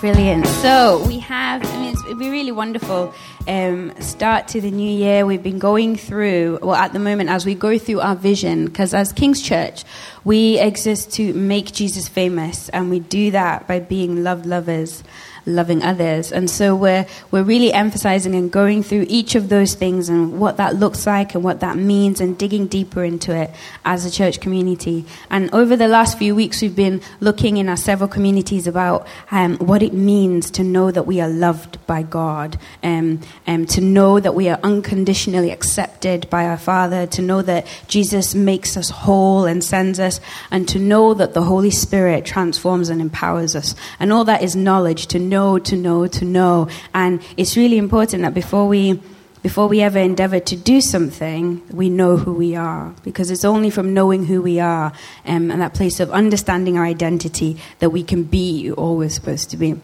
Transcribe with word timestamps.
Brilliant. 0.00 0.46
So 0.46 1.04
we 1.08 1.18
have, 1.18 1.64
I 1.66 1.80
mean, 1.80 1.96
it'd 2.06 2.20
be 2.20 2.30
really 2.30 2.52
wonderful. 2.52 3.12
Um, 3.48 3.92
start 4.00 4.46
to 4.48 4.60
the 4.60 4.70
new 4.70 4.88
year. 4.88 5.26
We've 5.26 5.42
been 5.42 5.58
going 5.58 5.96
through, 5.96 6.60
well, 6.62 6.76
at 6.76 6.92
the 6.92 7.00
moment, 7.00 7.30
as 7.30 7.44
we 7.44 7.56
go 7.56 7.78
through 7.78 7.98
our 8.00 8.14
vision, 8.14 8.66
because 8.66 8.94
as 8.94 9.12
King's 9.12 9.42
Church, 9.42 9.82
we 10.24 10.56
exist 10.60 11.12
to 11.14 11.34
make 11.34 11.72
Jesus 11.72 12.06
famous, 12.06 12.68
and 12.68 12.90
we 12.90 13.00
do 13.00 13.32
that 13.32 13.66
by 13.66 13.80
being 13.80 14.22
loved 14.22 14.46
lovers 14.46 15.02
loving 15.48 15.82
others. 15.82 16.32
And 16.32 16.50
so 16.50 16.76
we're, 16.76 17.06
we're 17.30 17.42
really 17.42 17.72
emphasizing 17.72 18.34
and 18.34 18.50
going 18.50 18.82
through 18.82 19.06
each 19.08 19.34
of 19.34 19.48
those 19.48 19.74
things 19.74 20.08
and 20.08 20.38
what 20.38 20.56
that 20.58 20.76
looks 20.76 21.06
like 21.06 21.34
and 21.34 21.42
what 21.42 21.60
that 21.60 21.76
means 21.76 22.20
and 22.20 22.38
digging 22.38 22.66
deeper 22.66 23.02
into 23.02 23.34
it 23.34 23.50
as 23.84 24.04
a 24.04 24.10
church 24.10 24.40
community. 24.40 25.04
And 25.30 25.52
over 25.54 25.76
the 25.76 25.88
last 25.88 26.18
few 26.18 26.34
weeks, 26.34 26.60
we've 26.62 26.76
been 26.76 27.00
looking 27.20 27.56
in 27.56 27.68
our 27.68 27.76
several 27.76 28.08
communities 28.08 28.66
about 28.66 29.06
um, 29.30 29.56
what 29.58 29.82
it 29.82 29.92
means 29.92 30.50
to 30.52 30.62
know 30.62 30.90
that 30.90 31.06
we 31.06 31.20
are 31.20 31.28
loved 31.28 31.84
by 31.86 32.02
God, 32.02 32.58
um, 32.82 33.20
um, 33.46 33.66
to 33.66 33.80
know 33.80 34.20
that 34.20 34.34
we 34.34 34.48
are 34.48 34.58
unconditionally 34.62 35.50
accepted 35.50 36.28
by 36.30 36.44
our 36.46 36.58
Father, 36.58 37.06
to 37.06 37.22
know 37.22 37.42
that 37.42 37.66
Jesus 37.88 38.34
makes 38.34 38.76
us 38.76 38.90
whole 38.90 39.46
and 39.46 39.62
sends 39.64 39.98
us, 39.98 40.20
and 40.50 40.68
to 40.68 40.78
know 40.78 41.14
that 41.14 41.34
the 41.34 41.42
Holy 41.42 41.70
Spirit 41.70 42.24
transforms 42.24 42.88
and 42.88 43.00
empowers 43.00 43.56
us. 43.56 43.74
And 43.98 44.12
all 44.12 44.24
that 44.24 44.42
is 44.42 44.54
knowledge 44.54 45.06
to 45.08 45.18
know 45.18 45.37
know, 45.38 45.58
to 45.58 45.76
know, 45.76 46.06
to 46.06 46.24
know. 46.24 46.68
And 46.92 47.20
it's 47.36 47.56
really 47.56 47.78
important 47.78 48.22
that 48.22 48.34
before 48.34 48.66
we 48.66 49.00
before 49.40 49.68
we 49.68 49.80
ever 49.80 50.00
endeavor 50.00 50.40
to 50.40 50.56
do 50.56 50.80
something, 50.80 51.62
we 51.70 51.88
know 51.88 52.16
who 52.16 52.32
we 52.32 52.56
are. 52.56 52.92
Because 53.04 53.30
it's 53.30 53.44
only 53.44 53.70
from 53.70 53.94
knowing 53.94 54.26
who 54.26 54.42
we 54.42 54.58
are 54.58 54.92
um, 55.24 55.52
and 55.52 55.60
that 55.62 55.74
place 55.74 56.00
of 56.00 56.10
understanding 56.10 56.76
our 56.76 56.84
identity 56.84 57.56
that 57.78 57.90
we 57.90 58.02
can 58.02 58.24
be 58.24 58.72
all 58.72 58.96
we're 58.96 59.08
supposed 59.08 59.50
to 59.50 59.56
be. 59.56 59.76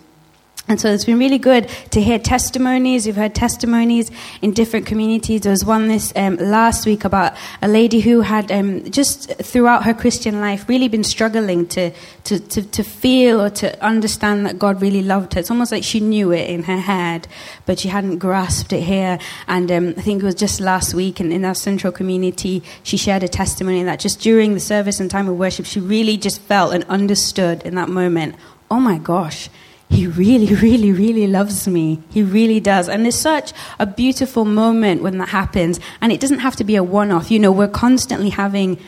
And 0.66 0.80
so 0.80 0.88
it's 0.88 1.04
been 1.04 1.18
really 1.18 1.36
good 1.36 1.68
to 1.90 2.00
hear 2.00 2.18
testimonies. 2.18 3.04
We've 3.04 3.14
heard 3.14 3.34
testimonies 3.34 4.10
in 4.40 4.52
different 4.52 4.86
communities. 4.86 5.42
There 5.42 5.50
was 5.50 5.62
one 5.62 5.88
this 5.88 6.10
um, 6.16 6.36
last 6.36 6.86
week 6.86 7.04
about 7.04 7.34
a 7.60 7.68
lady 7.68 8.00
who 8.00 8.22
had 8.22 8.50
um, 8.50 8.90
just 8.90 9.30
throughout 9.42 9.84
her 9.84 9.92
Christian 9.92 10.40
life 10.40 10.66
really 10.66 10.88
been 10.88 11.04
struggling 11.04 11.66
to, 11.68 11.90
to, 12.24 12.38
to, 12.40 12.62
to, 12.62 12.82
feel 12.82 13.42
or 13.42 13.50
to 13.50 13.84
understand 13.84 14.46
that 14.46 14.58
God 14.58 14.80
really 14.80 15.02
loved 15.02 15.34
her. 15.34 15.40
It's 15.40 15.50
almost 15.50 15.70
like 15.70 15.84
she 15.84 16.00
knew 16.00 16.32
it 16.32 16.48
in 16.48 16.62
her 16.62 16.78
head, 16.78 17.28
but 17.66 17.78
she 17.78 17.88
hadn't 17.88 18.16
grasped 18.18 18.72
it 18.72 18.84
here. 18.84 19.18
And 19.46 19.70
um, 19.70 19.88
I 19.98 20.00
think 20.00 20.22
it 20.22 20.26
was 20.26 20.34
just 20.34 20.62
last 20.62 20.94
week 20.94 21.20
in, 21.20 21.30
in 21.30 21.44
our 21.44 21.54
central 21.54 21.92
community, 21.92 22.62
she 22.82 22.96
shared 22.96 23.22
a 23.22 23.28
testimony 23.28 23.82
that 23.82 24.00
just 24.00 24.18
during 24.20 24.54
the 24.54 24.60
service 24.60 24.98
and 24.98 25.10
time 25.10 25.28
of 25.28 25.36
worship, 25.36 25.66
she 25.66 25.80
really 25.80 26.16
just 26.16 26.40
felt 26.40 26.72
and 26.72 26.84
understood 26.84 27.60
in 27.64 27.74
that 27.74 27.90
moment, 27.90 28.36
oh 28.70 28.80
my 28.80 28.96
gosh 28.96 29.50
he 29.94 30.06
really, 30.06 30.54
really, 30.62 30.92
really 30.92 31.26
loves 31.26 31.66
me. 31.68 32.00
He 32.10 32.22
really 32.22 32.60
does. 32.60 32.88
And 32.88 33.04
there's 33.04 33.18
such 33.18 33.52
a 33.78 33.86
beautiful 33.86 34.44
moment 34.44 35.02
when 35.02 35.18
that 35.18 35.28
happens. 35.28 35.80
And 36.00 36.12
it 36.12 36.20
doesn't 36.20 36.40
have 36.40 36.56
to 36.56 36.64
be 36.64 36.76
a 36.76 36.82
one 36.82 37.10
off. 37.10 37.30
You 37.30 37.38
know, 37.38 37.52
we're 37.52 37.68
constantly 37.68 38.30
having, 38.30 38.78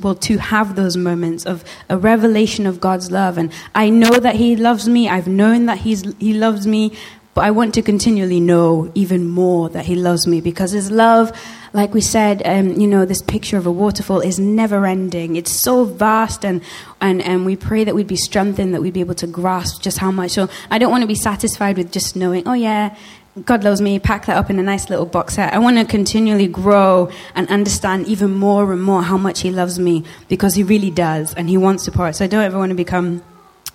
well, 0.00 0.14
to 0.16 0.38
have 0.38 0.76
those 0.76 0.96
moments 0.96 1.44
of 1.44 1.64
a 1.88 1.98
revelation 1.98 2.66
of 2.66 2.80
God's 2.80 3.10
love. 3.10 3.36
And 3.36 3.52
I 3.74 3.90
know 3.90 4.18
that 4.18 4.36
He 4.36 4.56
loves 4.56 4.88
me. 4.88 5.08
I've 5.08 5.28
known 5.28 5.66
that 5.66 5.78
he's, 5.78 6.02
He 6.18 6.34
loves 6.34 6.66
me. 6.66 6.96
But 7.34 7.44
I 7.44 7.50
want 7.50 7.74
to 7.74 7.82
continually 7.82 8.38
know 8.38 8.92
even 8.94 9.26
more 9.26 9.68
that 9.70 9.86
He 9.86 9.96
loves 9.96 10.26
me 10.26 10.40
because 10.40 10.70
His 10.70 10.90
love, 10.90 11.32
like 11.74 11.92
we 11.92 12.00
said, 12.00 12.40
um, 12.46 12.80
you 12.80 12.86
know, 12.86 13.04
this 13.04 13.20
picture 13.20 13.56
of 13.56 13.66
a 13.66 13.72
waterfall 13.72 14.20
is 14.20 14.38
never 14.38 14.86
ending. 14.86 15.34
It's 15.34 15.50
so 15.50 15.84
vast, 15.84 16.44
and, 16.44 16.62
and, 17.00 17.20
and 17.20 17.44
we 17.44 17.56
pray 17.56 17.82
that 17.82 17.96
we'd 17.96 18.06
be 18.06 18.16
strengthened, 18.16 18.74
that 18.74 18.80
we'd 18.80 18.94
be 18.94 19.00
able 19.00 19.16
to 19.16 19.26
grasp 19.26 19.82
just 19.82 19.98
how 19.98 20.12
much. 20.12 20.30
So 20.30 20.48
I 20.70 20.78
don't 20.78 20.92
want 20.92 21.02
to 21.02 21.08
be 21.08 21.16
satisfied 21.16 21.76
with 21.76 21.90
just 21.90 22.14
knowing, 22.14 22.46
oh, 22.46 22.52
yeah, 22.52 22.96
God 23.44 23.64
loves 23.64 23.80
me, 23.80 23.98
pack 23.98 24.26
that 24.26 24.36
up 24.36 24.50
in 24.50 24.60
a 24.60 24.62
nice 24.62 24.88
little 24.88 25.04
box 25.04 25.34
set. 25.34 25.52
I 25.52 25.58
want 25.58 25.76
to 25.78 25.84
continually 25.84 26.46
grow 26.46 27.10
and 27.34 27.48
understand 27.48 28.06
even 28.06 28.32
more 28.32 28.72
and 28.72 28.80
more 28.80 29.02
how 29.02 29.16
much 29.16 29.40
He 29.40 29.50
loves 29.50 29.76
me 29.76 30.04
because 30.28 30.54
He 30.54 30.62
really 30.62 30.92
does, 30.92 31.34
and 31.34 31.48
He 31.48 31.56
wants 31.56 31.88
pour. 31.88 32.12
So 32.12 32.24
I 32.24 32.28
don't 32.28 32.44
ever 32.44 32.56
want 32.56 32.70
to 32.70 32.76
become 32.76 33.20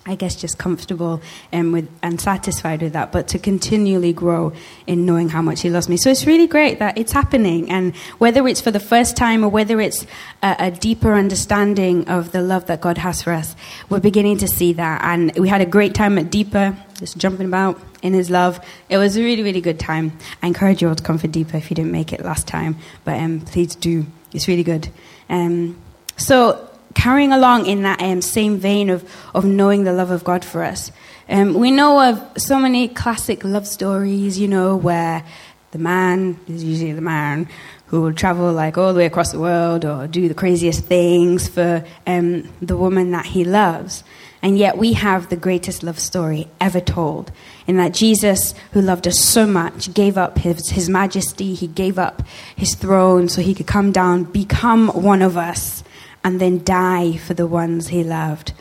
I 0.06 0.14
guess 0.14 0.34
just 0.34 0.56
comfortable 0.56 1.20
and 1.52 1.74
with 1.74 1.88
and 2.02 2.18
satisfied 2.18 2.80
with 2.80 2.94
that, 2.94 3.12
but 3.12 3.28
to 3.28 3.38
continually 3.38 4.14
grow 4.14 4.54
in 4.86 5.04
knowing 5.04 5.28
how 5.28 5.42
much 5.42 5.60
He 5.60 5.68
loves 5.68 5.90
me. 5.90 5.98
So 5.98 6.10
it's 6.10 6.26
really 6.26 6.46
great 6.46 6.78
that 6.78 6.96
it's 6.96 7.12
happening, 7.12 7.70
and 7.70 7.94
whether 8.18 8.48
it's 8.48 8.62
for 8.62 8.70
the 8.70 8.80
first 8.80 9.14
time 9.14 9.44
or 9.44 9.50
whether 9.50 9.78
it's 9.78 10.06
a, 10.42 10.56
a 10.58 10.70
deeper 10.70 11.12
understanding 11.12 12.08
of 12.08 12.32
the 12.32 12.40
love 12.40 12.66
that 12.66 12.80
God 12.80 12.96
has 12.96 13.22
for 13.22 13.32
us, 13.32 13.54
we're 13.90 14.00
beginning 14.00 14.38
to 14.38 14.48
see 14.48 14.72
that. 14.72 15.02
And 15.04 15.38
we 15.38 15.50
had 15.50 15.60
a 15.60 15.66
great 15.66 15.94
time 15.94 16.16
at 16.16 16.30
Deeper, 16.30 16.74
just 16.98 17.18
jumping 17.18 17.46
about 17.46 17.78
in 18.02 18.14
His 18.14 18.30
love. 18.30 18.58
It 18.88 18.96
was 18.96 19.18
a 19.18 19.22
really, 19.22 19.42
really 19.42 19.60
good 19.60 19.78
time. 19.78 20.16
I 20.42 20.46
encourage 20.46 20.80
you 20.80 20.88
all 20.88 20.94
to 20.94 21.04
come 21.04 21.18
for 21.18 21.28
Deeper 21.28 21.58
if 21.58 21.70
you 21.70 21.74
didn't 21.74 21.92
make 21.92 22.14
it 22.14 22.24
last 22.24 22.48
time, 22.48 22.78
but 23.04 23.20
um, 23.20 23.42
please 23.42 23.74
do. 23.74 24.06
It's 24.32 24.48
really 24.48 24.64
good. 24.64 24.88
Um, 25.28 25.76
so 26.16 26.69
carrying 26.94 27.32
along 27.32 27.66
in 27.66 27.82
that 27.82 28.00
um, 28.02 28.20
same 28.20 28.58
vein 28.58 28.90
of, 28.90 29.08
of 29.34 29.44
knowing 29.44 29.84
the 29.84 29.92
love 29.92 30.10
of 30.10 30.24
God 30.24 30.44
for 30.44 30.62
us. 30.62 30.90
Um, 31.28 31.54
we 31.54 31.70
know 31.70 32.10
of 32.10 32.22
so 32.36 32.58
many 32.58 32.88
classic 32.88 33.44
love 33.44 33.66
stories, 33.66 34.38
you 34.38 34.48
know, 34.48 34.76
where 34.76 35.24
the 35.70 35.78
man 35.78 36.38
is 36.48 36.64
usually 36.64 36.92
the 36.92 37.00
man 37.00 37.48
who 37.86 38.02
will 38.02 38.12
travel 38.12 38.52
like 38.52 38.76
all 38.76 38.92
the 38.92 38.98
way 38.98 39.06
across 39.06 39.32
the 39.32 39.38
world 39.38 39.84
or 39.84 40.06
do 40.06 40.28
the 40.28 40.34
craziest 40.34 40.84
things 40.84 41.48
for 41.48 41.84
um, 42.06 42.48
the 42.60 42.76
woman 42.76 43.12
that 43.12 43.26
he 43.26 43.44
loves. 43.44 44.02
And 44.42 44.56
yet 44.56 44.78
we 44.78 44.94
have 44.94 45.28
the 45.28 45.36
greatest 45.36 45.82
love 45.82 45.98
story 45.98 46.48
ever 46.60 46.80
told 46.80 47.30
in 47.66 47.76
that 47.76 47.92
Jesus, 47.92 48.54
who 48.72 48.80
loved 48.80 49.06
us 49.06 49.20
so 49.20 49.46
much, 49.46 49.92
gave 49.92 50.16
up 50.16 50.38
his, 50.38 50.70
his 50.70 50.88
majesty, 50.88 51.54
he 51.54 51.66
gave 51.66 51.98
up 51.98 52.22
his 52.56 52.74
throne 52.74 53.28
so 53.28 53.42
he 53.42 53.54
could 53.54 53.66
come 53.66 53.92
down, 53.92 54.24
become 54.24 54.88
one 54.88 55.20
of 55.20 55.36
us 55.36 55.84
and 56.22 56.40
then 56.40 56.64
die 56.64 57.16
for 57.16 57.34
the 57.34 57.46
ones 57.46 57.88
he 57.88 58.04
loved. 58.04 58.52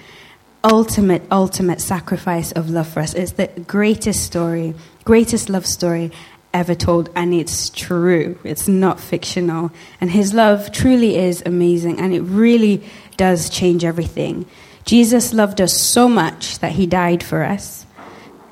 Ultimate, 0.64 1.24
ultimate 1.31 1.81
sacrifice 1.81 2.52
of 2.52 2.70
love 2.70 2.88
for 2.88 3.02
us. 3.02 3.14
It's 3.14 3.34
the 3.34 3.47
greatest 3.68 4.24
story, 4.24 4.74
greatest 5.06 5.50
love 5.50 5.66
story 5.66 6.12
ever 6.53 6.75
told, 6.75 7.09
and 7.16 7.34
it's 7.34 7.69
true. 7.69 8.38
It's 8.44 8.68
not 8.68 9.00
fictional. 9.00 9.72
And 10.02 10.12
his 10.12 10.34
love 10.34 10.72
truly 10.72 11.18
is 11.18 11.44
amazing, 11.46 12.00
and 12.00 12.14
it 12.14 12.22
really 12.22 12.84
does 13.18 13.50
change 13.50 13.86
everything. 13.86 14.46
Jesus 14.86 15.34
loved 15.34 15.62
us 15.62 15.80
so 15.80 16.09
much 16.09 16.59
that 16.59 16.72
he 16.74 16.88
died 16.88 17.24
for 17.24 17.44
us. 17.44 17.86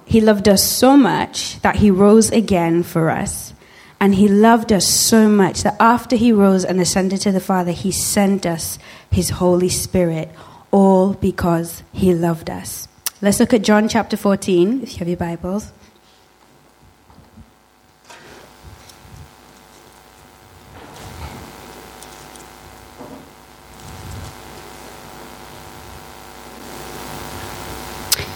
He 0.06 0.22
loved 0.22 0.48
us 0.48 0.64
so 0.64 0.96
much 0.96 1.60
that 1.62 1.78
he 1.78 1.92
rose 1.92 2.30
again 2.30 2.84
for 2.84 3.10
us. 3.10 3.54
And 4.00 4.14
he 4.16 4.28
loved 4.28 4.72
us 4.72 4.88
so 4.88 5.28
much 5.28 5.64
that 5.64 5.76
after 5.80 6.16
he 6.16 6.32
rose 6.32 6.64
and 6.64 6.80
ascended 6.80 7.22
to 7.22 7.32
the 7.32 7.40
Father, 7.40 7.72
he 7.72 7.92
sent 7.92 8.46
us 8.46 8.78
his 9.10 9.32
Holy 9.32 9.70
Spirit, 9.70 10.30
all 10.72 11.14
because 11.14 11.84
he 11.94 12.14
loved 12.14 12.50
us. 12.50 12.88
Let's 13.22 13.40
look 13.40 13.54
at 13.54 13.64
John 13.64 13.90
chapter 13.90 14.16
14, 14.16 14.84
if 14.84 14.94
you 14.94 15.00
have 15.00 15.08
your 15.08 15.18
Bibles. 15.18 15.72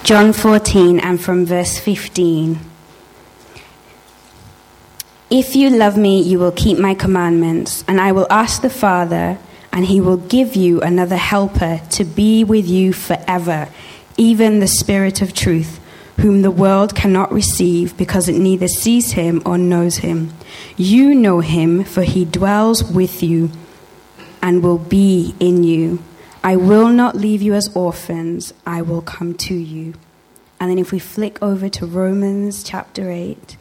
John 0.04 0.34
14 0.34 1.00
and 1.00 1.22
from 1.22 1.46
verse 1.46 1.78
15. 1.78 2.71
If 5.32 5.56
you 5.56 5.70
love 5.70 5.96
me, 5.96 6.22
you 6.22 6.40
will 6.40 6.52
keep 6.52 6.78
my 6.78 6.94
commandments, 6.94 7.86
and 7.88 8.02
I 8.02 8.12
will 8.12 8.28
ask 8.30 8.62
the 8.62 8.70
Father, 8.70 9.38
and 9.72 9.86
he 9.86 10.02
will 10.02 10.18
give 10.18 10.58
you 10.58 10.82
another 10.82 11.16
helper 11.16 11.80
to 11.92 12.04
be 12.04 12.44
with 12.44 12.68
you 12.68 12.92
forever, 12.92 13.70
even 14.18 14.60
the 14.60 14.68
Spirit 14.68 15.22
of 15.22 15.34
truth, 15.34 15.80
whom 16.20 16.42
the 16.42 16.52
world 16.52 16.96
cannot 16.96 17.32
receive 17.32 17.96
because 17.96 18.28
it 18.28 18.38
neither 18.38 18.68
sees 18.68 19.14
him 19.14 19.42
or 19.46 19.58
knows 19.58 20.00
him. 20.00 20.34
You 20.76 21.16
know 21.16 21.40
him, 21.40 21.86
for 21.86 22.02
he 22.02 22.26
dwells 22.26 22.84
with 22.84 23.24
you 23.24 23.52
and 24.42 24.62
will 24.62 24.80
be 24.80 25.34
in 25.40 25.64
you. 25.64 26.04
I 26.44 26.58
will 26.58 26.90
not 26.90 27.16
leave 27.16 27.42
you 27.42 27.54
as 27.54 27.74
orphans, 27.74 28.54
I 28.66 28.82
will 28.82 29.02
come 29.02 29.36
to 29.36 29.56
you. 29.56 29.94
And 30.60 30.70
then 30.70 30.78
if 30.78 30.92
we 30.92 31.00
flick 31.00 31.42
over 31.42 31.70
to 31.70 31.86
Romans 31.86 32.64
chapter 32.64 33.10
8. 33.10 33.56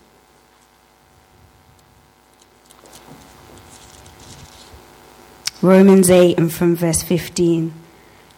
Romans 5.63 6.09
8 6.09 6.39
and 6.39 6.51
from 6.51 6.75
verse 6.75 7.03
15 7.03 7.75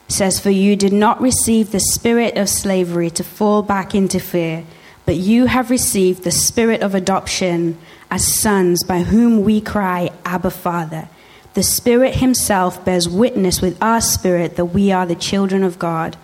says, 0.09 0.41
For 0.41 0.51
you 0.51 0.75
did 0.75 0.93
not 0.93 1.21
receive 1.21 1.71
the 1.71 1.79
spirit 1.79 2.37
of 2.37 2.49
slavery 2.49 3.11
to 3.11 3.23
fall 3.23 3.63
back 3.63 3.95
into 3.95 4.19
fear, 4.19 4.65
but 5.07 5.17
you 5.17 5.47
have 5.47 5.71
received 5.71 6.25
the 6.25 6.33
spirit 6.33 6.83
of 6.83 6.95
adoption 6.95 7.79
as 8.11 8.27
sons, 8.41 8.83
by 8.85 9.01
whom 9.01 9.43
we 9.43 9.61
cry, 9.61 10.11
Abba, 10.25 10.51
Father. 10.51 11.09
The 11.55 11.63
Spirit 11.63 12.17
Himself 12.17 12.85
bears 12.85 13.09
witness 13.09 13.61
with 13.61 13.81
our 13.83 14.01
spirit 14.01 14.57
that 14.57 14.67
we 14.67 14.91
are 14.91 15.07
the 15.07 15.15
children 15.15 15.63
of 15.63 15.79
God. 15.79 16.17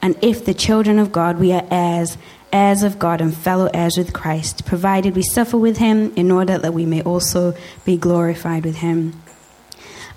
And 0.00 0.16
if 0.22 0.44
the 0.44 0.54
children 0.54 0.98
of 0.98 1.12
God, 1.12 1.38
we 1.38 1.52
are 1.52 1.66
heirs 1.70 2.16
heirs 2.52 2.82
of 2.82 2.98
God 2.98 3.20
and 3.20 3.36
fellow 3.36 3.68
heirs 3.74 3.98
with 3.98 4.14
Christ, 4.14 4.64
provided 4.64 5.14
we 5.14 5.22
suffer 5.22 5.58
with 5.58 5.76
him 5.76 6.14
in 6.14 6.30
order 6.30 6.56
that 6.56 6.72
we 6.72 6.86
may 6.86 7.02
also 7.02 7.54
be 7.84 7.96
glorified 7.96 8.64
with 8.64 8.76
him. 8.76 9.20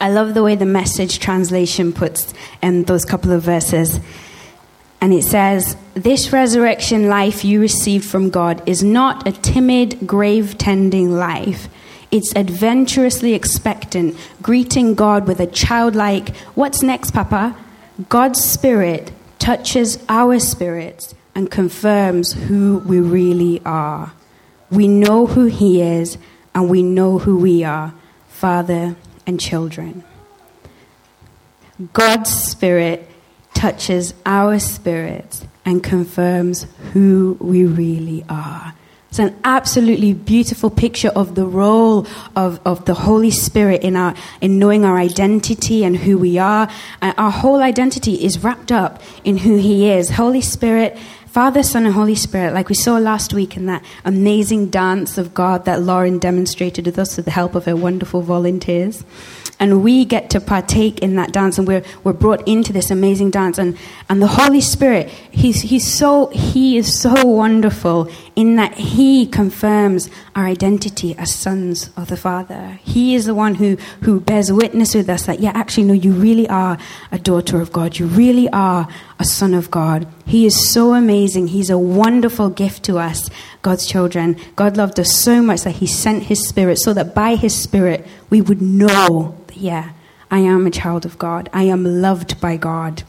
I 0.01 0.09
love 0.09 0.33
the 0.33 0.43
way 0.43 0.55
the 0.55 0.65
message 0.65 1.19
translation 1.19 1.91
puts 1.91 2.33
in 2.61 2.83
those 2.83 3.03
couple 3.03 3.31
of 3.31 3.43
verses. 3.43 3.99
And 5.01 5.13
it 5.13 5.23
says, 5.23 5.75
This 5.93 6.31
resurrection 6.31 7.09
life 7.09 7.43
you 7.43 7.59
received 7.59 8.05
from 8.05 8.29
God 8.29 8.61
is 8.65 8.81
not 8.81 9.27
a 9.27 9.31
timid, 9.31 10.07
grave 10.07 10.57
tending 10.57 11.11
life. 11.11 11.67
It's 12.11 12.33
adventurously 12.35 13.33
expectant, 13.33 14.15
greeting 14.41 14.95
God 14.95 15.27
with 15.27 15.39
a 15.39 15.47
childlike, 15.47 16.35
What's 16.55 16.81
next, 16.81 17.11
Papa? 17.11 17.55
God's 18.07 18.41
Spirit 18.43 19.11
touches 19.37 20.01
our 20.07 20.39
spirits 20.39 21.13
and 21.35 21.51
confirms 21.51 22.33
who 22.33 22.79
we 22.79 22.99
really 22.99 23.61
are. 23.65 24.13
We 24.71 24.87
know 24.87 25.27
who 25.27 25.45
He 25.45 25.81
is, 25.81 26.17
and 26.55 26.69
we 26.69 26.83
know 26.83 27.19
who 27.19 27.37
we 27.37 27.63
are 27.63 27.93
Father 28.29 28.95
and 29.29 29.39
children. 29.39 30.03
God's 31.93 32.29
Spirit 32.29 33.07
touches 33.53 34.13
our 34.25 34.59
spirits 34.59 35.45
and 35.63 35.83
confirms 35.83 36.65
who 36.93 37.37
we 37.39 37.63
really 37.63 38.25
are. 38.27 38.73
It's 39.09 39.19
an 39.19 39.39
absolutely 39.43 40.13
beautiful 40.13 40.69
picture 40.69 41.09
of 41.09 41.33
the 41.35 41.45
role 41.45 42.05
of, 42.35 42.59
of 42.65 42.85
the 42.85 42.93
Holy 42.93 43.31
Spirit 43.31 43.81
in, 43.81 43.95
our, 43.95 44.13
in 44.41 44.59
knowing 44.59 44.83
our 44.83 44.97
identity 44.97 45.83
and 45.83 45.95
who 45.95 46.17
we 46.17 46.37
are. 46.37 46.69
And 47.01 47.15
our 47.17 47.31
whole 47.31 47.61
identity 47.61 48.23
is 48.23 48.43
wrapped 48.43 48.71
up 48.71 49.01
in 49.23 49.37
who 49.37 49.57
He 49.57 49.89
is. 49.89 50.09
Holy 50.11 50.41
Spirit 50.41 50.97
Father, 51.29 51.61
Son, 51.61 51.85
and 51.85 51.93
Holy 51.93 52.15
Spirit, 52.15 52.55
like 52.55 52.69
we 52.69 52.75
saw 52.75 52.97
last 52.97 53.35
week 53.35 53.55
in 53.55 53.67
that 53.67 53.85
amazing 54.03 54.71
dance 54.71 55.19
of 55.19 55.35
God 55.35 55.65
that 55.65 55.79
Lauren 55.79 56.17
demonstrated 56.17 56.87
with 56.87 56.97
us 56.97 57.17
with 57.17 57.25
the 57.25 57.31
help 57.31 57.53
of 57.53 57.65
her 57.65 57.75
wonderful 57.75 58.23
volunteers. 58.23 59.03
And 59.59 59.83
we 59.83 60.05
get 60.05 60.31
to 60.31 60.41
partake 60.41 60.99
in 60.99 61.17
that 61.17 61.31
dance, 61.31 61.59
and 61.59 61.67
we're, 61.67 61.83
we're 62.03 62.13
brought 62.13 62.47
into 62.47 62.73
this 62.73 62.89
amazing 62.89 63.29
dance. 63.29 63.59
And, 63.59 63.77
and 64.07 64.23
the 64.23 64.27
Holy 64.27 64.61
Spirit, 64.61 65.09
he's, 65.29 65.61
he's 65.61 65.85
so, 65.85 66.27
he 66.27 66.77
is 66.77 66.99
so 66.99 67.23
wonderful 67.23 68.09
in 68.35 68.55
that 68.55 68.73
he 68.73 69.27
confirms 69.27 70.09
our 70.33 70.45
identity 70.45 71.13
as 71.17 71.35
sons 71.35 71.91
of 71.95 72.07
the 72.07 72.17
Father. 72.17 72.79
He 72.83 73.13
is 73.13 73.25
the 73.25 73.35
one 73.35 73.53
who, 73.53 73.75
who 74.01 74.19
bears 74.19 74.51
witness 74.51 74.95
with 74.95 75.09
us 75.09 75.27
that, 75.27 75.41
yeah, 75.41 75.51
actually, 75.53 75.83
no, 75.83 75.93
you 75.93 76.13
really 76.13 76.49
are 76.49 76.79
a 77.11 77.19
daughter 77.19 77.61
of 77.61 77.71
God. 77.71 77.99
You 77.99 78.07
really 78.07 78.49
are 78.49 78.87
a 79.19 79.25
son 79.25 79.53
of 79.53 79.69
God. 79.69 80.07
He 80.25 80.45
is 80.45 80.71
so 80.71 80.93
amazing. 80.93 81.47
He's 81.47 81.69
a 81.69 81.77
wonderful 81.77 82.49
gift 82.49 82.83
to 82.85 82.97
us, 82.97 83.29
God's 83.61 83.85
children. 83.85 84.37
God 84.55 84.77
loved 84.77 84.99
us 84.99 85.13
so 85.13 85.41
much 85.41 85.61
that 85.61 85.75
He 85.75 85.87
sent 85.87 86.23
His 86.23 86.47
Spirit 86.47 86.79
so 86.79 86.93
that 86.93 87.13
by 87.13 87.35
His 87.35 87.55
Spirit 87.55 88.07
we 88.29 88.41
would 88.41 88.61
know 88.61 89.35
yeah, 89.53 89.91
I 90.31 90.39
am 90.39 90.65
a 90.65 90.71
child 90.71 91.05
of 91.05 91.17
God. 91.17 91.49
I 91.53 91.63
am 91.63 91.83
loved 92.01 92.39
by 92.39 92.55
God. 92.55 93.03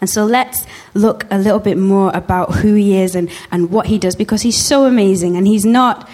And 0.00 0.10
so 0.10 0.24
let's 0.24 0.66
look 0.94 1.26
a 1.30 1.38
little 1.38 1.60
bit 1.60 1.78
more 1.78 2.10
about 2.14 2.56
who 2.56 2.74
He 2.74 2.96
is 2.96 3.14
and, 3.14 3.30
and 3.52 3.70
what 3.70 3.86
He 3.86 3.98
does 3.98 4.16
because 4.16 4.42
He's 4.42 4.60
so 4.60 4.86
amazing 4.86 5.36
and 5.36 5.46
He's 5.46 5.64
not 5.64 6.08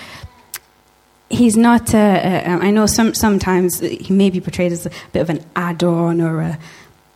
he's 1.31 1.57
not. 1.57 1.95
Uh, 1.95 1.99
uh, 1.99 2.59
I 2.61 2.73
know 2.73 2.87
some 2.87 3.15
sometimes 3.15 3.79
he 3.79 4.13
may 4.13 4.31
be 4.31 4.41
portrayed 4.41 4.73
as 4.73 4.87
a 4.87 4.91
bit 5.13 5.21
of 5.21 5.31
an 5.31 5.45
add-on 5.55 6.21
or 6.21 6.41
a, 6.41 6.59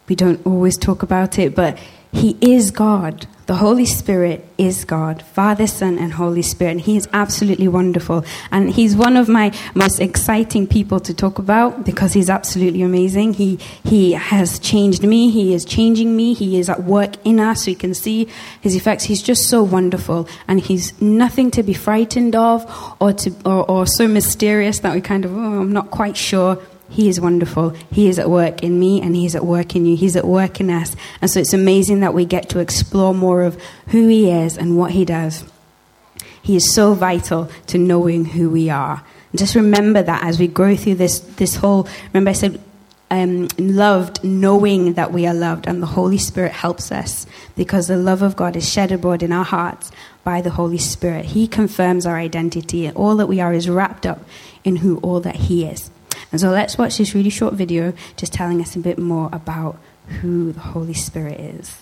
we 0.09 0.15
don't 0.15 0.45
always 0.47 0.77
talk 0.77 1.03
about 1.03 1.39
it, 1.39 1.55
but 1.55 1.79
He 2.12 2.37
is 2.41 2.71
God. 2.71 3.27
The 3.47 3.56
Holy 3.56 3.85
Spirit 3.85 4.49
is 4.56 4.87
God, 4.87 5.23
Father, 5.23 5.67
Son, 5.67 5.99
and 5.99 6.15
Holy 6.15 6.41
Spirit. 6.41 6.71
And 6.73 6.81
He 6.81 6.97
is 6.97 7.06
absolutely 7.12 7.69
wonderful. 7.69 8.25
And 8.51 8.71
He's 8.71 8.97
one 8.97 9.19
of 9.19 9.29
my 9.29 9.53
most 9.75 10.01
exciting 10.01 10.67
people 10.67 10.99
to 11.01 11.12
talk 11.12 11.39
about 11.39 11.85
because 11.85 12.15
He's 12.15 12.31
absolutely 12.31 12.81
amazing. 12.81 13.35
He, 13.35 13.59
he 13.85 14.12
has 14.12 14.59
changed 14.59 15.03
me. 15.03 15.31
He 15.31 15.53
is 15.53 15.67
changing 15.67 16.17
me. 16.17 16.33
He 16.33 16.59
is 16.59 16.71
at 16.71 16.85
work 16.85 17.17
in 17.27 17.39
us. 17.39 17.67
We 17.67 17.75
can 17.75 17.93
see 17.93 18.29
His 18.62 18.77
effects. 18.77 19.05
He's 19.05 19.23
just 19.23 19.49
so 19.49 19.62
wonderful. 19.62 20.27
And 20.49 20.61
He's 20.61 20.99
nothing 21.03 21.51
to 21.51 21.62
be 21.62 21.75
frightened 21.75 22.35
of 22.35 22.65
or, 22.99 23.12
to, 23.12 23.35
or, 23.45 23.71
or 23.71 23.87
so 23.87 24.09
mysterious 24.09 24.79
that 24.79 24.95
we 24.95 25.03
kind 25.03 25.27
of, 25.27 25.37
oh, 25.37 25.61
I'm 25.61 25.73
not 25.73 25.91
quite 25.91 26.17
sure. 26.17 26.62
He 26.88 27.08
is 27.08 27.20
wonderful. 27.20 27.70
He 27.90 28.08
is 28.08 28.19
at 28.19 28.31
work 28.31 28.62
in 28.62 28.78
me 28.78 29.00
and 29.00 29.16
He's 29.16 29.34
at 29.34 29.44
work 29.44 29.75
in 29.75 29.86
you. 29.86 29.96
He's 29.96 30.16
at 30.16 30.26
work 30.26 30.60
in 30.60 30.70
us. 30.70 30.94
And 31.20 31.31
so 31.31 31.40
it's 31.40 31.54
amazing 31.54 32.00
that 32.00 32.14
we 32.14 32.25
get 32.25 32.48
to 32.50 32.58
explore 32.58 33.14
more 33.14 33.42
of 33.42 33.60
who 33.88 34.08
He 34.08 34.31
is 34.31 34.56
and 34.56 34.76
what 34.76 34.92
He 34.92 35.04
does. 35.04 35.44
He 36.42 36.56
is 36.56 36.75
so 36.75 36.94
vital 36.94 37.50
to 37.69 37.78
knowing 37.78 38.26
who 38.26 38.50
we 38.50 38.69
are. 38.69 39.02
And 39.32 39.38
just 39.38 39.54
remember 39.54 40.02
that 40.02 40.22
as 40.22 40.38
we 40.38 40.46
go 40.46 40.76
through 40.76 40.96
this, 40.96 41.20
this 41.20 41.56
whole, 41.56 41.88
remember 42.12 42.31
I 42.31 42.34
said, 42.34 42.60
um, 43.10 43.48
loved, 43.58 44.25
knowing 44.25 44.94
that 44.94 45.12
we 45.12 45.26
are 45.26 45.34
loved, 45.34 45.66
and 45.66 45.82
the 45.82 45.86
Holy 45.86 46.19
Spirit 46.19 46.52
helps 46.52 46.90
us 46.90 47.26
because 47.56 47.86
the 47.86 47.96
love 47.96 48.22
of 48.22 48.36
God 48.36 48.56
is 48.56 48.69
shed 48.69 48.92
abroad 48.92 49.22
in 49.22 49.32
our 49.32 49.44
hearts 49.44 49.90
by 50.25 50.40
the 50.40 50.50
Holy 50.50 50.78
Spirit. 50.78 51.26
He 51.26 51.46
confirms 51.46 52.06
our 52.06 52.16
identity, 52.16 52.90
all 52.90 53.16
that 53.16 53.26
we 53.26 53.40
are 53.40 53.52
is 53.52 53.69
wrapped 53.69 54.06
up 54.06 54.25
in 54.64 54.76
who 54.76 54.98
all 54.98 55.20
that 55.20 55.36
He 55.36 55.64
is. 55.64 55.90
And 56.34 56.40
so 56.40 56.50
let's 56.50 56.76
watch 56.76 56.98
this 56.98 57.14
really 57.14 57.31
short 57.31 57.54
video 57.54 57.92
just 58.16 58.32
telling 58.32 58.60
us 58.60 58.75
a 58.75 58.81
bit 58.81 58.98
more 58.98 59.28
about 59.32 59.78
who 60.20 60.50
the 60.50 60.58
Holy 60.58 60.92
Spirit 60.92 61.38
is. 61.38 61.81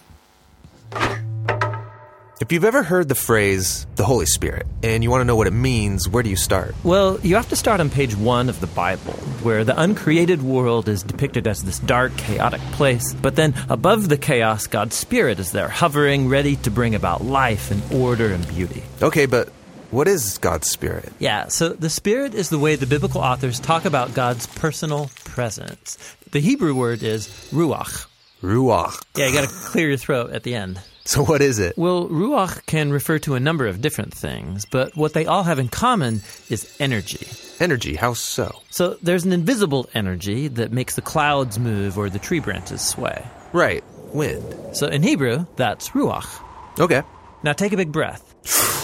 If 2.38 2.52
you've 2.52 2.66
ever 2.66 2.82
heard 2.82 3.08
the 3.08 3.14
phrase 3.14 3.86
the 3.96 4.04
Holy 4.04 4.26
Spirit 4.26 4.66
and 4.82 5.02
you 5.02 5.10
want 5.10 5.22
to 5.22 5.24
know 5.24 5.36
what 5.36 5.46
it 5.46 5.54
means, 5.54 6.06
where 6.06 6.22
do 6.22 6.28
you 6.28 6.36
start? 6.36 6.74
Well, 6.84 7.18
you 7.22 7.36
have 7.36 7.48
to 7.48 7.56
start 7.56 7.80
on 7.80 7.88
page 7.88 8.14
one 8.14 8.50
of 8.50 8.60
the 8.60 8.66
Bible, 8.66 9.14
where 9.42 9.64
the 9.64 9.80
uncreated 9.80 10.42
world 10.42 10.86
is 10.86 11.02
depicted 11.02 11.46
as 11.46 11.62
this 11.62 11.78
dark, 11.78 12.14
chaotic 12.18 12.60
place. 12.72 13.14
But 13.14 13.36
then 13.36 13.54
above 13.70 14.10
the 14.10 14.18
chaos, 14.18 14.66
God's 14.66 14.96
Spirit 14.96 15.38
is 15.38 15.52
there, 15.52 15.68
hovering, 15.68 16.28
ready 16.28 16.56
to 16.56 16.70
bring 16.70 16.94
about 16.94 17.24
life 17.24 17.70
and 17.70 17.82
order 17.90 18.30
and 18.30 18.46
beauty. 18.48 18.82
Okay, 19.00 19.24
but 19.24 19.48
what 19.92 20.08
is 20.08 20.38
God's 20.38 20.70
Spirit? 20.70 21.12
Yeah, 21.18 21.48
so 21.48 21.68
the 21.68 21.90
Spirit 21.90 22.34
is 22.34 22.48
the 22.48 22.58
way 22.58 22.76
the 22.76 22.86
biblical 22.86 23.20
authors 23.20 23.60
talk 23.60 23.84
about 23.84 24.14
God's 24.14 24.46
personal 24.46 25.10
presence. 25.24 25.98
The 26.30 26.40
Hebrew 26.40 26.74
word 26.74 27.02
is 27.02 27.28
ruach. 27.52 28.06
Ruach. 28.40 29.04
Yeah, 29.14 29.26
you 29.26 29.34
got 29.34 29.46
to 29.46 29.54
clear 29.54 29.88
your 29.88 29.98
throat 29.98 30.30
at 30.30 30.44
the 30.44 30.54
end. 30.54 30.80
So, 31.04 31.22
what 31.22 31.42
is 31.42 31.58
it? 31.58 31.76
Well, 31.76 32.08
ruach 32.08 32.64
can 32.64 32.90
refer 32.90 33.18
to 33.20 33.34
a 33.34 33.40
number 33.40 33.66
of 33.66 33.82
different 33.82 34.14
things, 34.14 34.64
but 34.64 34.96
what 34.96 35.12
they 35.12 35.26
all 35.26 35.42
have 35.42 35.58
in 35.58 35.68
common 35.68 36.22
is 36.48 36.74
energy. 36.80 37.26
Energy, 37.60 37.94
how 37.94 38.14
so? 38.14 38.62
So, 38.70 38.96
there's 39.02 39.26
an 39.26 39.32
invisible 39.32 39.90
energy 39.92 40.48
that 40.48 40.72
makes 40.72 40.94
the 40.94 41.02
clouds 41.02 41.58
move 41.58 41.98
or 41.98 42.08
the 42.08 42.18
tree 42.18 42.40
branches 42.40 42.80
sway. 42.80 43.22
Right, 43.52 43.84
wind. 44.14 44.74
So, 44.74 44.86
in 44.86 45.02
Hebrew, 45.02 45.44
that's 45.56 45.90
ruach. 45.90 46.42
Okay. 46.80 47.02
Now, 47.42 47.52
take 47.52 47.74
a 47.74 47.76
big 47.76 47.92
breath. 47.92 48.22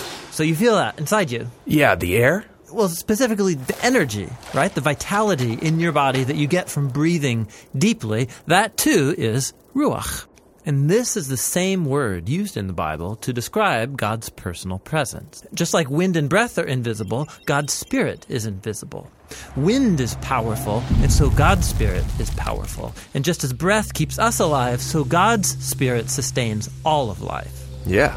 so, 0.39 0.45
you 0.45 0.55
feel 0.55 0.77
that 0.77 1.01
inside 1.01 1.33
you. 1.33 1.51
Yeah, 1.67 1.97
the 1.97 2.17
air? 2.17 2.45
Well, 2.73 2.89
specifically 2.89 3.55
the 3.55 3.77
energy, 3.85 4.29
right? 4.55 4.73
The 4.73 4.81
vitality 4.81 5.55
in 5.55 5.81
your 5.81 5.91
body 5.91 6.23
that 6.23 6.37
you 6.37 6.47
get 6.47 6.71
from 6.71 6.91
breathing 6.91 7.49
deeply, 7.77 8.29
that 8.47 8.77
too 8.77 9.17
is 9.19 9.53
ruach. 9.75 10.27
And 10.65 10.89
this 10.89 11.17
is 11.17 11.27
the 11.27 11.37
same 11.37 11.87
word 11.87 12.29
used 12.29 12.57
in 12.57 12.69
the 12.69 12.73
Bible 12.73 13.17
to 13.17 13.33
describe 13.33 13.97
God's 13.97 14.29
personal 14.29 14.79
presence. 14.79 15.43
Just 15.55 15.75
like 15.75 15.91
wind 15.91 16.17
and 16.17 16.31
breath 16.31 16.57
are 16.57 16.65
invisible, 16.65 17.29
God's 17.45 17.73
Spirit 17.73 18.25
is 18.29 18.47
invisible. 18.47 19.11
Wind 19.57 20.01
is 20.01 20.15
powerful, 20.21 20.85
and 21.03 21.13
so 21.13 21.31
God's 21.31 21.67
Spirit 21.67 22.05
is 22.21 22.31
powerful. 22.31 22.95
And 23.13 23.25
just 23.25 23.43
as 23.43 23.53
breath 23.53 23.93
keeps 23.93 24.21
us 24.21 24.39
alive, 24.39 24.81
so 24.83 25.03
God's 25.03 25.49
Spirit 25.65 26.11
sustains 26.11 26.71
all 26.85 27.11
of 27.11 27.23
life. 27.23 27.67
Yeah, 27.85 28.17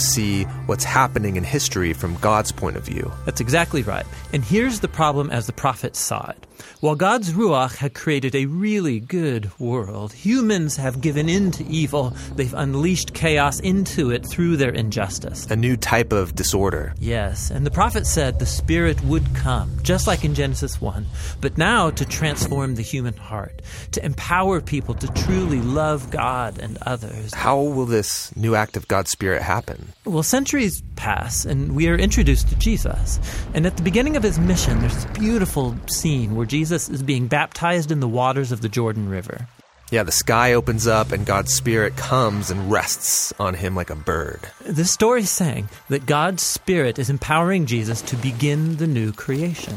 see 0.00 0.44
what's 0.66 0.84
happening 0.84 1.18
happening 1.18 1.36
in 1.36 1.44
history 1.44 1.92
from 1.92 2.14
God's 2.16 2.52
point 2.52 2.76
of 2.76 2.84
view. 2.84 3.10
That's 3.24 3.40
exactly 3.40 3.82
right. 3.82 4.06
And 4.32 4.44
here's 4.44 4.80
the 4.80 4.88
problem 4.88 5.30
as 5.30 5.46
the 5.46 5.52
prophets 5.52 5.98
saw 5.98 6.30
it. 6.30 6.44
While 6.80 6.96
God's 6.96 7.32
Ruach 7.32 7.76
had 7.76 7.94
created 7.94 8.34
a 8.34 8.46
really 8.46 9.00
good 9.00 9.50
world, 9.58 10.12
humans 10.12 10.76
have 10.76 11.00
given 11.00 11.28
in 11.28 11.50
to 11.52 11.64
evil. 11.66 12.10
They've 12.36 12.54
unleashed 12.54 13.14
chaos 13.14 13.58
into 13.60 14.10
it 14.10 14.24
through 14.24 14.58
their 14.58 14.70
injustice. 14.70 15.46
A 15.46 15.56
new 15.56 15.76
type 15.76 16.12
of 16.12 16.34
disorder. 16.34 16.94
Yes, 17.00 17.50
and 17.50 17.66
the 17.66 17.70
prophet 17.70 18.06
said 18.06 18.38
the 18.38 18.46
Spirit 18.46 19.02
would 19.02 19.34
come, 19.34 19.76
just 19.82 20.06
like 20.06 20.24
in 20.24 20.34
Genesis 20.34 20.80
1, 20.80 21.06
but 21.40 21.58
now 21.58 21.90
to 21.90 22.04
transform 22.04 22.74
the 22.74 22.82
human 22.82 23.16
heart, 23.16 23.62
to 23.92 24.04
empower 24.04 24.60
people 24.60 24.94
to 24.94 25.08
truly 25.24 25.60
love 25.60 26.10
God 26.10 26.58
and 26.58 26.78
others. 26.82 27.34
How 27.34 27.60
will 27.60 27.86
this 27.86 28.34
new 28.36 28.54
act 28.54 28.76
of 28.76 28.88
God's 28.88 29.10
Spirit 29.10 29.42
happen? 29.42 29.87
Well, 30.04 30.22
centuries 30.22 30.82
pass, 30.96 31.44
and 31.44 31.74
we 31.74 31.88
are 31.88 31.96
introduced 31.96 32.48
to 32.48 32.56
Jesus. 32.56 33.20
And 33.54 33.66
at 33.66 33.76
the 33.76 33.82
beginning 33.82 34.16
of 34.16 34.22
his 34.22 34.38
mission, 34.38 34.80
there's 34.80 34.94
this 34.94 35.18
beautiful 35.18 35.76
scene 35.86 36.34
where 36.34 36.46
Jesus 36.46 36.88
is 36.88 37.02
being 37.02 37.26
baptized 37.26 37.90
in 37.90 38.00
the 38.00 38.08
waters 38.08 38.52
of 38.52 38.60
the 38.60 38.68
Jordan 38.68 39.08
River. 39.08 39.46
Yeah, 39.90 40.02
the 40.02 40.12
sky 40.12 40.52
opens 40.52 40.86
up 40.86 41.12
and 41.12 41.24
God's 41.24 41.52
Spirit 41.52 41.96
comes 41.96 42.50
and 42.50 42.70
rests 42.70 43.32
on 43.40 43.54
him 43.54 43.74
like 43.74 43.88
a 43.88 43.96
bird. 43.96 44.40
This 44.66 44.90
story 44.90 45.22
is 45.22 45.30
saying 45.30 45.70
that 45.88 46.04
God's 46.04 46.42
Spirit 46.42 46.98
is 46.98 47.08
empowering 47.08 47.64
Jesus 47.64 48.02
to 48.02 48.16
begin 48.16 48.76
the 48.76 48.86
new 48.86 49.12
creation. 49.12 49.74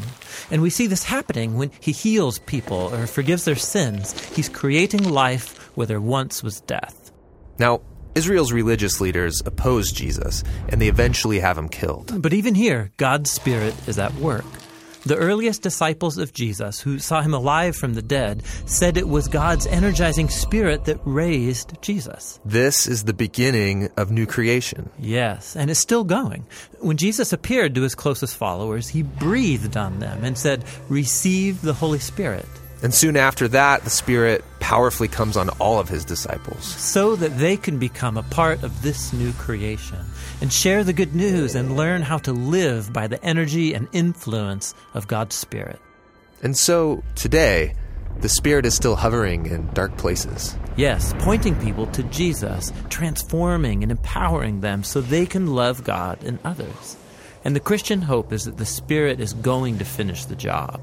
And 0.50 0.60
we 0.60 0.68
see 0.68 0.86
this 0.86 1.04
happening 1.04 1.56
when 1.56 1.70
he 1.80 1.92
heals 1.92 2.40
people 2.40 2.94
or 2.94 3.06
forgives 3.06 3.46
their 3.46 3.56
sins. 3.56 4.12
He's 4.34 4.50
creating 4.50 5.08
life 5.08 5.74
where 5.76 5.86
there 5.86 6.00
once 6.00 6.42
was 6.42 6.60
death. 6.60 7.10
Now, 7.58 7.80
Israel's 8.14 8.52
religious 8.52 9.00
leaders 9.00 9.42
oppose 9.46 9.90
Jesus, 9.90 10.44
and 10.68 10.80
they 10.80 10.88
eventually 10.88 11.40
have 11.40 11.56
him 11.56 11.68
killed. 11.68 12.20
But 12.20 12.32
even 12.32 12.54
here, 12.54 12.92
God's 12.96 13.30
Spirit 13.30 13.74
is 13.88 13.98
at 13.98 14.14
work. 14.16 14.44
The 15.04 15.16
earliest 15.16 15.62
disciples 15.62 16.16
of 16.16 16.32
Jesus, 16.32 16.78
who 16.78 17.00
saw 17.00 17.22
him 17.22 17.34
alive 17.34 17.74
from 17.74 17.94
the 17.94 18.02
dead, 18.02 18.44
said 18.66 18.96
it 18.96 19.08
was 19.08 19.26
God's 19.26 19.66
energizing 19.66 20.28
spirit 20.28 20.84
that 20.84 21.00
raised 21.04 21.82
Jesus. 21.82 22.38
This 22.44 22.86
is 22.86 23.02
the 23.02 23.12
beginning 23.12 23.88
of 23.96 24.12
new 24.12 24.26
creation. 24.26 24.90
Yes, 25.00 25.56
and 25.56 25.72
it's 25.72 25.80
still 25.80 26.04
going. 26.04 26.46
When 26.78 26.98
Jesus 26.98 27.32
appeared 27.32 27.74
to 27.74 27.82
his 27.82 27.96
closest 27.96 28.36
followers, 28.36 28.88
he 28.88 29.02
breathed 29.02 29.76
on 29.76 29.98
them 29.98 30.22
and 30.22 30.38
said, 30.38 30.64
Receive 30.88 31.62
the 31.62 31.74
Holy 31.74 31.98
Spirit. 31.98 32.46
And 32.82 32.92
soon 32.92 33.16
after 33.16 33.46
that, 33.48 33.84
the 33.84 33.90
Spirit 33.90 34.44
powerfully 34.58 35.08
comes 35.08 35.36
on 35.36 35.48
all 35.60 35.78
of 35.78 35.88
his 35.88 36.04
disciples. 36.04 36.64
So 36.64 37.14
that 37.16 37.38
they 37.38 37.56
can 37.56 37.78
become 37.78 38.16
a 38.16 38.24
part 38.24 38.62
of 38.64 38.82
this 38.82 39.12
new 39.12 39.32
creation 39.34 39.98
and 40.40 40.52
share 40.52 40.82
the 40.82 40.92
good 40.92 41.14
news 41.14 41.54
and 41.54 41.76
learn 41.76 42.02
how 42.02 42.18
to 42.18 42.32
live 42.32 42.92
by 42.92 43.06
the 43.06 43.22
energy 43.24 43.72
and 43.72 43.88
influence 43.92 44.74
of 44.94 45.06
God's 45.06 45.36
Spirit. 45.36 45.80
And 46.42 46.56
so, 46.58 47.04
today, 47.14 47.74
the 48.20 48.28
Spirit 48.28 48.66
is 48.66 48.74
still 48.74 48.96
hovering 48.96 49.46
in 49.46 49.68
dark 49.74 49.96
places. 49.96 50.56
Yes, 50.76 51.14
pointing 51.20 51.54
people 51.60 51.86
to 51.88 52.02
Jesus, 52.04 52.72
transforming 52.90 53.82
and 53.82 53.92
empowering 53.92 54.60
them 54.60 54.82
so 54.82 55.00
they 55.00 55.26
can 55.26 55.54
love 55.54 55.84
God 55.84 56.22
and 56.24 56.40
others. 56.44 56.96
And 57.44 57.56
the 57.56 57.60
Christian 57.60 58.02
hope 58.02 58.32
is 58.32 58.44
that 58.44 58.56
the 58.56 58.66
Spirit 58.66 59.20
is 59.20 59.34
going 59.34 59.78
to 59.78 59.84
finish 59.84 60.24
the 60.24 60.36
job. 60.36 60.80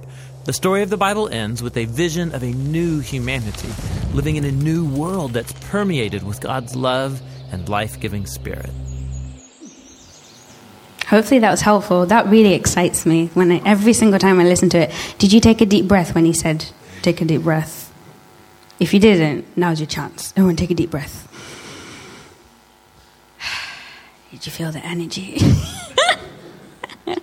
The 0.49 0.53
story 0.53 0.81
of 0.81 0.89
the 0.89 0.97
Bible 0.97 1.29
ends 1.29 1.61
with 1.61 1.77
a 1.77 1.85
vision 1.85 2.33
of 2.33 2.41
a 2.41 2.51
new 2.51 3.01
humanity, 3.01 3.69
living 4.15 4.35
in 4.35 4.43
a 4.45 4.51
new 4.51 4.83
world 4.83 5.33
that's 5.33 5.53
permeated 5.69 6.23
with 6.23 6.41
God's 6.41 6.75
love 6.75 7.21
and 7.51 7.69
life 7.69 7.99
giving 7.99 8.25
Spirit. 8.25 8.71
Hopefully 11.05 11.39
that 11.41 11.51
was 11.51 11.61
helpful. 11.61 12.07
That 12.07 12.25
really 12.29 12.55
excites 12.55 13.05
me 13.05 13.27
when 13.35 13.51
I, 13.51 13.61
every 13.63 13.93
single 13.93 14.17
time 14.17 14.39
I 14.39 14.43
listen 14.43 14.69
to 14.69 14.79
it. 14.79 15.15
Did 15.19 15.31
you 15.31 15.39
take 15.39 15.61
a 15.61 15.67
deep 15.67 15.87
breath 15.87 16.15
when 16.15 16.25
he 16.25 16.33
said, 16.33 16.65
take 17.03 17.21
a 17.21 17.25
deep 17.25 17.43
breath? 17.43 17.93
If 18.79 18.91
you 18.91 18.99
didn't, 18.99 19.55
now's 19.55 19.79
your 19.79 19.85
chance. 19.85 20.33
Everyone 20.35 20.55
take 20.55 20.71
a 20.71 20.73
deep 20.73 20.89
breath. 20.89 21.27
Did 24.31 24.47
you 24.47 24.51
feel 24.51 24.71
the 24.71 24.83
energy? 24.83 25.37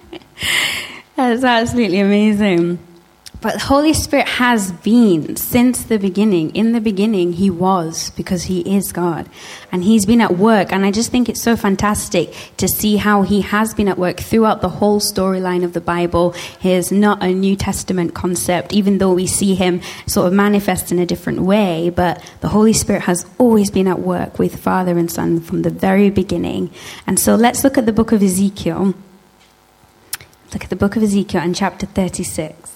That's 1.16 1.42
absolutely 1.42 1.99
amazing. 1.99 2.86
But 3.47 3.61
the 3.61 3.67
Holy 3.67 3.93
Spirit 3.93 4.26
has 4.26 4.73
been 4.73 5.37
since 5.37 5.85
the 5.85 6.00
beginning. 6.00 6.53
In 6.57 6.73
the 6.73 6.81
beginning, 6.81 7.35
He 7.35 7.49
was 7.49 8.11
because 8.17 8.43
He 8.43 8.59
is 8.76 8.91
God. 8.91 9.29
And 9.71 9.85
He's 9.85 10.05
been 10.05 10.21
at 10.21 10.37
work. 10.37 10.73
And 10.73 10.85
I 10.85 10.91
just 10.91 11.12
think 11.12 11.29
it's 11.29 11.43
so 11.43 11.55
fantastic 11.55 12.35
to 12.57 12.67
see 12.67 12.97
how 12.97 13.23
He 13.23 13.43
has 13.43 13.73
been 13.73 13.87
at 13.87 13.99
work 13.99 14.19
throughout 14.19 14.62
the 14.62 14.69
whole 14.69 14.99
storyline 14.99 15.62
of 15.62 15.75
the 15.75 15.81
Bible. 15.81 16.33
He 16.59 16.73
is 16.73 16.91
not 16.91 17.23
a 17.23 17.33
New 17.33 17.55
Testament 17.55 18.15
concept, 18.15 18.73
even 18.73 18.99
though 18.99 19.15
we 19.15 19.29
see 19.29 19.55
Him 19.55 19.81
sort 20.09 20.26
of 20.26 20.33
manifest 20.33 20.91
in 20.91 20.99
a 20.99 21.07
different 21.07 21.43
way. 21.43 21.88
But 21.88 22.29
the 22.41 22.49
Holy 22.49 22.73
Spirit 22.73 23.03
has 23.03 23.26
always 23.38 23.71
been 23.71 23.87
at 23.87 24.00
work 24.00 24.41
with 24.41 24.59
Father 24.59 24.99
and 24.99 25.09
Son 25.09 25.41
from 25.41 25.62
the 25.62 25.71
very 25.71 26.11
beginning. 26.11 26.73
And 27.07 27.21
so 27.21 27.37
let's 27.37 27.62
look 27.62 27.79
at 27.79 27.87
the 27.87 27.93
book 27.93 28.11
of 28.11 28.25
Ezekiel. 28.25 28.95
Look 30.53 30.65
at 30.65 30.71
the 30.71 30.75
book 30.75 30.97
of 30.97 31.05
Ezekiel 31.05 31.43
and 31.43 31.55
chapter 31.55 31.87
36. 31.87 32.75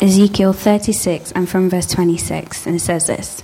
Ezekiel 0.00 0.52
36 0.52 1.32
and 1.32 1.48
from 1.48 1.68
verse 1.68 1.86
26, 1.86 2.66
and 2.66 2.76
it 2.76 2.80
says 2.80 3.08
this. 3.08 3.42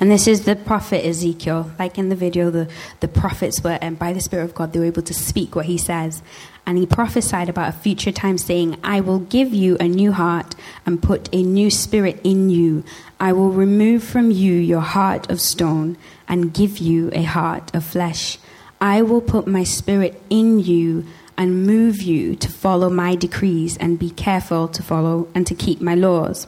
And 0.00 0.10
this 0.10 0.28
is 0.28 0.44
the 0.44 0.54
prophet 0.54 1.04
Ezekiel. 1.04 1.72
Like 1.78 1.96
in 1.96 2.10
the 2.10 2.14
video, 2.14 2.50
the, 2.50 2.68
the 3.00 3.08
prophets 3.08 3.64
were, 3.64 3.78
and 3.80 3.98
by 3.98 4.12
the 4.12 4.20
Spirit 4.20 4.44
of 4.44 4.54
God, 4.54 4.72
they 4.72 4.78
were 4.78 4.84
able 4.84 5.02
to 5.02 5.14
speak 5.14 5.56
what 5.56 5.64
he 5.64 5.78
says. 5.78 6.22
And 6.66 6.76
he 6.76 6.84
prophesied 6.84 7.48
about 7.48 7.70
a 7.70 7.78
future 7.78 8.12
time, 8.12 8.36
saying, 8.36 8.78
I 8.84 9.00
will 9.00 9.18
give 9.18 9.54
you 9.54 9.78
a 9.80 9.88
new 9.88 10.12
heart 10.12 10.54
and 10.84 11.02
put 11.02 11.28
a 11.32 11.42
new 11.42 11.70
spirit 11.70 12.20
in 12.22 12.50
you. 12.50 12.84
I 13.18 13.32
will 13.32 13.50
remove 13.50 14.04
from 14.04 14.30
you 14.30 14.52
your 14.52 14.82
heart 14.82 15.30
of 15.30 15.40
stone 15.40 15.96
and 16.28 16.52
give 16.52 16.78
you 16.78 17.10
a 17.14 17.22
heart 17.22 17.74
of 17.74 17.82
flesh. 17.82 18.38
I 18.80 19.00
will 19.02 19.22
put 19.22 19.46
my 19.46 19.64
spirit 19.64 20.22
in 20.28 20.60
you 20.60 21.06
and 21.38 21.66
move 21.66 22.02
you 22.02 22.34
to 22.36 22.48
follow 22.50 22.90
my 22.90 23.14
decrees 23.14 23.78
and 23.78 23.98
be 23.98 24.10
careful 24.10 24.68
to 24.68 24.82
follow 24.82 25.28
and 25.34 25.46
to 25.46 25.54
keep 25.54 25.80
my 25.80 25.94
laws. 25.94 26.46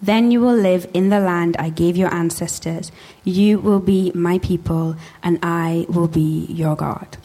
Then 0.00 0.30
you 0.30 0.40
will 0.40 0.54
live 0.54 0.88
in 0.94 1.08
the 1.08 1.18
land 1.18 1.56
I 1.58 1.70
gave 1.70 1.96
your 1.96 2.14
ancestors. 2.14 2.92
You 3.24 3.58
will 3.58 3.80
be 3.80 4.12
my 4.14 4.38
people, 4.38 4.94
and 5.24 5.40
I 5.42 5.86
will 5.88 6.06
be 6.06 6.46
your 6.48 6.76
God. 6.76 7.18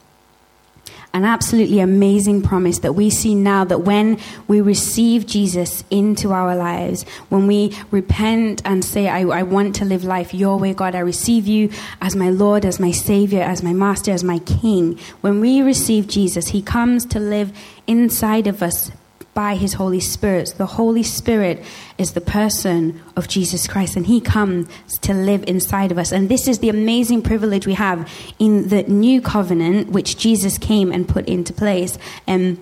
An 1.15 1.25
absolutely 1.25 1.79
amazing 1.79 2.41
promise 2.41 2.79
that 2.79 2.93
we 2.93 3.11
see 3.11 3.35
now 3.35 3.63
that 3.65 3.81
when 3.81 4.19
we 4.47 4.61
receive 4.61 5.27
Jesus 5.27 5.83
into 5.91 6.31
our 6.31 6.55
lives, 6.55 7.03
when 7.29 7.45
we 7.45 7.77
repent 7.91 8.63
and 8.65 8.83
say, 8.83 9.07
I, 9.07 9.21
I 9.21 9.43
want 9.43 9.75
to 9.75 9.85
live 9.85 10.03
life 10.03 10.33
your 10.33 10.57
way, 10.57 10.73
God, 10.73 10.95
I 10.95 10.99
receive 10.99 11.45
you 11.45 11.69
as 12.01 12.15
my 12.15 12.31
Lord, 12.31 12.65
as 12.65 12.79
my 12.79 12.89
Savior, 12.89 13.43
as 13.43 13.61
my 13.61 13.73
Master, 13.73 14.11
as 14.11 14.23
my 14.23 14.39
King. 14.39 14.97
When 15.21 15.39
we 15.39 15.61
receive 15.61 16.07
Jesus, 16.07 16.47
He 16.47 16.63
comes 16.63 17.05
to 17.05 17.19
live 17.19 17.55
inside 17.85 18.47
of 18.47 18.63
us 18.63 18.91
by 19.33 19.55
his 19.55 19.73
Holy 19.73 19.99
Spirit. 19.99 20.53
The 20.57 20.65
Holy 20.65 21.03
Spirit 21.03 21.63
is 21.97 22.13
the 22.13 22.21
person 22.21 23.01
of 23.15 23.27
Jesus 23.27 23.67
Christ, 23.67 23.95
and 23.95 24.05
he 24.05 24.21
comes 24.21 24.67
to 25.01 25.13
live 25.13 25.43
inside 25.47 25.91
of 25.91 25.97
us. 25.97 26.11
And 26.11 26.29
this 26.29 26.47
is 26.47 26.59
the 26.59 26.69
amazing 26.69 27.21
privilege 27.21 27.65
we 27.65 27.73
have 27.73 28.11
in 28.39 28.69
the 28.69 28.83
new 28.83 29.21
covenant, 29.21 29.89
which 29.89 30.17
Jesus 30.17 30.57
came 30.57 30.91
and 30.91 31.07
put 31.07 31.27
into 31.27 31.53
place. 31.53 31.97
And 32.27 32.57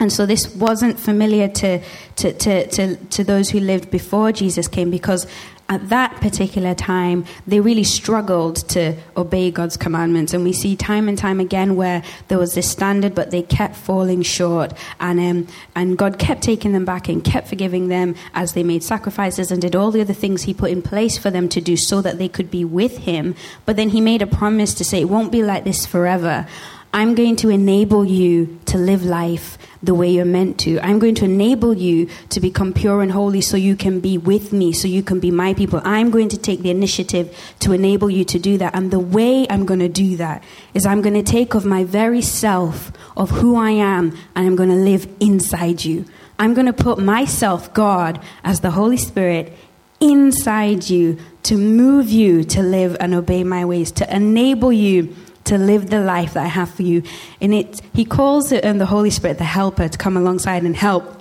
and 0.00 0.12
so 0.12 0.26
this 0.26 0.54
wasn't 0.54 0.98
familiar 0.98 1.48
to, 1.48 1.82
to, 2.16 2.32
to, 2.32 2.66
to, 2.68 2.96
to 2.96 3.24
those 3.24 3.50
who 3.50 3.58
lived 3.58 3.90
before 3.90 4.30
Jesus 4.30 4.68
came 4.68 4.90
because 4.90 5.26
at 5.70 5.90
that 5.90 6.16
particular 6.22 6.74
time, 6.74 7.26
they 7.46 7.60
really 7.60 7.84
struggled 7.84 8.56
to 8.70 8.96
obey 9.18 9.50
God's 9.50 9.76
commandments. 9.76 10.32
And 10.32 10.42
we 10.42 10.54
see 10.54 10.76
time 10.76 11.08
and 11.08 11.18
time 11.18 11.40
again 11.40 11.76
where 11.76 12.02
there 12.28 12.38
was 12.38 12.54
this 12.54 12.70
standard, 12.70 13.14
but 13.14 13.30
they 13.30 13.42
kept 13.42 13.76
falling 13.76 14.22
short. 14.22 14.72
And, 14.98 15.20
um, 15.20 15.48
and 15.74 15.98
God 15.98 16.18
kept 16.18 16.42
taking 16.42 16.72
them 16.72 16.86
back 16.86 17.08
and 17.08 17.22
kept 17.22 17.48
forgiving 17.48 17.88
them 17.88 18.14
as 18.32 18.54
they 18.54 18.62
made 18.62 18.82
sacrifices 18.82 19.50
and 19.50 19.60
did 19.60 19.76
all 19.76 19.90
the 19.90 20.00
other 20.00 20.14
things 20.14 20.42
He 20.42 20.54
put 20.54 20.70
in 20.70 20.80
place 20.80 21.18
for 21.18 21.30
them 21.30 21.50
to 21.50 21.60
do 21.60 21.76
so 21.76 22.00
that 22.00 22.16
they 22.16 22.28
could 22.28 22.50
be 22.50 22.64
with 22.64 22.98
Him. 22.98 23.34
But 23.66 23.76
then 23.76 23.90
He 23.90 24.00
made 24.00 24.22
a 24.22 24.26
promise 24.26 24.72
to 24.74 24.84
say, 24.84 25.02
it 25.02 25.10
won't 25.10 25.32
be 25.32 25.42
like 25.42 25.64
this 25.64 25.84
forever. 25.84 26.46
I'm 26.92 27.14
going 27.14 27.36
to 27.36 27.50
enable 27.50 28.04
you 28.04 28.58
to 28.66 28.78
live 28.78 29.04
life 29.04 29.58
the 29.82 29.94
way 29.94 30.10
you're 30.10 30.24
meant 30.24 30.58
to. 30.60 30.80
I'm 30.80 30.98
going 30.98 31.14
to 31.16 31.24
enable 31.26 31.74
you 31.74 32.08
to 32.30 32.40
become 32.40 32.72
pure 32.72 33.02
and 33.02 33.12
holy 33.12 33.40
so 33.40 33.56
you 33.56 33.76
can 33.76 34.00
be 34.00 34.16
with 34.16 34.52
me, 34.52 34.72
so 34.72 34.88
you 34.88 35.02
can 35.02 35.20
be 35.20 35.30
my 35.30 35.54
people. 35.54 35.80
I'm 35.84 36.10
going 36.10 36.28
to 36.30 36.38
take 36.38 36.62
the 36.62 36.70
initiative 36.70 37.36
to 37.60 37.72
enable 37.72 38.10
you 38.10 38.24
to 38.24 38.38
do 38.38 38.58
that. 38.58 38.74
And 38.74 38.90
the 38.90 38.98
way 38.98 39.46
I'm 39.48 39.66
going 39.66 39.80
to 39.80 39.88
do 39.88 40.16
that 40.16 40.42
is 40.74 40.86
I'm 40.86 41.02
going 41.02 41.14
to 41.14 41.22
take 41.22 41.54
of 41.54 41.64
my 41.64 41.84
very 41.84 42.22
self, 42.22 42.90
of 43.16 43.30
who 43.30 43.56
I 43.56 43.70
am, 43.70 44.16
and 44.34 44.46
I'm 44.46 44.56
going 44.56 44.70
to 44.70 44.74
live 44.74 45.08
inside 45.20 45.84
you. 45.84 46.06
I'm 46.38 46.54
going 46.54 46.66
to 46.66 46.72
put 46.72 46.98
myself, 46.98 47.72
God, 47.74 48.20
as 48.44 48.60
the 48.60 48.70
Holy 48.70 48.96
Spirit, 48.96 49.52
inside 50.00 50.88
you 50.88 51.18
to 51.42 51.56
move 51.56 52.08
you 52.08 52.44
to 52.44 52.62
live 52.62 52.96
and 53.00 53.14
obey 53.14 53.44
my 53.44 53.64
ways, 53.64 53.90
to 53.92 54.14
enable 54.14 54.72
you 54.72 55.14
to 55.48 55.58
live 55.58 55.90
the 55.90 56.00
life 56.00 56.34
that 56.34 56.44
I 56.44 56.48
have 56.48 56.70
for 56.70 56.82
you. 56.82 57.02
And 57.40 57.52
it, 57.52 57.80
he 57.94 58.04
calls 58.04 58.52
it 58.52 58.64
um, 58.64 58.78
the 58.78 58.86
Holy 58.86 59.10
Spirit, 59.10 59.38
the 59.38 59.44
helper, 59.44 59.88
to 59.88 59.98
come 59.98 60.16
alongside 60.16 60.62
and 60.62 60.76
help. 60.76 61.16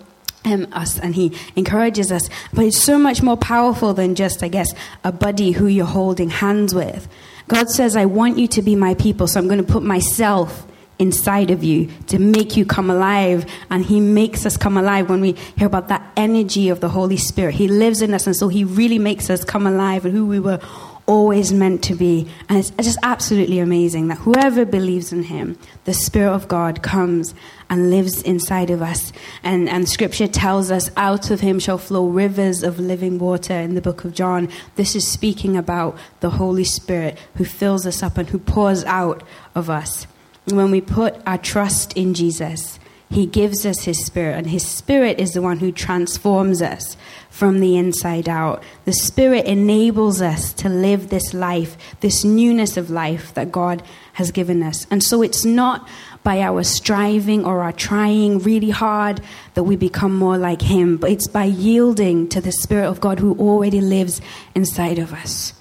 Um, 0.46 0.68
us 0.72 0.98
and 0.98 1.14
he 1.14 1.34
encourages 1.58 2.10
us, 2.10 2.30
but 2.54 2.64
it's 2.64 2.82
so 2.82 2.98
much 2.98 3.22
more 3.22 3.36
powerful 3.36 3.94
than 3.94 4.16
just, 4.16 4.44
I 4.44 4.48
guess, 4.48 4.74
a 5.04 5.12
buddy 5.12 5.52
who 5.52 5.68
you're 5.68 5.86
holding 5.86 6.30
hands 6.30 6.74
with. 6.74 7.10
God 7.50 7.70
says, 7.70 7.98
I 7.98 8.06
want 8.06 8.38
you 8.38 8.48
to 8.50 8.62
be 8.62 8.74
my 8.74 8.94
people, 8.94 9.28
so 9.28 9.42
I'm 9.42 9.48
going 9.48 9.66
to 9.66 9.70
put 9.70 9.84
myself 9.84 10.66
inside 11.00 11.52
of 11.52 11.64
you 11.66 11.90
to 12.08 12.20
make 12.20 12.56
you 12.56 12.66
come 12.66 12.90
alive. 12.90 13.46
And 13.70 13.84
He 13.84 14.00
makes 14.00 14.46
us 14.46 14.56
come 14.56 14.78
alive 14.78 15.10
when 15.10 15.20
we 15.20 15.34
hear 15.58 15.68
about 15.68 15.90
that 15.90 16.14
energy 16.16 16.70
of 16.70 16.80
the 16.80 16.90
Holy 16.90 17.18
Spirit. 17.18 17.56
He 17.56 17.68
lives 17.68 18.02
in 18.02 18.14
us, 18.14 18.26
and 18.26 18.36
so 18.36 18.48
He 18.48 18.64
really 18.64 19.00
makes 19.00 19.30
us 19.30 19.44
come 19.44 19.68
alive 19.68 20.06
and 20.06 20.14
who 20.14 20.26
we 20.26 20.40
were 20.40 20.60
always 21.08 21.54
meant 21.54 21.84
to 21.86 21.96
be. 21.96 22.28
And 22.48 22.60
it's 22.60 22.70
just 22.72 23.00
absolutely 23.02 23.60
amazing 23.60 24.10
that 24.10 24.20
whoever 24.20 24.66
believes 24.66 25.12
in 25.12 25.24
him, 25.24 25.58
the 25.86 25.94
Spirit 25.94 26.34
of 26.34 26.48
God 26.48 26.84
comes 26.84 27.34
and 27.70 27.90
lives 27.90 28.22
inside 28.22 28.70
of 28.70 28.82
us. 28.82 29.14
And, 29.42 29.70
and 29.70 29.90
scripture 29.90 30.28
tells 30.28 30.70
us, 30.70 30.92
out 30.98 31.32
of 31.32 31.40
him 31.40 31.60
shall 31.60 31.78
flow 31.78 32.08
rivers 32.08 32.62
of 32.62 32.80
living 32.80 33.18
water 33.18 33.54
in 33.54 33.74
the 33.74 33.82
book 33.82 34.04
of 34.04 34.14
John. 34.14 34.50
This 34.76 34.96
is 34.96 35.08
speaking 35.08 35.58
about 35.58 35.98
the 36.20 36.32
Holy 36.32 36.66
Spirit 36.66 37.18
who 37.36 37.46
fills 37.46 37.88
us 37.88 38.04
up 38.04 38.18
and 38.18 38.30
who 38.30 38.40
pours 38.40 38.84
out 38.84 39.24
of 39.56 39.70
us. 39.70 40.06
When 40.46 40.72
we 40.72 40.82
put 40.82 41.16
our 41.26 41.38
trust 41.38 41.94
in 41.98 42.14
Jesus, 42.14 42.80
he 43.10 43.26
gives 43.26 43.66
us 43.66 43.84
His 43.84 44.06
Spirit, 44.06 44.36
and 44.38 44.48
His 44.48 44.68
Spirit 44.68 45.20
is 45.20 45.32
the 45.32 45.42
one 45.42 45.60
who 45.60 45.72
transforms 45.72 46.62
us 46.62 46.98
from 47.30 47.62
the 47.62 47.78
inside 47.78 48.28
out. 48.28 48.62
The 48.84 48.94
Spirit 48.94 49.46
enables 49.46 50.22
us 50.22 50.52
to 50.56 50.70
live 50.70 51.10
this 51.10 51.34
life, 51.34 51.78
this 52.02 52.26
newness 52.26 52.76
of 52.76 52.90
life 52.90 53.34
that 53.36 53.52
God 53.52 53.82
has 54.14 54.32
given 54.32 54.62
us. 54.62 54.86
And 54.92 55.02
so 55.02 55.22
it's 55.22 55.46
not 55.46 55.88
by 56.24 56.42
our 56.42 56.64
striving 56.64 57.46
or 57.46 57.62
our 57.62 57.72
trying 57.72 58.40
really 58.40 58.72
hard 58.72 59.22
that 59.54 59.64
we 59.64 59.78
become 59.78 60.14
more 60.14 60.38
like 60.38 60.62
Him, 60.62 60.98
but 60.98 61.10
it's 61.10 61.30
by 61.30 61.46
yielding 61.46 62.28
to 62.30 62.42
the 62.42 62.52
Spirit 62.52 62.88
of 62.88 63.00
God 63.00 63.20
who 63.20 63.36
already 63.36 63.80
lives 63.80 64.20
inside 64.54 65.00
of 65.00 65.14
us. 65.14 65.54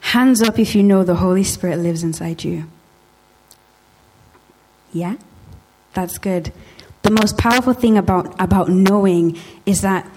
Hands 0.00 0.40
up 0.40 0.58
if 0.58 0.74
you 0.74 0.82
know 0.82 1.04
the 1.04 1.16
Holy 1.16 1.44
Spirit 1.44 1.78
lives 1.78 2.02
inside 2.02 2.42
you. 2.42 2.64
Yeah? 4.94 5.16
That's 5.94 6.18
good. 6.18 6.52
The 7.02 7.10
most 7.10 7.36
powerful 7.36 7.72
thing 7.72 7.98
about, 7.98 8.34
about 8.40 8.68
knowing 8.68 9.38
is 9.66 9.80
that 9.80 10.08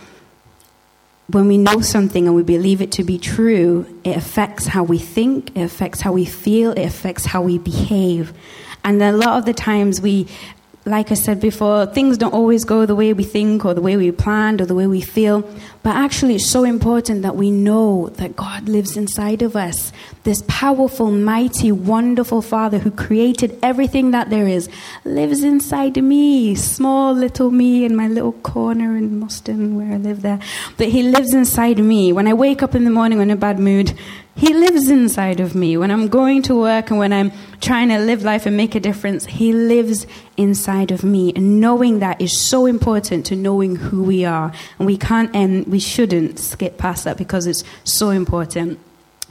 when 1.27 1.47
we 1.47 1.57
know 1.57 1.81
something 1.81 2.27
and 2.27 2.35
we 2.35 2.43
believe 2.43 2.81
it 2.81 2.91
to 2.93 3.03
be 3.03 3.17
true, 3.17 3.99
it 4.03 4.15
affects 4.15 4.67
how 4.67 4.83
we 4.83 4.99
think, 4.99 5.55
it 5.57 5.61
affects 5.61 6.01
how 6.01 6.11
we 6.11 6.25
feel, 6.25 6.71
it 6.71 6.85
affects 6.85 7.25
how 7.25 7.41
we 7.41 7.57
behave. 7.57 8.31
And 8.83 9.01
a 9.01 9.11
lot 9.11 9.39
of 9.39 9.45
the 9.45 9.53
times 9.53 9.99
we 9.99 10.27
like 10.87 11.11
I 11.11 11.15
said 11.15 11.39
before, 11.39 11.87
things 11.87 12.15
don't 12.15 12.33
always 12.33 12.63
go 12.63 12.85
the 12.85 12.93
way 12.93 13.11
we 13.11 13.23
think 13.23 13.65
or 13.65 13.73
the 13.73 13.81
way 13.81 13.97
we 13.97 14.11
planned 14.11 14.61
or 14.61 14.67
the 14.67 14.75
way 14.75 14.85
we 14.85 15.01
feel. 15.01 15.41
But 15.81 15.95
actually, 15.95 16.35
it's 16.35 16.49
so 16.49 16.63
important 16.63 17.23
that 17.23 17.35
we 17.35 17.49
know 17.49 18.09
that 18.17 18.35
God 18.35 18.69
lives 18.69 18.95
inside 18.95 19.41
of 19.41 19.55
us. 19.55 19.91
This 20.23 20.43
powerful, 20.47 21.09
mighty, 21.09 21.71
wonderful 21.71 22.43
Father 22.43 22.77
who 22.77 22.91
created 22.91 23.57
everything 23.63 24.11
that 24.11 24.29
there 24.29 24.47
is 24.47 24.69
lives 25.03 25.43
inside 25.43 26.01
me. 26.03 26.53
Small 26.53 27.13
little 27.13 27.49
me 27.49 27.83
in 27.83 27.95
my 27.95 28.07
little 28.07 28.33
corner 28.33 28.95
in 28.95 29.19
Boston 29.19 29.75
where 29.75 29.91
I 29.91 29.97
live 29.97 30.21
there. 30.21 30.39
But 30.77 30.89
He 30.89 31.01
lives 31.01 31.33
inside 31.33 31.79
me. 31.79 32.13
When 32.13 32.27
I 32.27 32.33
wake 32.33 32.61
up 32.61 32.75
in 32.75 32.83
the 32.83 32.91
morning 32.91 33.21
in 33.21 33.31
a 33.31 33.35
bad 33.35 33.57
mood, 33.57 33.97
he 34.35 34.53
lives 34.53 34.89
inside 34.89 35.39
of 35.39 35.55
me. 35.55 35.77
When 35.77 35.91
I'm 35.91 36.09
going 36.09 36.41
to 36.43 36.59
work 36.59 36.89
and 36.89 36.99
when 36.99 37.13
I'm 37.13 37.31
trying 37.61 37.87
to 37.87 37.99
live 37.99 38.23
life 38.23 38.45
and 38.45 38.57
make 38.57 38.75
a 38.75 38.81
difference, 38.81 39.25
He 39.25 39.53
lives 39.53 40.05
inside 40.35 40.91
of 40.91 41.05
me. 41.05 41.31
And 41.33 41.61
knowing 41.61 41.99
that 41.99 42.19
is 42.19 42.37
so 42.37 42.65
important 42.65 43.25
to 43.27 43.35
knowing 43.37 43.77
who 43.77 44.03
we 44.03 44.25
are. 44.25 44.51
And 44.77 44.85
we 44.85 44.97
can't 44.97 45.33
and 45.33 45.65
we 45.67 45.79
shouldn't 45.79 46.39
skip 46.39 46.77
past 46.77 47.05
that 47.05 47.17
because 47.17 47.47
it's 47.47 47.63
so 47.85 48.09
important. 48.09 48.77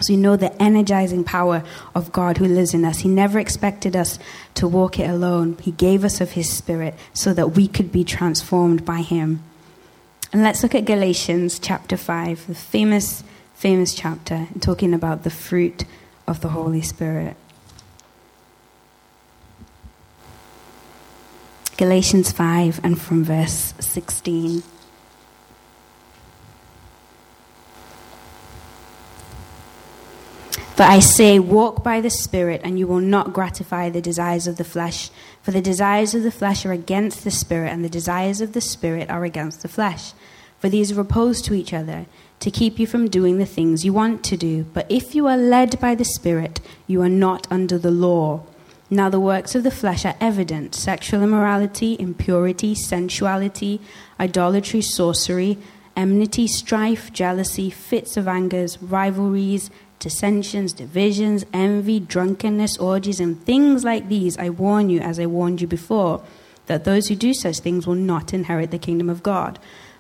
So 0.01 0.15
you 0.15 0.19
know 0.19 0.37
the 0.37 0.61
energizing 0.61 1.23
power 1.23 1.63
of 1.95 2.11
God 2.11 2.39
who 2.39 2.47
lives 2.47 2.73
in 2.73 2.87
us. 2.87 3.01
He 3.01 3.09
never 3.09 3.39
expected 3.39 3.95
us 3.95 4.19
to 4.55 4.67
walk 4.67 4.99
it 4.99 5.09
alone. 5.09 5.59
He 5.61 5.73
gave 5.73 6.03
us 6.03 6.23
of 6.23 6.33
His 6.33 6.51
Spirit 6.51 6.95
so 7.13 7.35
that 7.35 7.49
we 7.49 7.69
could 7.69 7.93
be 7.93 8.05
transformed 8.05 8.87
by 8.87 9.03
Him. 9.03 9.43
And 10.33 10.43
let's 10.43 10.63
look 10.63 10.75
at 10.75 10.87
Galatians 10.87 11.59
chapter 11.59 11.99
5, 11.99 12.47
the 12.47 12.55
famous 12.55 13.23
famous 13.65 13.95
chapter 13.95 14.47
talking 14.61 14.93
about 14.93 15.23
the 15.23 15.31
fruit 15.31 15.87
of 16.27 16.43
the 16.43 16.49
Holy 16.49 16.83
Spirit. 16.83 17.35
Galatians 21.79 22.31
5 22.31 22.81
and 22.85 23.01
from 23.01 23.25
verse 23.25 23.73
16. 23.81 24.63
For 30.77 30.83
I 30.83 30.99
say, 30.99 31.39
walk 31.39 31.83
by 31.83 32.03
the 32.03 32.11
Spirit, 32.11 32.61
and 32.65 32.79
you 32.79 32.87
will 32.87 33.01
not 33.01 33.33
gratify 33.33 33.89
the 33.89 34.03
desires 34.03 34.47
of 34.47 34.59
the 34.59 34.65
flesh. 34.65 35.09
For 35.41 35.53
the 35.53 35.63
desires 35.63 36.15
of 36.15 36.23
the 36.23 36.31
flesh 36.31 36.67
are 36.67 36.73
against 36.73 37.25
the 37.25 37.31
Spirit, 37.31 37.73
and 37.73 37.83
the 37.83 37.89
desires 37.89 38.43
of 38.43 38.53
the 38.53 38.61
Spirit 38.61 39.09
are 39.09 39.25
against 39.25 39.63
the 39.63 39.69
flesh. 39.69 40.13
For 40.65 40.71
these 40.71 40.93
are 40.93 41.01
opposed 41.03 41.45
to 41.45 41.53
each 41.53 41.75
other 41.75 42.07
to 42.41 42.51
keep 42.51 42.79
you 42.79 42.87
from 42.87 43.11
doing 43.11 43.37
the 43.37 43.45
things 43.45 43.85
you 43.85 43.93
want 43.93 44.25
to 44.25 44.35
do. 44.35 44.65
But 44.73 44.91
if 44.91 45.15
you 45.15 45.27
are 45.27 45.37
led 45.37 45.79
by 45.79 45.95
the 45.95 46.07
Spirit, 46.07 46.59
you 46.87 47.03
are 47.03 47.09
not 47.11 47.47
under 47.51 47.77
the 47.77 47.91
law. 47.91 48.45
Now, 48.89 49.11
the 49.11 49.21
works 49.21 49.55
of 49.55 49.63
the 49.63 49.71
flesh 49.71 50.07
are 50.07 50.17
evident 50.23 50.75
sexual 50.75 51.23
immorality, 51.23 51.99
impurity, 52.01 52.75
sensuality, 52.75 53.79
idolatry, 54.19 54.81
sorcery, 54.81 55.59
enmity, 55.99 56.47
strife, 56.47 57.13
jealousy, 57.13 57.69
fits 57.69 58.17
of 58.17 58.27
angers, 58.27 58.81
rivalries, 58.81 59.71
dissensions, 59.99 60.73
divisions, 60.73 61.45
envy, 61.53 62.01
drunkenness, 62.01 62.79
orgies, 62.79 63.21
and 63.21 63.45
things 63.45 63.85
like 63.85 64.09
these. 64.09 64.39
I 64.39 64.49
warn 64.49 64.89
you, 64.89 65.01
as 65.01 65.21
I 65.21 65.27
warned 65.27 65.61
you 65.61 65.67
before, 65.67 66.23
that 66.69 66.85
those 66.85 67.09
who 67.09 67.17
do 67.17 67.35
such 67.35 67.59
things 67.59 67.87
will 67.87 67.95
not 67.95 68.33
inherit 68.33 68.71
the 68.71 68.79
kingdom 68.79 69.11
of 69.11 69.23
God. 69.23 69.59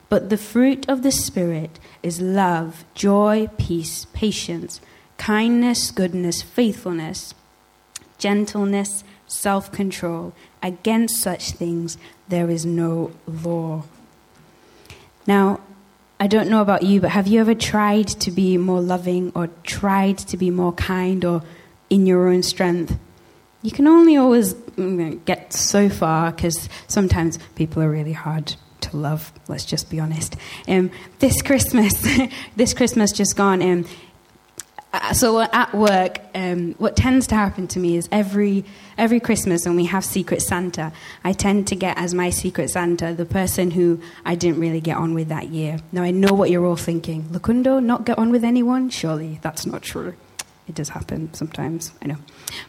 But 0.08 0.30
the 0.30 0.36
fruit 0.36 0.88
of 0.88 1.02
the 1.02 1.10
Spirit 1.10 1.78
is 2.02 2.20
love, 2.20 2.84
joy, 2.94 3.48
peace, 3.58 4.06
patience, 4.12 4.80
kindness, 5.16 5.90
goodness, 5.90 6.42
faithfulness, 6.42 7.34
gentleness, 8.18 9.04
self 9.26 9.72
control. 9.72 10.32
Against 10.62 11.20
such 11.20 11.52
things 11.52 11.98
there 12.28 12.50
is 12.50 12.64
no 12.64 13.12
law. 13.26 13.84
Now, 15.26 15.60
I 16.20 16.26
don't 16.26 16.48
know 16.48 16.62
about 16.62 16.82
you, 16.82 17.00
but 17.00 17.10
have 17.10 17.26
you 17.26 17.40
ever 17.40 17.54
tried 17.54 18.08
to 18.08 18.30
be 18.30 18.56
more 18.56 18.80
loving 18.80 19.32
or 19.34 19.48
tried 19.62 20.18
to 20.18 20.36
be 20.36 20.50
more 20.50 20.72
kind 20.72 21.24
or 21.24 21.42
in 21.90 22.06
your 22.06 22.28
own 22.28 22.42
strength? 22.42 22.96
You 23.62 23.70
can 23.70 23.86
only 23.86 24.16
always 24.16 24.54
mm, 24.54 25.24
get 25.24 25.52
so 25.52 25.88
far 25.88 26.30
because 26.30 26.68
sometimes 26.86 27.38
people 27.56 27.82
are 27.82 27.90
really 27.90 28.12
hard 28.12 28.54
to 28.84 28.96
love. 28.96 29.32
Let's 29.48 29.64
just 29.64 29.90
be 29.90 30.00
honest. 30.00 30.36
Um, 30.68 30.90
this 31.18 31.42
Christmas, 31.42 31.92
this 32.56 32.74
Christmas 32.74 33.12
just 33.12 33.36
gone. 33.36 33.62
Um, 33.62 33.84
uh, 34.94 35.12
so 35.12 35.40
at 35.40 35.74
work, 35.74 36.20
um, 36.36 36.74
what 36.74 36.94
tends 36.94 37.26
to 37.26 37.34
happen 37.34 37.66
to 37.66 37.80
me 37.80 37.96
is 37.96 38.08
every 38.12 38.64
every 38.96 39.18
Christmas 39.18 39.66
when 39.66 39.74
we 39.74 39.86
have 39.86 40.04
Secret 40.04 40.40
Santa, 40.40 40.92
I 41.24 41.32
tend 41.32 41.66
to 41.68 41.74
get 41.74 41.98
as 41.98 42.14
my 42.14 42.30
Secret 42.30 42.70
Santa 42.70 43.12
the 43.12 43.24
person 43.24 43.72
who 43.72 44.00
I 44.24 44.36
didn't 44.36 44.60
really 44.60 44.80
get 44.80 44.96
on 44.96 45.12
with 45.12 45.28
that 45.30 45.48
year. 45.48 45.78
Now 45.90 46.02
I 46.02 46.12
know 46.12 46.32
what 46.32 46.48
you're 46.48 46.64
all 46.64 46.76
thinking. 46.76 47.24
Lukundo, 47.24 47.82
not 47.82 48.04
get 48.04 48.18
on 48.18 48.30
with 48.30 48.44
anyone? 48.44 48.88
Surely 48.88 49.40
that's 49.42 49.66
not 49.66 49.82
true. 49.82 50.14
It 50.66 50.74
does 50.74 50.88
happen 50.88 51.32
sometimes, 51.34 51.92
I 52.00 52.06
know. 52.06 52.16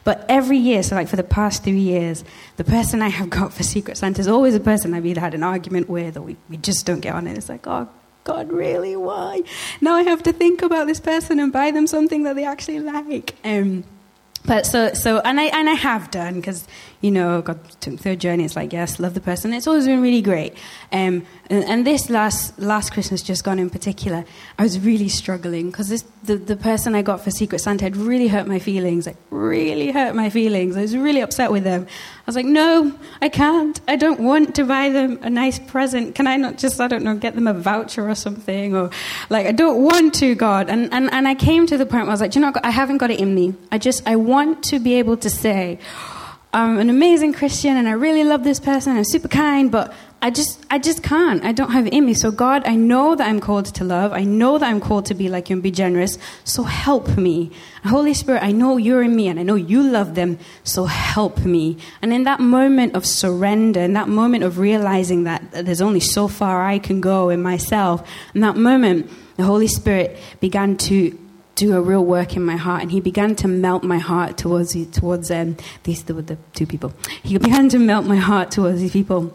But 0.04 0.26
every 0.28 0.58
year, 0.58 0.84
so 0.84 0.96
like 0.96 1.08
for 1.08 1.16
the 1.16 1.24
past 1.24 1.64
three 1.64 1.80
years, 1.80 2.26
the 2.58 2.66
person 2.66 3.02
I 3.02 3.08
have 3.08 3.30
got 3.30 3.54
for 3.54 3.64
Secret 3.64 3.98
Santa 3.98 4.20
is 4.20 4.28
always 4.28 4.54
a 4.54 4.60
person 4.60 4.94
I've 4.94 5.06
either 5.06 5.22
had 5.22 5.34
an 5.34 5.44
argument 5.44 5.90
with 5.90 6.18
or 6.18 6.22
we, 6.22 6.36
we 6.50 6.58
just 6.58 6.86
don't 6.86 7.00
get 7.00 7.16
on. 7.16 7.26
And 7.26 7.38
it's 7.38 7.48
like, 7.48 7.66
oh, 7.68 7.88
God, 8.26 8.52
really? 8.52 8.96
Why? 8.96 9.44
Now 9.80 9.94
I 9.94 10.04
have 10.04 10.24
to 10.24 10.34
think 10.34 10.62
about 10.62 10.88
this 10.88 11.00
person 11.00 11.40
and 11.40 11.54
buy 11.54 11.72
them 11.72 11.88
something 11.88 12.24
that 12.24 12.36
they 12.36 12.44
actually 12.44 12.80
like. 12.80 13.36
Um, 13.46 13.86
But 14.48 14.66
so, 14.66 14.94
so, 14.94 15.20
and 15.20 15.40
I, 15.40 15.46
and 15.46 15.68
I 15.68 15.74
have 15.74 16.12
done 16.12 16.36
because, 16.36 16.68
you 17.02 17.10
know, 17.12 17.42
got 17.42 17.82
to 17.82 17.98
third 17.98 18.20
journey. 18.20 18.46
It's 18.46 18.56
like, 18.56 18.74
yes, 18.74 19.00
love 19.00 19.14
the 19.14 19.22
person. 19.22 19.54
It's 19.54 19.66
always 19.68 19.86
been 19.86 20.02
really 20.02 20.22
great. 20.22 20.54
Um, 20.92 21.26
and, 21.50 21.64
and, 21.66 21.88
this 21.88 22.10
last, 22.10 22.58
last 22.60 22.94
Christmas 22.94 23.22
just 23.22 23.44
gone 23.44 23.60
in 23.60 23.70
particular, 23.70 24.24
I 24.60 24.64
was 24.64 24.80
really 24.80 25.10
struggling 25.10 25.72
because 25.72 26.04
the, 26.24 26.36
the 26.36 26.56
person 26.56 26.96
I 26.96 27.02
got 27.02 27.22
for 27.22 27.32
Secret 27.32 27.60
Santa 27.60 27.86
had 27.86 27.98
really 27.98 28.28
hurt 28.28 28.48
my 28.48 28.60
feelings, 28.60 29.08
like 29.08 29.18
really 29.30 29.92
hurt 29.92 30.16
my 30.16 30.30
feelings. 30.30 30.78
I 30.78 30.82
was 30.82 30.96
really 30.96 31.22
upset 31.22 31.52
with 31.52 31.64
them. 31.64 31.88
I 32.28 32.32
was 32.32 32.36
like, 32.36 32.46
no, 32.46 32.92
I 33.22 33.30
can't. 33.30 33.80
I 33.88 33.98
don't 33.98 34.22
want 34.22 34.56
to 34.56 34.64
buy 34.64 34.90
them 34.90 35.20
a 35.22 35.30
nice 35.30 35.60
present. 35.60 36.16
Can 36.16 36.26
I 36.26 36.38
not 36.38 36.58
just, 36.58 36.82
I 36.82 36.88
don't 36.88 37.04
know, 37.04 37.16
get 37.16 37.36
them 37.36 37.46
a 37.46 37.54
voucher 37.54 38.10
or 38.10 38.16
something? 38.16 38.76
Or 38.76 38.90
like, 39.30 39.46
I 39.46 39.52
don't 39.52 39.84
want 39.84 40.16
to, 40.16 40.34
God. 40.34 40.70
And, 40.70 40.92
and, 40.92 41.12
and 41.14 41.28
I 41.28 41.36
came 41.36 41.68
to 41.68 41.78
the 41.78 41.86
point 41.86 42.04
where 42.04 42.12
I 42.12 42.14
was 42.14 42.22
like, 42.22 42.34
you 42.34 42.42
know, 42.42 42.52
I 42.64 42.72
haven't 42.72 42.98
got 42.98 43.12
it 43.12 43.20
in 43.20 43.36
me. 43.36 43.54
I 43.72 43.78
just, 43.78 44.08
I 44.08 44.16
want 44.16 44.36
want 44.46 44.64
to 44.66 44.80
be 44.80 44.96
able 44.96 45.18
to 45.18 45.30
say, 45.30 45.80
I'm 46.56 46.80
an 46.80 46.90
amazing 46.90 47.34
Christian 47.34 47.76
and 47.76 47.86
I 47.86 47.92
really 47.92 48.24
love 48.24 48.46
this 48.46 48.62
person, 48.62 48.96
I'm 48.96 49.04
super 49.04 49.28
kind, 49.28 49.70
but 49.70 49.94
I 50.22 50.30
just 50.30 50.66
I 50.72 50.80
just 50.80 51.04
can't. 51.04 51.44
I 51.44 51.52
don't 51.52 51.72
have 51.72 51.86
it 51.86 51.92
in 51.92 52.06
me. 52.06 52.14
So 52.14 52.32
God, 52.32 52.64
I 52.66 52.76
know 52.76 53.14
that 53.14 53.28
I'm 53.28 53.42
called 53.42 53.66
to 53.66 53.84
love. 53.84 54.14
I 54.14 54.24
know 54.24 54.58
that 54.58 54.66
I'm 54.66 54.80
called 54.80 55.06
to 55.08 55.14
be 55.14 55.28
like 55.28 55.50
you 55.50 55.58
and 55.58 55.62
be 55.62 55.70
generous. 55.70 56.18
So 56.46 56.64
help 56.64 57.18
me. 57.18 57.52
Holy 57.84 58.14
Spirit, 58.14 58.42
I 58.42 58.54
know 58.54 58.78
you're 58.78 59.04
in 59.04 59.18
me 59.18 59.28
and 59.28 59.38
I 59.38 59.44
know 59.44 59.56
you 59.56 59.84
love 59.84 60.16
them. 60.16 60.40
So 60.64 60.86
help 60.86 61.40
me. 61.40 61.78
And 62.02 62.14
in 62.14 62.24
that 62.24 62.40
moment 62.40 62.96
of 62.96 63.06
surrender, 63.06 63.82
in 63.82 63.92
that 63.92 64.08
moment 64.08 64.46
of 64.46 64.58
realizing 64.58 65.26
that 65.26 65.52
there's 65.52 65.82
only 65.82 66.00
so 66.00 66.30
far 66.30 66.66
I 66.66 66.80
can 66.80 67.02
go 67.02 67.28
in 67.28 67.42
myself, 67.42 68.10
in 68.34 68.40
that 68.42 68.56
moment, 68.56 69.12
the 69.36 69.44
Holy 69.44 69.68
Spirit 69.68 70.18
began 70.40 70.78
to 70.78 71.20
do 71.56 71.76
a 71.76 71.82
real 71.82 72.04
work 72.04 72.36
in 72.36 72.44
my 72.44 72.58
heart, 72.58 72.82
and 72.82 72.92
he 72.92 73.00
began 73.00 73.36
to 73.36 73.48
melt 73.48 73.84
my 73.84 73.98
heart 73.98 74.38
towards 74.38 74.76
towards 74.92 75.32
um, 75.32 75.58
these 75.84 76.04
the, 76.04 76.14
the 76.14 76.38
two 76.54 76.66
people. 76.66 76.94
He 77.24 77.38
began 77.38 77.70
to 77.70 77.80
melt 77.80 78.06
my 78.06 78.18
heart 78.18 78.52
towards 78.52 78.80
these 78.80 78.92
people. 78.92 79.34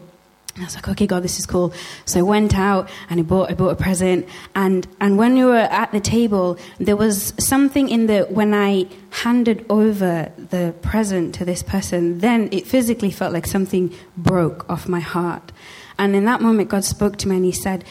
And 0.53 0.63
I 0.63 0.65
was 0.65 0.75
like, 0.75 0.89
okay, 0.89 1.07
God, 1.07 1.23
this 1.23 1.39
is 1.39 1.45
cool. 1.45 1.73
So 2.03 2.19
I 2.19 2.23
went 2.23 2.57
out 2.57 2.89
and 3.09 3.21
I 3.21 3.23
bought, 3.23 3.49
I 3.49 3.53
bought 3.53 3.69
a 3.69 3.75
present. 3.75 4.27
And, 4.53 4.85
and 4.99 5.17
when 5.17 5.35
we 5.35 5.45
were 5.45 5.55
at 5.55 5.93
the 5.93 6.01
table, 6.01 6.57
there 6.77 6.97
was 6.97 7.33
something 7.39 7.87
in 7.87 8.07
the, 8.07 8.23
when 8.23 8.53
I 8.53 8.87
handed 9.11 9.65
over 9.69 10.29
the 10.37 10.75
present 10.81 11.35
to 11.35 11.45
this 11.45 11.63
person, 11.63 12.19
then 12.19 12.49
it 12.51 12.67
physically 12.67 13.11
felt 13.11 13.31
like 13.31 13.47
something 13.47 13.93
broke 14.17 14.69
off 14.69 14.89
my 14.89 14.99
heart. 14.99 15.53
And 15.97 16.17
in 16.17 16.25
that 16.25 16.41
moment, 16.41 16.69
God 16.69 16.83
spoke 16.83 17.15
to 17.19 17.29
me 17.29 17.37
and 17.37 17.45
He 17.45 17.53
said, 17.53 17.85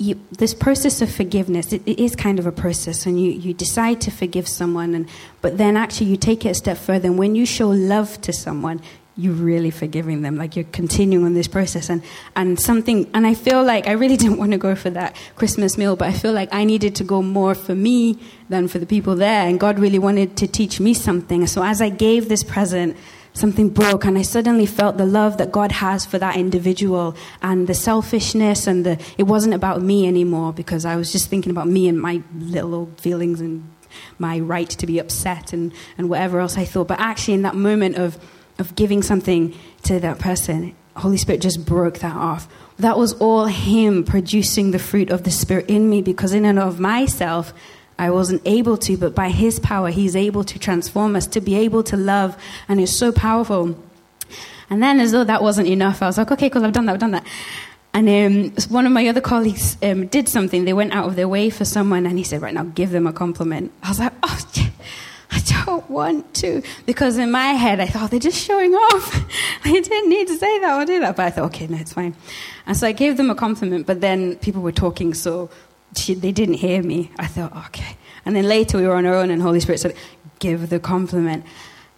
you, 0.00 0.18
this 0.32 0.54
process 0.54 1.02
of 1.02 1.12
forgiveness, 1.12 1.72
it, 1.74 1.82
it 1.84 2.00
is 2.00 2.16
kind 2.16 2.38
of 2.38 2.46
a 2.46 2.52
process, 2.52 3.04
and 3.04 3.20
you, 3.20 3.30
you 3.32 3.52
decide 3.52 4.00
to 4.00 4.10
forgive 4.10 4.48
someone, 4.48 4.94
and, 4.94 5.08
but 5.42 5.58
then 5.58 5.76
actually 5.76 6.06
you 6.06 6.16
take 6.16 6.46
it 6.46 6.50
a 6.50 6.54
step 6.54 6.78
further, 6.78 7.08
and 7.08 7.18
when 7.18 7.34
you 7.34 7.44
show 7.44 7.68
love 7.68 8.18
to 8.22 8.32
someone, 8.32 8.80
you're 9.16 9.34
really 9.34 9.70
forgiving 9.70 10.22
them, 10.22 10.36
like 10.36 10.56
you're 10.56 10.64
continuing 10.72 11.26
on 11.26 11.34
this 11.34 11.48
process. 11.48 11.90
And, 11.90 12.02
and 12.34 12.58
something, 12.58 13.10
and 13.12 13.26
I 13.26 13.34
feel 13.34 13.62
like 13.62 13.86
I 13.86 13.92
really 13.92 14.16
didn't 14.22 14.38
want 14.38 14.52
to 14.52 14.58
go 14.58 14.74
for 14.74 14.88
that 14.88 15.14
Christmas 15.36 15.76
meal, 15.76 15.96
but 15.96 16.08
I 16.08 16.12
feel 16.12 16.32
like 16.32 16.48
I 16.50 16.64
needed 16.64 16.94
to 16.96 17.04
go 17.04 17.20
more 17.20 17.54
for 17.54 17.74
me 17.74 18.18
than 18.48 18.68
for 18.68 18.78
the 18.78 18.86
people 18.86 19.16
there, 19.16 19.46
and 19.46 19.60
God 19.60 19.78
really 19.78 19.98
wanted 19.98 20.38
to 20.38 20.46
teach 20.46 20.80
me 20.80 20.94
something. 20.94 21.46
So 21.46 21.62
as 21.62 21.82
I 21.82 21.90
gave 21.90 22.30
this 22.30 22.42
present, 22.42 22.96
something 23.32 23.68
broke 23.68 24.04
and 24.04 24.18
i 24.18 24.22
suddenly 24.22 24.66
felt 24.66 24.96
the 24.96 25.06
love 25.06 25.38
that 25.38 25.52
god 25.52 25.72
has 25.72 26.04
for 26.04 26.18
that 26.18 26.36
individual 26.36 27.14
and 27.42 27.66
the 27.66 27.74
selfishness 27.74 28.66
and 28.66 28.84
the 28.84 29.00
it 29.16 29.22
wasn't 29.22 29.54
about 29.54 29.80
me 29.82 30.06
anymore 30.06 30.52
because 30.52 30.84
i 30.84 30.96
was 30.96 31.12
just 31.12 31.28
thinking 31.28 31.50
about 31.50 31.68
me 31.68 31.88
and 31.88 32.00
my 32.00 32.22
little 32.38 32.74
old 32.74 33.00
feelings 33.00 33.40
and 33.40 33.70
my 34.18 34.38
right 34.38 34.70
to 34.70 34.86
be 34.86 34.98
upset 34.98 35.52
and, 35.52 35.72
and 35.98 36.08
whatever 36.08 36.40
else 36.40 36.56
i 36.56 36.64
thought. 36.64 36.88
But 36.88 37.00
actually 37.00 37.34
in 37.34 37.42
that 37.42 37.54
moment 37.54 37.96
of 37.96 38.18
of 38.58 38.74
giving 38.74 39.02
something 39.02 39.54
to 39.84 39.98
that 40.00 40.18
person 40.18 40.74
holy 40.96 41.16
spirit 41.16 41.40
just 41.40 41.64
broke 41.64 42.00
that 42.00 42.16
off. 42.16 42.48
That 42.78 42.98
was 42.98 43.12
all 43.14 43.46
him 43.46 44.04
producing 44.04 44.70
the 44.70 44.78
fruit 44.78 45.10
of 45.10 45.24
the 45.24 45.30
spirit 45.30 45.68
in 45.68 45.88
me 45.88 46.02
because 46.02 46.32
in 46.32 46.44
and 46.44 46.58
of 46.58 46.80
myself 46.80 47.52
I 48.00 48.08
wasn't 48.08 48.40
able 48.46 48.78
to, 48.78 48.96
but 48.96 49.14
by 49.14 49.28
His 49.28 49.60
power, 49.60 49.90
He's 49.90 50.16
able 50.16 50.42
to 50.44 50.58
transform 50.58 51.16
us, 51.16 51.26
to 51.28 51.40
be 51.42 51.54
able 51.56 51.82
to 51.84 51.98
love, 51.98 52.34
and 52.66 52.80
it's 52.80 52.96
so 52.96 53.12
powerful. 53.12 53.76
And 54.70 54.82
then, 54.82 55.00
as 55.00 55.12
though 55.12 55.24
that 55.24 55.42
wasn't 55.42 55.68
enough, 55.68 56.00
I 56.00 56.06
was 56.06 56.16
like, 56.16 56.32
okay, 56.32 56.48
cool, 56.48 56.64
I've 56.64 56.72
done 56.72 56.86
that, 56.86 56.94
I've 56.94 56.98
done 56.98 57.10
that. 57.10 57.26
And 57.92 58.08
um, 58.08 58.64
one 58.70 58.86
of 58.86 58.92
my 58.92 59.06
other 59.06 59.20
colleagues 59.20 59.76
um, 59.82 60.06
did 60.06 60.28
something. 60.28 60.64
They 60.64 60.72
went 60.72 60.94
out 60.94 61.08
of 61.08 61.16
their 61.16 61.28
way 61.28 61.50
for 61.50 61.66
someone, 61.66 62.06
and 62.06 62.16
he 62.16 62.24
said, 62.24 62.40
right 62.40 62.54
now, 62.54 62.62
give 62.62 62.90
them 62.90 63.06
a 63.06 63.12
compliment. 63.12 63.70
I 63.82 63.90
was 63.90 63.98
like, 63.98 64.12
oh, 64.22 64.40
I 65.32 65.42
don't 65.64 65.88
want 65.90 66.32
to. 66.36 66.62
Because 66.86 67.18
in 67.18 67.30
my 67.30 67.48
head, 67.48 67.80
I 67.80 67.86
thought, 67.86 68.10
they're 68.10 68.18
just 68.18 68.42
showing 68.42 68.72
off. 68.72 69.14
I 69.64 69.72
didn't 69.72 70.08
need 70.08 70.26
to 70.28 70.36
say 70.38 70.58
that 70.60 70.80
or 70.80 70.86
do 70.86 71.00
that. 71.00 71.16
But 71.16 71.26
I 71.26 71.30
thought, 71.30 71.44
okay, 71.46 71.66
no, 71.66 71.76
it's 71.76 71.92
fine. 71.92 72.16
And 72.66 72.76
so 72.76 72.86
I 72.86 72.92
gave 72.92 73.18
them 73.18 73.28
a 73.28 73.34
compliment, 73.34 73.86
but 73.86 74.00
then 74.00 74.36
people 74.36 74.62
were 74.62 74.72
talking 74.72 75.12
so 75.12 75.50
she, 75.96 76.14
they 76.14 76.32
didn't 76.32 76.54
hear 76.54 76.82
me. 76.82 77.10
I 77.18 77.26
thought, 77.26 77.56
okay. 77.66 77.96
And 78.24 78.36
then 78.36 78.44
later 78.44 78.78
we 78.78 78.86
were 78.86 78.94
on 78.94 79.06
our 79.06 79.14
own, 79.14 79.30
and 79.30 79.40
Holy 79.42 79.60
Spirit 79.60 79.78
said, 79.80 79.96
give 80.38 80.70
the 80.70 80.80
compliment. 80.80 81.44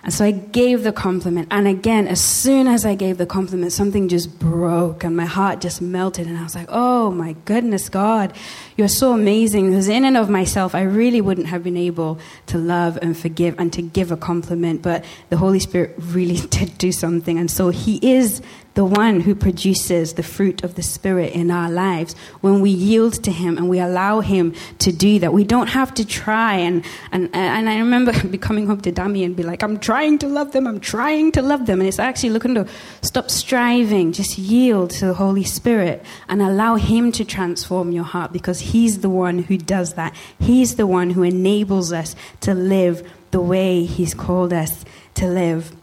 And 0.04 0.12
so 0.12 0.24
I 0.24 0.32
gave 0.32 0.82
the 0.82 0.90
compliment. 0.90 1.46
And 1.52 1.68
again, 1.68 2.08
as 2.08 2.20
soon 2.20 2.66
as 2.66 2.84
I 2.84 2.96
gave 2.96 3.18
the 3.18 3.26
compliment, 3.26 3.70
something 3.70 4.08
just 4.08 4.36
broke 4.36 5.04
and 5.04 5.16
my 5.16 5.26
heart 5.26 5.60
just 5.60 5.80
melted. 5.80 6.26
And 6.26 6.36
I 6.36 6.42
was 6.42 6.56
like, 6.56 6.66
oh 6.70 7.12
my 7.12 7.36
goodness, 7.44 7.88
God, 7.88 8.32
you're 8.76 8.88
so 8.88 9.12
amazing. 9.12 9.70
Because 9.70 9.86
in 9.88 10.04
and 10.04 10.16
of 10.16 10.28
myself, 10.28 10.74
I 10.74 10.82
really 10.82 11.20
wouldn't 11.20 11.46
have 11.46 11.62
been 11.62 11.76
able 11.76 12.18
to 12.46 12.58
love 12.58 12.98
and 13.00 13.16
forgive 13.16 13.54
and 13.60 13.72
to 13.74 13.82
give 13.82 14.10
a 14.10 14.16
compliment. 14.16 14.82
But 14.82 15.04
the 15.30 15.36
Holy 15.36 15.60
Spirit 15.60 15.94
really 15.96 16.36
did 16.48 16.76
do 16.78 16.90
something. 16.90 17.38
And 17.38 17.48
so 17.48 17.68
He 17.68 18.00
is 18.02 18.42
the 18.74 18.84
one 18.84 19.20
who 19.20 19.34
produces 19.34 20.14
the 20.14 20.22
fruit 20.22 20.64
of 20.64 20.74
the 20.76 20.82
Spirit 20.82 21.32
in 21.32 21.50
our 21.50 21.70
lives, 21.70 22.14
when 22.40 22.60
we 22.60 22.70
yield 22.70 23.22
to 23.24 23.30
Him 23.30 23.58
and 23.58 23.68
we 23.68 23.78
allow 23.78 24.20
Him 24.20 24.54
to 24.78 24.92
do 24.92 25.18
that, 25.18 25.32
we 25.32 25.44
don't 25.44 25.68
have 25.68 25.92
to 25.94 26.06
try. 26.06 26.56
And, 26.56 26.84
and, 27.10 27.28
and 27.34 27.68
I 27.68 27.78
remember 27.78 28.12
coming 28.38 28.66
home 28.66 28.80
to 28.82 28.92
Dami 28.92 29.24
and 29.24 29.36
be 29.36 29.42
like, 29.42 29.62
I'm 29.62 29.78
trying 29.78 30.18
to 30.18 30.26
love 30.26 30.52
them, 30.52 30.66
I'm 30.66 30.80
trying 30.80 31.32
to 31.32 31.42
love 31.42 31.66
them. 31.66 31.80
And 31.80 31.88
it's 31.88 31.98
actually 31.98 32.30
looking 32.30 32.54
to 32.54 32.66
stop 33.02 33.30
striving, 33.30 34.12
just 34.12 34.38
yield 34.38 34.90
to 34.90 35.06
the 35.06 35.14
Holy 35.14 35.44
Spirit 35.44 36.04
and 36.28 36.40
allow 36.40 36.76
Him 36.76 37.12
to 37.12 37.24
transform 37.24 37.92
your 37.92 38.04
heart 38.04 38.32
because 38.32 38.60
He's 38.60 39.00
the 39.00 39.10
one 39.10 39.40
who 39.40 39.58
does 39.58 39.94
that. 39.94 40.14
He's 40.38 40.76
the 40.76 40.86
one 40.86 41.10
who 41.10 41.22
enables 41.22 41.92
us 41.92 42.16
to 42.40 42.54
live 42.54 43.08
the 43.32 43.40
way 43.40 43.84
He's 43.84 44.14
called 44.14 44.52
us 44.52 44.84
to 45.14 45.26
live 45.26 45.76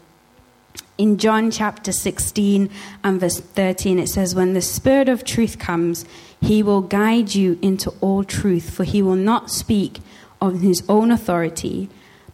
in 1.00 1.16
John 1.16 1.50
chapter 1.50 1.92
16 1.92 2.68
and 3.02 3.18
verse 3.18 3.40
13, 3.40 3.98
it 3.98 4.10
says, 4.10 4.34
When 4.34 4.52
the 4.52 4.60
Spirit 4.60 5.08
of 5.08 5.24
truth 5.24 5.58
comes, 5.58 6.04
he 6.42 6.62
will 6.62 6.82
guide 6.82 7.34
you 7.34 7.58
into 7.62 7.88
all 8.02 8.22
truth, 8.22 8.68
for 8.68 8.84
he 8.84 9.00
will 9.00 9.16
not 9.16 9.50
speak 9.50 10.00
on 10.42 10.58
his 10.58 10.82
own 10.90 11.10
authority, 11.10 11.88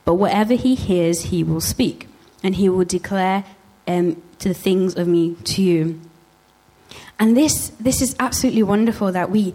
but 0.05 0.15
whatever 0.15 0.55
he 0.55 0.75
hears, 0.75 1.27
he 1.27 1.45
will 1.45 1.61
speak, 1.61 2.09
and 2.43 2.57
he 2.57 2.69
will 2.69 2.85
declare 2.85 3.45
um, 3.87 4.21
to 4.41 4.49
the 4.49 4.55
things 4.55 4.97
of 4.97 5.07
me 5.07 5.37
to 5.45 5.63
you. 5.63 6.01
And 7.21 7.37
this, 7.37 7.69
this 7.79 8.03
is 8.03 8.17
absolutely 8.19 8.65
wonderful 8.65 9.13
that 9.13 9.31
we, 9.31 9.55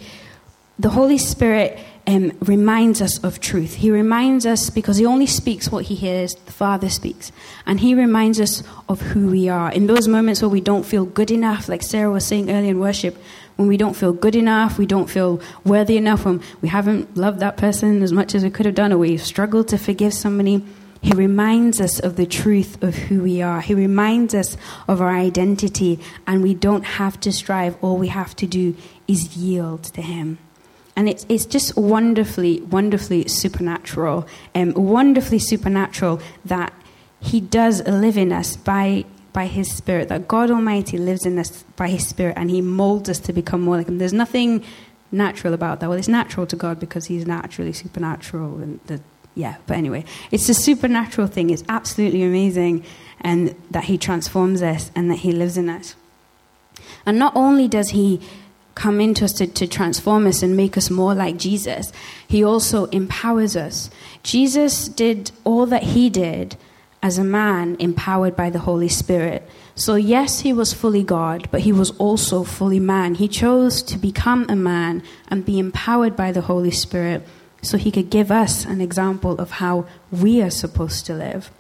the 0.80 0.92
Holy 0.92 1.18
Spirit, 1.18 1.78
um, 2.12 2.32
reminds 2.42 3.02
us 3.02 3.24
of 3.24 3.40
truth. 3.40 3.76
He 3.76 3.90
reminds 3.90 4.46
us 4.46 4.70
because 4.70 4.98
he 4.98 5.06
only 5.06 5.26
speaks 5.26 5.72
what 5.72 5.86
he 5.86 5.96
hears, 5.96 6.36
the 6.46 6.52
Father 6.52 6.90
speaks. 6.90 7.32
And 7.66 7.80
he 7.80 7.96
reminds 7.96 8.40
us 8.40 8.64
of 8.90 9.00
who 9.02 9.28
we 9.28 9.48
are. 9.48 9.72
In 9.72 9.88
those 9.88 10.08
moments 10.08 10.42
where 10.42 10.50
we 10.50 10.62
don't 10.62 10.84
feel 10.84 11.06
good 11.06 11.32
enough, 11.32 11.70
like 11.70 11.82
Sarah 11.82 12.12
was 12.12 12.26
saying 12.26 12.50
earlier 12.50 12.72
in 12.72 12.80
worship, 12.80 13.18
when 13.56 13.68
we 13.68 13.78
don't 13.78 13.96
feel 13.96 14.14
good 14.14 14.36
enough, 14.36 14.78
we 14.78 14.86
don't 14.86 15.10
feel 15.10 15.40
worthy 15.64 15.96
enough, 15.98 16.26
when 16.26 16.42
we 16.62 16.68
haven't 16.68 17.16
loved 17.16 17.40
that 17.40 17.58
person 17.58 18.02
as 18.02 18.12
much 18.12 18.36
as 18.36 18.44
we 18.44 18.50
could 18.50 18.66
have 18.66 18.76
done, 18.76 18.92
or 18.92 18.98
we've 18.98 19.22
struggled 19.22 19.68
to 19.70 19.78
forgive 19.78 20.14
somebody, 20.14 20.66
he 21.02 21.14
reminds 21.14 21.82
us 21.82 22.00
of 22.00 22.16
the 22.16 22.26
truth 22.26 22.82
of 22.84 22.96
who 22.96 23.24
we 23.24 23.42
are. 23.42 23.62
He 23.62 23.74
reminds 23.74 24.36
us 24.36 24.58
of 24.88 25.02
our 25.02 25.16
identity, 25.16 26.00
and 26.28 26.44
we 26.44 26.54
don't 26.54 26.84
have 26.84 27.20
to 27.22 27.32
strive. 27.32 27.76
All 27.82 27.98
we 27.98 28.10
have 28.10 28.36
to 28.38 28.48
do 28.48 28.76
is 29.08 29.36
yield 29.36 29.84
to 29.96 30.02
him. 30.02 30.38
And 30.96 31.08
it's, 31.08 31.26
it's 31.30 31.46
just 31.46 31.78
wonderfully, 31.78 32.62
wonderfully 32.62 33.28
supernatural, 33.28 34.28
um, 34.54 34.74
wonderfully 34.74 35.40
supernatural 35.40 36.22
that 36.46 36.74
He 37.20 37.40
does 37.40 37.82
live 37.88 38.18
in 38.18 38.32
us 38.32 38.58
by, 38.58 39.06
by 39.32 39.46
His 39.46 39.72
Spirit, 39.74 40.10
that 40.10 40.28
God 40.28 40.52
Almighty 40.52 40.98
lives 40.98 41.26
in 41.26 41.40
us 41.40 41.64
by 41.76 41.88
His 41.88 42.08
Spirit 42.08 42.36
and 42.38 42.50
He 42.50 42.62
molds 42.62 43.10
us 43.10 43.20
to 43.20 43.34
become 43.34 43.62
more 43.62 43.78
like 43.78 43.88
Him. 43.88 44.00
There's 44.00 44.14
nothing 44.14 44.64
natural 45.12 45.54
about 45.54 45.80
that. 45.80 45.90
Well, 45.90 45.98
it's 45.98 46.08
natural 46.08 46.46
to 46.48 46.56
God 46.56 46.80
because 46.80 47.06
He's 47.06 47.26
naturally 47.26 47.74
supernatural. 47.74 48.60
And 48.60 48.80
the, 48.88 49.02
yeah, 49.34 49.56
but 49.68 49.78
anyway, 49.78 50.04
it's 50.30 50.50
a 50.50 50.54
supernatural 50.54 51.28
thing. 51.28 51.50
It's 51.52 51.64
absolutely 51.70 52.24
amazing 52.24 52.84
and 53.22 53.56
that 53.72 53.86
He 53.86 53.98
transforms 53.98 54.62
us 54.62 54.92
and 54.94 55.10
that 55.10 55.20
He 55.20 55.32
lives 55.32 55.58
in 55.58 55.70
us. 55.70 55.96
And 57.06 57.18
not 57.18 57.34
only 57.36 57.68
does 57.68 57.90
He 57.90 58.22
come 58.82 59.00
into 59.00 59.26
us 59.26 59.34
to, 59.34 59.46
to 59.46 59.68
transform 59.68 60.26
us 60.26 60.42
and 60.42 60.58
make 60.58 60.76
us 60.76 60.90
more 60.90 61.14
like 61.14 61.38
Jesus, 61.38 61.94
He 62.28 62.44
also 62.44 62.86
empowers 62.86 63.56
us. 63.56 63.92
Jesus 64.24 64.88
did 64.88 65.32
all 65.44 65.68
that 65.68 65.84
He 65.84 66.10
did 66.10 66.58
as 67.04 67.20
a 67.20 67.24
man 67.24 67.76
empowered 67.80 68.36
by 68.36 68.50
the 68.50 68.60
Holy 68.60 68.90
Spirit. 68.90 69.48
So, 69.76 69.96
yes, 69.96 70.42
he 70.42 70.54
was 70.54 70.74
fully 70.74 71.04
God, 71.04 71.48
but 71.52 71.62
he 71.62 71.72
was 71.72 71.92
also 71.98 72.44
fully 72.44 72.80
man. 72.80 73.16
He 73.16 73.28
chose 73.28 73.82
to 73.84 73.98
become 73.98 74.46
a 74.50 74.56
man 74.56 75.02
and 75.28 75.46
be 75.46 75.58
empowered 75.58 76.16
by 76.16 76.32
the 76.32 76.42
Holy 76.42 76.72
Spirit 76.72 77.28
so 77.62 77.78
he 77.78 77.92
could 77.92 78.10
give 78.10 78.32
us 78.32 78.66
an 78.66 78.82
example 78.82 79.40
of 79.40 79.52
how 79.52 79.86
we 80.12 80.42
are 80.42 80.52
supposed 80.52 81.06
to 81.06 81.14
live. 81.14 81.52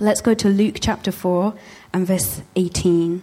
Let's 0.00 0.20
go 0.20 0.34
to 0.34 0.48
Luke 0.48 0.76
chapter 0.80 1.12
4 1.12 1.54
and 1.92 2.06
verse 2.06 2.42
18. 2.56 3.22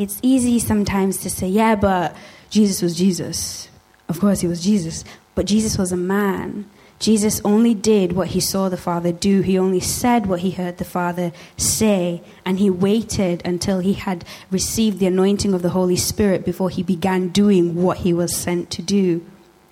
It's 0.00 0.18
easy 0.22 0.58
sometimes 0.58 1.18
to 1.18 1.28
say, 1.28 1.46
yeah, 1.46 1.74
but 1.74 2.16
Jesus 2.48 2.80
was 2.80 2.96
Jesus. 2.96 3.68
Of 4.08 4.18
course, 4.18 4.40
he 4.40 4.46
was 4.46 4.64
Jesus. 4.64 5.04
But 5.34 5.44
Jesus 5.44 5.76
was 5.76 5.92
a 5.92 5.96
man. 5.98 6.64
Jesus 6.98 7.42
only 7.44 7.74
did 7.74 8.14
what 8.14 8.28
he 8.28 8.40
saw 8.40 8.70
the 8.70 8.78
Father 8.78 9.12
do. 9.12 9.42
He 9.42 9.58
only 9.58 9.78
said 9.80 10.24
what 10.24 10.40
he 10.40 10.52
heard 10.52 10.78
the 10.78 10.86
Father 10.86 11.32
say. 11.58 12.22
And 12.46 12.58
he 12.58 12.70
waited 12.70 13.42
until 13.44 13.80
he 13.80 13.92
had 13.92 14.24
received 14.50 15.00
the 15.00 15.06
anointing 15.06 15.52
of 15.52 15.60
the 15.60 15.76
Holy 15.76 15.96
Spirit 15.96 16.46
before 16.46 16.70
he 16.70 16.82
began 16.82 17.28
doing 17.28 17.74
what 17.74 17.98
he 17.98 18.14
was 18.14 18.34
sent 18.34 18.70
to 18.70 18.80
do. 18.80 19.22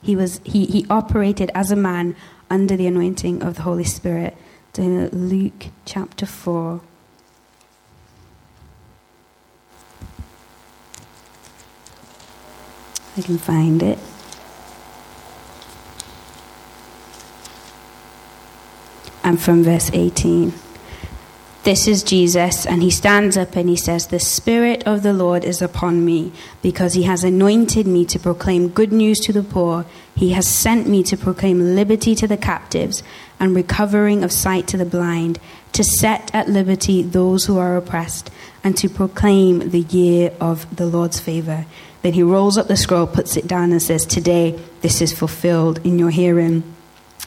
He, 0.03 0.15
was, 0.15 0.43
he, 0.45 0.67
he 0.67 0.85
operated 0.91 1.51
as 1.55 1.71
a 1.71 1.77
man 1.77 2.15
under 2.51 2.77
the 2.77 2.87
anointing 2.87 3.43
of 3.43 3.55
the 3.55 3.63
Holy 3.63 3.85
Spirit. 3.85 4.37
Luke 4.77 5.69
chapter 5.87 6.27
4. 6.27 6.83
I 13.19 13.23
can 13.23 13.39
find 13.39 13.83
it. 13.83 13.99
And 19.25 19.41
from 19.41 19.65
verse 19.65 19.91
18. 19.93 20.53
This 21.65 21.89
is 21.89 22.03
Jesus, 22.03 22.65
and 22.65 22.83
he 22.83 22.91
stands 22.91 23.37
up 23.37 23.57
and 23.57 23.69
he 23.69 23.77
says, 23.77 24.07
The 24.07 24.21
Spirit 24.21 24.85
of 24.87 25.03
the 25.03 25.13
Lord 25.13 25.45
is 25.45 25.61
upon 25.61 26.05
me, 26.05 26.33
because 26.63 26.95
he 26.95 27.03
has 27.03 27.25
anointed 27.25 27.87
me 27.87 28.07
to 28.07 28.19
proclaim 28.19 28.69
good 28.69 28.93
news 28.93 29.19
to 29.21 29.33
the 29.33 29.43
poor. 29.43 29.85
He 30.15 30.31
has 30.31 30.47
sent 30.47 30.89
me 30.89 31.03
to 31.03 31.17
proclaim 31.17 31.75
liberty 31.75 32.15
to 32.15 32.29
the 32.29 32.37
captives 32.37 33.03
and 33.41 33.55
recovering 33.55 34.23
of 34.23 34.33
sight 34.33 34.67
to 34.69 34.77
the 34.77 34.87
blind, 34.87 35.41
to 35.73 35.83
set 35.83 36.35
at 36.35 36.49
liberty 36.49 37.03
those 37.03 37.47
who 37.47 37.59
are 37.59 37.77
oppressed, 37.77 38.31
and 38.63 38.77
to 38.79 38.89
proclaim 38.89 39.71
the 39.71 39.81
year 39.81 40.33
of 40.41 40.75
the 40.75 40.87
Lord's 40.87 41.21
favor. 41.21 41.67
Then 42.03 42.13
he 42.13 42.23
rolls 42.23 42.57
up 42.57 42.69
the 42.69 42.77
scroll, 42.77 43.07
puts 43.07 43.37
it 43.37 43.47
down, 43.47 43.73
and 43.73 43.83
says, 43.83 44.07
Today 44.07 44.59
this 44.81 45.01
is 45.01 45.13
fulfilled 45.13 45.85
in 45.85 45.99
your 45.99 46.11
hearing. 46.11 46.63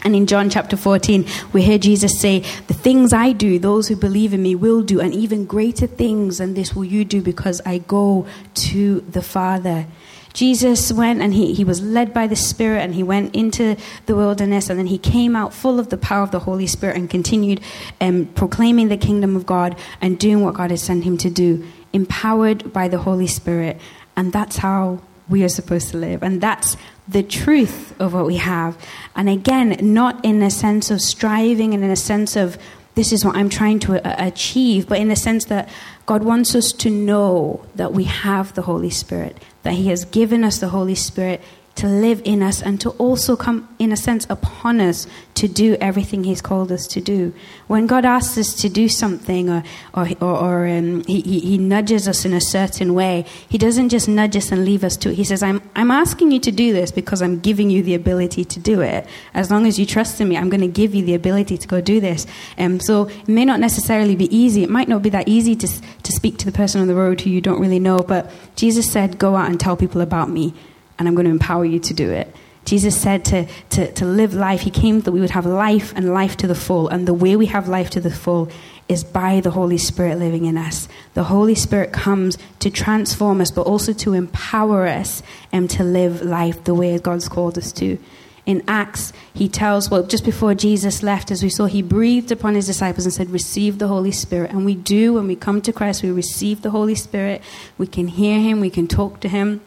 And 0.04 0.16
in 0.16 0.26
John 0.26 0.50
chapter 0.50 0.76
14, 0.76 1.26
we 1.54 1.62
hear 1.62 1.78
Jesus 1.78 2.20
say, 2.20 2.40
The 2.68 2.74
things 2.74 3.14
I 3.14 3.34
do, 3.34 3.60
those 3.60 3.88
who 3.88 3.96
believe 3.96 4.34
in 4.34 4.42
me 4.42 4.56
will 4.56 4.82
do, 4.82 5.00
and 5.00 5.14
even 5.14 5.46
greater 5.46 5.88
things 5.88 6.40
than 6.40 6.54
this 6.54 6.76
will 6.76 6.86
you 6.86 7.06
do 7.06 7.22
because 7.22 7.62
I 7.66 7.80
go 7.80 8.26
to 8.56 9.02
the 9.02 9.22
Father. 9.22 9.86
Jesus 10.34 10.92
went 10.94 11.22
and 11.22 11.34
he, 11.34 11.54
he 11.54 11.64
was 11.64 11.82
led 11.82 12.14
by 12.14 12.26
the 12.26 12.36
Spirit 12.36 12.82
and 12.82 12.96
he 12.96 13.04
went 13.04 13.36
into 13.36 13.76
the 14.06 14.16
wilderness 14.16 14.70
and 14.70 14.80
then 14.80 14.88
he 14.88 14.98
came 14.98 15.36
out 15.36 15.54
full 15.54 15.80
of 15.80 15.90
the 15.90 15.98
power 15.98 16.24
of 16.24 16.32
the 16.32 16.40
Holy 16.40 16.68
Spirit 16.68 16.96
and 16.96 17.10
continued 17.10 17.60
um, 18.00 18.28
proclaiming 18.28 18.88
the 18.88 18.98
kingdom 18.98 19.36
of 19.36 19.46
God 19.46 19.78
and 20.00 20.18
doing 20.18 20.42
what 20.42 20.54
God 20.54 20.72
had 20.72 20.80
sent 20.80 21.04
him 21.04 21.18
to 21.18 21.30
do, 21.30 21.68
empowered 21.92 22.72
by 22.72 22.88
the 22.88 23.00
Holy 23.00 23.28
Spirit. 23.28 23.80
And 24.22 24.32
that's 24.32 24.58
how 24.58 25.02
we 25.28 25.44
are 25.44 25.50
supposed 25.50 25.90
to 25.90 25.98
live. 25.98 26.22
And 26.22 26.42
that's 26.42 26.78
the 27.08 27.24
truth 27.24 28.00
of 28.00 28.14
what 28.14 28.28
we 28.28 28.38
have. 28.38 28.78
And 29.16 29.28
again, 29.28 29.76
not 29.82 30.24
in 30.24 30.44
a 30.44 30.52
sense 30.52 30.92
of 30.92 31.02
striving 31.02 31.74
and 31.74 31.84
in 31.84 31.90
a 31.90 31.96
sense 31.96 32.36
of 32.36 32.56
this 32.94 33.12
is 33.12 33.26
what 33.26 33.36
I'm 33.36 33.50
trying 33.50 33.80
to 33.80 33.96
uh, 34.08 34.28
achieve, 34.28 34.88
but 34.88 35.00
in 35.00 35.08
the 35.08 35.16
sense 35.16 35.46
that 35.46 35.70
God 36.06 36.22
wants 36.22 36.54
us 36.54 36.72
to 36.74 36.92
know 36.92 37.66
that 37.74 37.94
we 37.94 38.04
have 38.04 38.54
the 38.54 38.62
Holy 38.62 38.92
Spirit, 38.92 39.42
that 39.64 39.74
He 39.74 39.88
has 39.88 40.06
given 40.06 40.44
us 40.44 40.60
the 40.60 40.70
Holy 40.70 40.94
Spirit 40.94 41.42
to 41.76 41.88
live 41.88 42.22
in 42.26 42.44
us 42.44 42.62
and 42.62 42.80
to 42.82 42.90
also 42.92 43.36
come, 43.36 43.68
in 43.80 43.92
a 43.92 43.98
sense, 43.98 44.28
upon 44.30 44.82
us 44.82 45.08
to 45.36 45.48
do 45.48 45.76
everything 45.80 46.24
He's 46.24 46.42
called 46.42 46.72
us 46.72 46.86
to 46.88 47.02
do. 47.02 47.34
When 47.68 47.88
God 47.88 48.06
asks 48.06 48.38
us 48.38 48.54
to 48.62 48.70
do 48.70 48.90
something 48.90 49.50
or, 49.50 49.64
or, 49.94 50.10
or, 50.20 50.38
or 50.38 50.68
um, 50.68 51.04
he, 51.06 51.22
he 51.22 51.58
nudges 51.58 52.08
us 52.08 52.26
in 52.26 52.34
a 52.34 52.42
certain 52.42 52.94
way, 52.94 53.26
He 53.48 53.58
doesn't 53.58 53.90
just 53.90 54.08
nudge 54.08 54.36
us 54.36 54.52
and 54.52 54.66
leave 54.66 54.84
us 54.84 54.98
to 54.98 55.10
it. 55.10 55.16
He 55.16 55.24
says, 55.24 55.42
I'm, 55.42 55.62
I'm 55.76 55.92
asking 55.92 56.32
you 56.32 56.40
to 56.42 56.52
do 56.52 56.74
this 56.74 56.92
because 56.92 57.22
I'm 57.22 57.40
giving 57.40 57.70
you 57.70 57.82
the 57.82 57.96
ability 57.96 58.46
to 58.46 58.60
do 58.60 58.82
it. 58.82 59.08
As 59.34 59.50
long 59.50 59.66
as 59.66 59.80
you 59.80 59.86
trust 59.86 60.20
in 60.20 60.28
me, 60.28 60.38
I'm 60.38 60.50
going 60.50 60.62
to 60.62 60.68
give 60.68 60.94
you 60.94 61.06
the 61.06 61.16
ability 61.16 61.58
to 61.58 61.68
go 61.68 61.80
do 61.80 62.00
this. 62.00 62.28
Um, 62.58 62.80
so 62.80 63.08
it 63.08 63.30
may 63.30 63.46
not 63.46 63.60
necessarily 63.60 64.16
be 64.16 64.36
easy. 64.36 64.64
It 64.64 64.70
might 64.70 64.90
not 64.90 65.02
be 65.02 65.10
that 65.12 65.28
easy 65.28 65.56
to, 65.56 65.68
to 65.68 66.12
speak 66.12 66.38
to 66.40 66.46
the 66.46 66.52
person 66.52 66.82
on 66.82 66.88
the 66.88 66.96
road 66.96 67.22
who 67.22 67.30
you 67.30 67.42
don't 67.42 67.62
really 67.62 67.80
know, 67.80 68.00
but 68.00 68.30
Jesus 68.56 68.92
said, 68.92 69.18
Go 69.18 69.36
out 69.36 69.50
and 69.50 69.60
tell 69.60 69.78
people 69.78 70.02
about 70.02 70.30
me 70.30 70.54
and 70.98 71.08
I'm 71.08 71.16
going 71.16 71.26
to 71.26 71.32
empower 71.32 71.66
you 71.66 71.80
to 71.80 71.94
do 71.94 72.10
it. 72.10 72.34
Jesus 72.64 73.00
said 73.00 73.26
to, 73.26 73.48
to, 73.72 73.92
to 73.94 74.06
live 74.06 74.34
life, 74.34 74.62
He 74.62 74.70
came 74.70 75.02
that 75.02 75.12
we 75.12 75.20
would 75.20 75.32
have 75.32 75.46
life 75.46 75.94
and 75.96 76.14
life 76.14 76.38
to 76.38 76.48
the 76.48 76.56
full. 76.56 76.88
And 76.90 77.08
the 77.08 77.14
way 77.14 77.36
we 77.36 77.48
have 77.48 77.68
life 77.68 77.90
to 77.92 78.02
the 78.02 78.12
full 78.12 78.50
is 78.88 79.04
by 79.04 79.40
the 79.40 79.52
Holy 79.52 79.78
Spirit 79.78 80.20
living 80.20 80.46
in 80.46 80.58
us. 80.58 80.88
The 81.14 81.24
Holy 81.24 81.56
Spirit 81.56 81.92
comes 81.92 82.38
to 82.60 82.70
transform 82.70 83.42
us, 83.42 83.50
but 83.50 83.66
also 83.66 83.94
to 83.94 84.14
empower 84.14 84.86
us 84.86 85.24
and 85.52 85.70
to 85.72 85.84
live 85.84 86.22
life 86.22 86.64
the 86.64 86.76
way 86.76 86.98
God's 87.00 87.30
called 87.30 87.58
us 87.58 87.72
to. 87.74 87.98
In 88.46 88.64
Acts, 88.68 89.14
he 89.34 89.48
tells, 89.48 89.90
well, 89.90 90.04
just 90.04 90.26
before 90.26 90.54
Jesus 90.56 91.04
left, 91.04 91.32
as 91.32 91.44
we 91.44 91.50
saw, 91.50 91.66
he 91.68 91.82
breathed 91.82 92.32
upon 92.32 92.56
his 92.56 92.66
disciples 92.66 93.06
and 93.06 93.14
said, 93.14 93.30
Receive 93.30 93.78
the 93.78 93.88
Holy 93.88 94.12
Spirit. 94.12 94.52
And 94.52 94.66
we 94.66 94.76
do, 94.76 95.14
when 95.14 95.28
we 95.28 95.36
come 95.36 95.62
to 95.62 95.72
Christ, 95.72 96.04
we 96.04 96.12
receive 96.12 96.62
the 96.62 96.72
Holy 96.72 96.96
Spirit. 96.96 97.42
We 97.78 97.88
can 97.88 98.08
hear 98.08 98.40
him, 98.40 98.60
we 98.60 98.70
can 98.70 98.88
talk 98.88 99.20
to 99.22 99.30
him. 99.30 99.62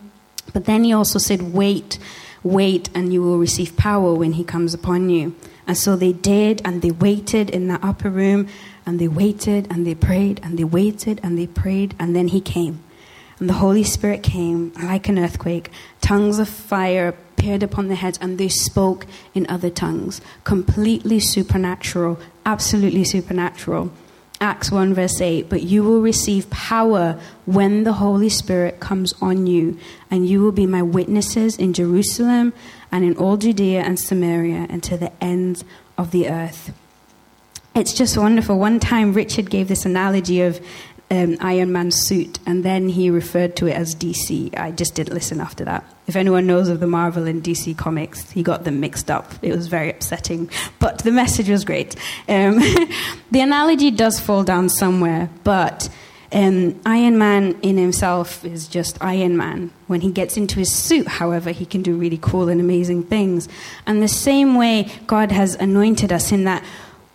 But 0.54 0.64
then 0.64 0.84
he 0.84 0.94
also 0.94 1.18
said, 1.18 1.52
Wait, 1.52 1.98
wait, 2.42 2.88
and 2.94 3.12
you 3.12 3.20
will 3.20 3.38
receive 3.38 3.76
power 3.76 4.14
when 4.14 4.32
he 4.32 4.44
comes 4.44 4.72
upon 4.72 5.10
you. 5.10 5.34
And 5.66 5.76
so 5.76 5.96
they 5.96 6.12
did, 6.12 6.62
and 6.64 6.80
they 6.80 6.90
waited 6.90 7.50
in 7.50 7.68
the 7.68 7.84
upper 7.84 8.08
room, 8.08 8.48
and 8.86 8.98
they 8.98 9.08
waited, 9.08 9.66
and 9.70 9.86
they 9.86 9.94
prayed, 9.94 10.40
and 10.42 10.58
they 10.58 10.64
waited, 10.64 11.20
and 11.22 11.36
they 11.36 11.46
prayed, 11.46 11.94
and 11.98 12.14
then 12.14 12.28
he 12.28 12.40
came. 12.40 12.82
And 13.40 13.48
the 13.48 13.54
Holy 13.54 13.82
Spirit 13.82 14.22
came 14.22 14.72
like 14.74 15.08
an 15.08 15.18
earthquake. 15.18 15.70
Tongues 16.00 16.38
of 16.38 16.48
fire 16.48 17.08
appeared 17.08 17.62
upon 17.62 17.88
their 17.88 17.96
heads, 17.96 18.18
and 18.20 18.38
they 18.38 18.48
spoke 18.48 19.06
in 19.34 19.46
other 19.48 19.70
tongues. 19.70 20.20
Completely 20.44 21.18
supernatural, 21.18 22.18
absolutely 22.46 23.04
supernatural. 23.04 23.90
Acts 24.44 24.70
1, 24.70 24.92
verse 24.92 25.22
8, 25.22 25.48
but 25.48 25.62
you 25.62 25.82
will 25.82 26.02
receive 26.02 26.50
power 26.50 27.18
when 27.46 27.84
the 27.84 27.94
Holy 27.94 28.28
Spirit 28.28 28.78
comes 28.78 29.14
on 29.22 29.46
you, 29.46 29.78
and 30.10 30.28
you 30.28 30.42
will 30.42 30.52
be 30.52 30.66
my 30.66 30.82
witnesses 30.82 31.56
in 31.56 31.72
Jerusalem 31.72 32.52
and 32.92 33.04
in 33.04 33.16
all 33.16 33.38
Judea 33.38 33.80
and 33.80 33.98
Samaria 33.98 34.66
and 34.68 34.82
to 34.82 34.98
the 34.98 35.10
ends 35.24 35.64
of 35.96 36.10
the 36.10 36.28
earth. 36.28 36.72
It's 37.74 37.94
just 37.94 38.18
wonderful. 38.18 38.58
One 38.58 38.78
time, 38.80 39.14
Richard 39.14 39.48
gave 39.48 39.68
this 39.68 39.86
analogy 39.86 40.42
of 40.42 40.60
um, 41.10 41.38
Iron 41.40 41.72
Man's 41.72 41.96
suit, 41.96 42.38
and 42.46 42.62
then 42.62 42.90
he 42.90 43.08
referred 43.08 43.56
to 43.56 43.66
it 43.66 43.72
as 43.72 43.94
DC. 43.94 44.56
I 44.58 44.72
just 44.72 44.94
didn't 44.94 45.14
listen 45.14 45.40
after 45.40 45.64
that. 45.64 45.93
If 46.06 46.16
anyone 46.16 46.46
knows 46.46 46.68
of 46.68 46.80
the 46.80 46.86
Marvel 46.86 47.26
and 47.26 47.42
DC 47.42 47.76
comics, 47.76 48.30
he 48.30 48.42
got 48.42 48.64
them 48.64 48.80
mixed 48.80 49.10
up. 49.10 49.32
It 49.40 49.54
was 49.54 49.68
very 49.68 49.90
upsetting, 49.90 50.50
but 50.78 50.98
the 50.98 51.10
message 51.10 51.48
was 51.48 51.64
great. 51.64 51.96
Um, 52.28 52.58
the 53.30 53.40
analogy 53.40 53.90
does 53.90 54.20
fall 54.20 54.44
down 54.44 54.68
somewhere, 54.68 55.30
but 55.44 55.88
um, 56.30 56.78
Iron 56.84 57.16
Man 57.16 57.58
in 57.62 57.78
himself 57.78 58.44
is 58.44 58.68
just 58.68 59.02
Iron 59.02 59.36
Man. 59.36 59.70
When 59.86 60.02
he 60.02 60.10
gets 60.10 60.36
into 60.36 60.58
his 60.58 60.74
suit, 60.74 61.06
however, 61.06 61.52
he 61.52 61.64
can 61.64 61.82
do 61.82 61.96
really 61.96 62.18
cool 62.20 62.48
and 62.48 62.60
amazing 62.60 63.04
things. 63.04 63.48
And 63.86 64.02
the 64.02 64.08
same 64.08 64.56
way 64.56 64.90
God 65.06 65.32
has 65.32 65.54
anointed 65.54 66.12
us 66.12 66.32
in 66.32 66.44
that 66.44 66.62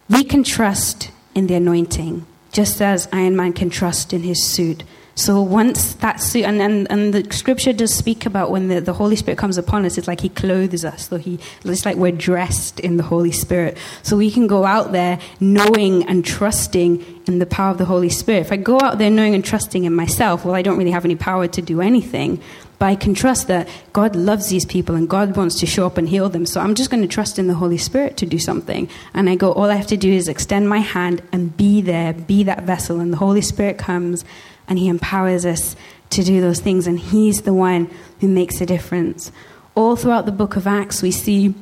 we 0.09 0.23
can 0.23 0.43
trust 0.43 1.11
in 1.35 1.47
the 1.47 1.53
anointing 1.55 2.25
just 2.51 2.81
as 2.81 3.07
Iron 3.11 3.35
Man 3.35 3.53
can 3.53 3.69
trust 3.69 4.13
in 4.13 4.23
his 4.23 4.43
suit. 4.43 4.83
So 5.19 5.41
once 5.41 5.95
that 5.95 6.21
suit, 6.21 6.45
and, 6.45 6.61
and, 6.61 6.89
and 6.89 7.13
the 7.13 7.33
scripture 7.33 7.73
does 7.73 7.93
speak 7.93 8.25
about 8.25 8.51
when 8.51 8.69
the, 8.69 8.79
the 8.79 8.93
Holy 8.93 9.17
Spirit 9.17 9.37
comes 9.37 9.57
upon 9.57 9.83
us, 9.83 9.97
it's 9.97 10.07
like 10.07 10.21
he 10.21 10.29
clothes 10.29 10.85
us. 10.85 11.09
So 11.09 11.17
he, 11.17 11.39
it's 11.65 11.85
like 11.85 11.97
we're 11.97 12.13
dressed 12.13 12.79
in 12.79 12.95
the 12.95 13.03
Holy 13.03 13.33
Spirit. 13.33 13.77
So 14.01 14.15
we 14.15 14.31
can 14.31 14.47
go 14.47 14.63
out 14.63 14.93
there 14.93 15.19
knowing 15.41 16.07
and 16.07 16.23
trusting 16.23 17.03
in 17.27 17.39
the 17.39 17.45
power 17.45 17.71
of 17.71 17.77
the 17.77 17.83
Holy 17.83 18.07
Spirit. 18.07 18.39
If 18.39 18.53
I 18.53 18.55
go 18.55 18.79
out 18.79 18.97
there 18.97 19.11
knowing 19.11 19.35
and 19.35 19.43
trusting 19.43 19.83
in 19.83 19.93
myself, 19.93 20.45
well, 20.45 20.55
I 20.55 20.61
don't 20.61 20.77
really 20.77 20.91
have 20.91 21.03
any 21.03 21.17
power 21.17 21.49
to 21.49 21.61
do 21.61 21.81
anything. 21.81 22.41
But 22.77 22.85
I 22.85 22.95
can 22.95 23.13
trust 23.13 23.49
that 23.49 23.67
God 23.91 24.15
loves 24.15 24.47
these 24.47 24.65
people 24.65 24.95
and 24.95 25.09
God 25.09 25.35
wants 25.35 25.59
to 25.59 25.65
show 25.65 25.85
up 25.85 25.97
and 25.97 26.07
heal 26.07 26.29
them. 26.29 26.45
So 26.45 26.61
I'm 26.61 26.75
just 26.75 26.89
going 26.89 27.03
to 27.03 27.09
trust 27.09 27.37
in 27.37 27.47
the 27.47 27.55
Holy 27.55 27.77
Spirit 27.77 28.15
to 28.17 28.25
do 28.25 28.39
something. 28.39 28.87
And 29.13 29.29
I 29.29 29.35
go, 29.35 29.51
all 29.51 29.65
I 29.65 29.75
have 29.75 29.87
to 29.87 29.97
do 29.97 30.09
is 30.09 30.29
extend 30.29 30.69
my 30.69 30.77
hand 30.77 31.21
and 31.33 31.57
be 31.57 31.81
there, 31.81 32.13
be 32.13 32.43
that 32.43 32.63
vessel. 32.63 33.01
And 33.01 33.11
the 33.11 33.17
Holy 33.17 33.41
Spirit 33.41 33.77
comes 33.77 34.23
and 34.69 34.79
He 34.79 34.87
empowers 34.87 35.45
us 35.45 35.75
to 36.11 36.23
do 36.23 36.39
those 36.39 36.61
things, 36.61 36.87
and 36.87 36.97
He's 36.97 37.41
the 37.41 37.53
one 37.53 37.89
who 38.21 38.27
makes 38.29 38.61
a 38.61 38.65
difference. 38.65 39.31
All 39.75 39.95
throughout 39.95 40.25
the 40.25 40.31
book 40.31 40.55
of 40.55 40.67
Acts, 40.67 41.01
we 41.01 41.11
see 41.11 41.53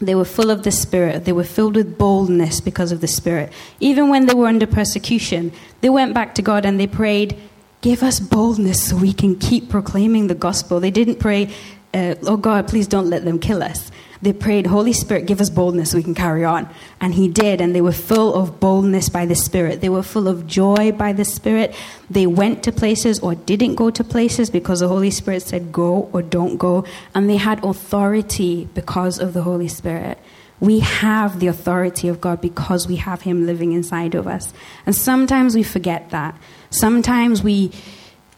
they 0.00 0.14
were 0.14 0.24
full 0.24 0.50
of 0.50 0.62
the 0.62 0.70
Spirit. 0.70 1.24
They 1.24 1.32
were 1.32 1.44
filled 1.44 1.76
with 1.76 1.98
boldness 1.98 2.60
because 2.60 2.92
of 2.92 3.00
the 3.00 3.08
Spirit. 3.08 3.52
Even 3.80 4.08
when 4.08 4.26
they 4.26 4.34
were 4.34 4.46
under 4.46 4.66
persecution, 4.66 5.52
they 5.80 5.88
went 5.88 6.14
back 6.14 6.34
to 6.36 6.42
God 6.42 6.64
and 6.64 6.78
they 6.78 6.86
prayed, 6.86 7.36
Give 7.80 8.02
us 8.02 8.18
boldness 8.18 8.88
so 8.88 8.96
we 8.96 9.12
can 9.12 9.38
keep 9.38 9.68
proclaiming 9.68 10.26
the 10.26 10.34
gospel. 10.34 10.80
They 10.80 10.90
didn't 10.90 11.16
pray, 11.16 11.50
uh, 11.92 12.14
Oh 12.22 12.38
God, 12.38 12.66
please 12.66 12.88
don't 12.88 13.10
let 13.10 13.24
them 13.24 13.38
kill 13.38 13.62
us 13.62 13.90
they 14.24 14.32
prayed, 14.32 14.66
Holy 14.66 14.94
Spirit, 14.94 15.26
give 15.26 15.40
us 15.40 15.50
boldness 15.50 15.90
so 15.90 15.98
we 15.98 16.02
can 16.02 16.14
carry 16.14 16.44
on. 16.44 16.68
And 17.00 17.14
He 17.14 17.28
did, 17.28 17.60
and 17.60 17.74
they 17.74 17.82
were 17.82 17.92
full 17.92 18.34
of 18.34 18.58
boldness 18.58 19.10
by 19.10 19.26
the 19.26 19.34
Spirit. 19.34 19.82
They 19.82 19.90
were 19.90 20.02
full 20.02 20.28
of 20.28 20.46
joy 20.46 20.92
by 20.92 21.12
the 21.12 21.24
Spirit. 21.24 21.74
They 22.08 22.26
went 22.26 22.62
to 22.64 22.72
places 22.72 23.20
or 23.20 23.34
didn't 23.34 23.74
go 23.74 23.90
to 23.90 24.02
places 24.02 24.48
because 24.48 24.80
the 24.80 24.88
Holy 24.88 25.10
Spirit 25.10 25.42
said 25.42 25.70
go 25.70 26.08
or 26.12 26.22
don't 26.22 26.56
go. 26.56 26.86
And 27.14 27.28
they 27.28 27.36
had 27.36 27.62
authority 27.62 28.66
because 28.72 29.18
of 29.18 29.34
the 29.34 29.42
Holy 29.42 29.68
Spirit. 29.68 30.18
We 30.58 30.80
have 30.80 31.40
the 31.40 31.48
authority 31.48 32.08
of 32.08 32.20
God 32.20 32.40
because 32.40 32.88
we 32.88 32.96
have 32.96 33.22
Him 33.22 33.44
living 33.44 33.72
inside 33.72 34.14
of 34.14 34.26
us. 34.26 34.54
And 34.86 34.96
sometimes 34.96 35.54
we 35.54 35.62
forget 35.62 36.10
that. 36.10 36.34
Sometimes 36.70 37.42
we 37.42 37.72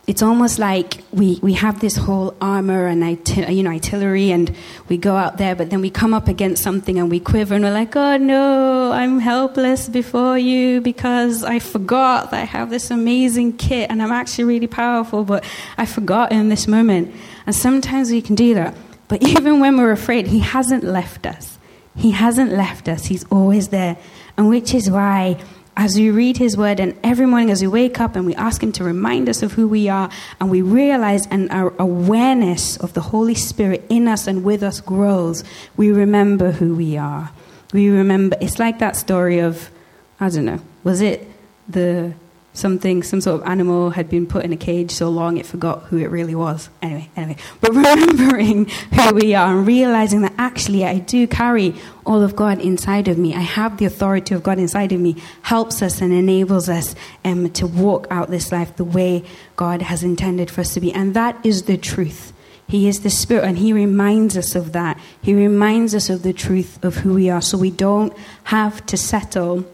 it's 0.06 0.22
almost 0.22 0.60
like 0.60 1.02
we, 1.12 1.40
we 1.42 1.54
have 1.54 1.80
this 1.80 1.96
whole 1.96 2.36
armor 2.40 2.86
and 2.86 3.00
you 3.36 3.62
know 3.62 3.70
artillery 3.70 4.30
and 4.30 4.54
we 4.88 4.96
go 4.96 5.16
out 5.16 5.36
there 5.36 5.56
but 5.56 5.70
then 5.70 5.80
we 5.80 5.90
come 5.90 6.14
up 6.14 6.28
against 6.28 6.62
something 6.62 6.98
and 6.98 7.10
we 7.10 7.18
quiver 7.18 7.56
and 7.56 7.64
we're 7.64 7.72
like 7.72 7.96
oh 7.96 8.16
no 8.16 8.92
i'm 8.92 9.18
helpless 9.18 9.88
before 9.88 10.38
you 10.38 10.80
because 10.80 11.42
i 11.42 11.58
forgot 11.58 12.30
that 12.30 12.42
i 12.42 12.44
have 12.44 12.70
this 12.70 12.90
amazing 12.90 13.52
kit 13.56 13.90
and 13.90 14.00
i'm 14.00 14.12
actually 14.12 14.44
really 14.44 14.68
powerful 14.68 15.24
but 15.24 15.44
i 15.76 15.84
forgot 15.84 16.32
in 16.32 16.48
this 16.48 16.66
moment. 16.66 17.12
And 17.46 17.54
sometimes 17.54 18.10
we 18.10 18.22
can 18.22 18.34
do 18.34 18.54
that 18.54 18.76
but 19.08 19.22
even 19.28 19.60
when 19.60 19.76
we're 19.76 19.92
afraid 19.92 20.26
he 20.28 20.40
hasn't 20.40 20.84
left 20.84 21.26
us. 21.26 21.58
He 21.94 22.10
hasn't 22.10 22.52
left 22.52 22.88
us. 22.88 23.06
He's 23.06 23.24
always 23.30 23.68
there 23.68 23.96
and 24.36 24.48
which 24.48 24.74
is 24.74 24.90
why 24.90 25.38
as 25.76 25.96
we 25.96 26.10
read 26.10 26.38
his 26.38 26.56
word 26.56 26.80
and 26.80 26.98
every 27.04 27.26
morning 27.26 27.50
as 27.50 27.60
we 27.60 27.68
wake 27.68 28.00
up 28.00 28.16
and 28.16 28.24
we 28.24 28.34
ask 28.36 28.62
him 28.62 28.72
to 28.72 28.82
remind 28.82 29.28
us 29.28 29.42
of 29.42 29.52
who 29.52 29.68
we 29.68 29.88
are 29.88 30.08
and 30.40 30.50
we 30.50 30.62
realize 30.62 31.26
and 31.26 31.50
our 31.50 31.74
awareness 31.78 32.76
of 32.78 32.94
the 32.94 33.00
Holy 33.02 33.34
Spirit 33.34 33.84
in 33.90 34.08
us 34.08 34.26
and 34.26 34.42
with 34.42 34.62
us 34.62 34.80
grows, 34.80 35.44
we 35.76 35.90
remember 35.90 36.52
who 36.52 36.74
we 36.74 36.96
are. 36.96 37.30
We 37.74 37.90
remember, 37.90 38.36
it's 38.40 38.58
like 38.58 38.78
that 38.78 38.96
story 38.96 39.38
of, 39.40 39.70
I 40.18 40.30
don't 40.30 40.46
know, 40.46 40.60
was 40.82 41.02
it 41.02 41.28
the 41.68 42.14
something, 42.56 43.02
some 43.02 43.20
sort 43.20 43.40
of 43.40 43.48
animal 43.48 43.90
had 43.90 44.08
been 44.08 44.26
put 44.26 44.44
in 44.44 44.52
a 44.52 44.56
cage 44.56 44.90
so 44.90 45.08
long 45.08 45.36
it 45.36 45.46
forgot 45.46 45.82
who 45.84 45.98
it 45.98 46.10
really 46.10 46.34
was. 46.34 46.68
Anyway, 46.80 47.08
anyway. 47.16 47.36
But 47.60 47.70
remembering 47.74 48.66
who 48.66 49.14
we 49.14 49.34
are 49.34 49.56
and 49.56 49.66
realizing 49.66 50.22
that 50.22 50.32
actually 50.38 50.84
I 50.84 50.98
do 50.98 51.26
carry 51.26 51.74
all 52.04 52.22
of 52.22 52.34
God 52.34 52.60
inside 52.60 53.08
of 53.08 53.18
me, 53.18 53.34
I 53.34 53.40
have 53.40 53.76
the 53.76 53.84
authority 53.84 54.34
of 54.34 54.42
God 54.42 54.58
inside 54.58 54.92
of 54.92 55.00
me, 55.00 55.16
helps 55.42 55.82
us 55.82 56.00
and 56.00 56.12
enables 56.12 56.68
us 56.68 56.94
um, 57.24 57.50
to 57.50 57.66
walk 57.66 58.06
out 58.10 58.30
this 58.30 58.50
life 58.50 58.76
the 58.76 58.84
way 58.84 59.24
God 59.56 59.82
has 59.82 60.02
intended 60.02 60.50
for 60.50 60.62
us 60.62 60.74
to 60.74 60.80
be. 60.80 60.92
And 60.92 61.14
that 61.14 61.44
is 61.44 61.64
the 61.64 61.76
truth. 61.76 62.32
He 62.68 62.88
is 62.88 63.00
the 63.00 63.10
Spirit, 63.10 63.44
and 63.44 63.58
He 63.58 63.72
reminds 63.72 64.36
us 64.36 64.56
of 64.56 64.72
that. 64.72 64.98
He 65.22 65.34
reminds 65.34 65.94
us 65.94 66.10
of 66.10 66.22
the 66.22 66.32
truth 66.32 66.82
of 66.84 66.96
who 66.96 67.14
we 67.14 67.30
are, 67.30 67.40
so 67.40 67.56
we 67.56 67.70
don't 67.70 68.12
have 68.44 68.84
to 68.86 68.96
settle 68.96 69.64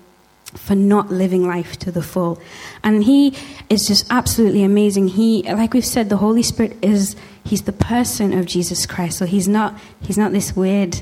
for 0.54 0.74
not 0.74 1.10
living 1.10 1.46
life 1.46 1.78
to 1.78 1.90
the 1.90 2.02
full. 2.02 2.40
And 2.84 3.04
he 3.04 3.36
is 3.70 3.86
just 3.86 4.06
absolutely 4.10 4.62
amazing. 4.62 5.08
He, 5.08 5.42
like 5.44 5.74
we've 5.74 5.84
said, 5.84 6.08
the 6.08 6.18
Holy 6.18 6.42
Spirit 6.42 6.76
is, 6.82 7.16
he's 7.44 7.62
the 7.62 7.72
person 7.72 8.32
of 8.38 8.46
Jesus 8.46 8.86
Christ. 8.86 9.18
So 9.18 9.26
he's 9.26 9.48
not, 9.48 9.78
he's 10.02 10.18
not 10.18 10.32
this 10.32 10.54
weird 10.54 11.00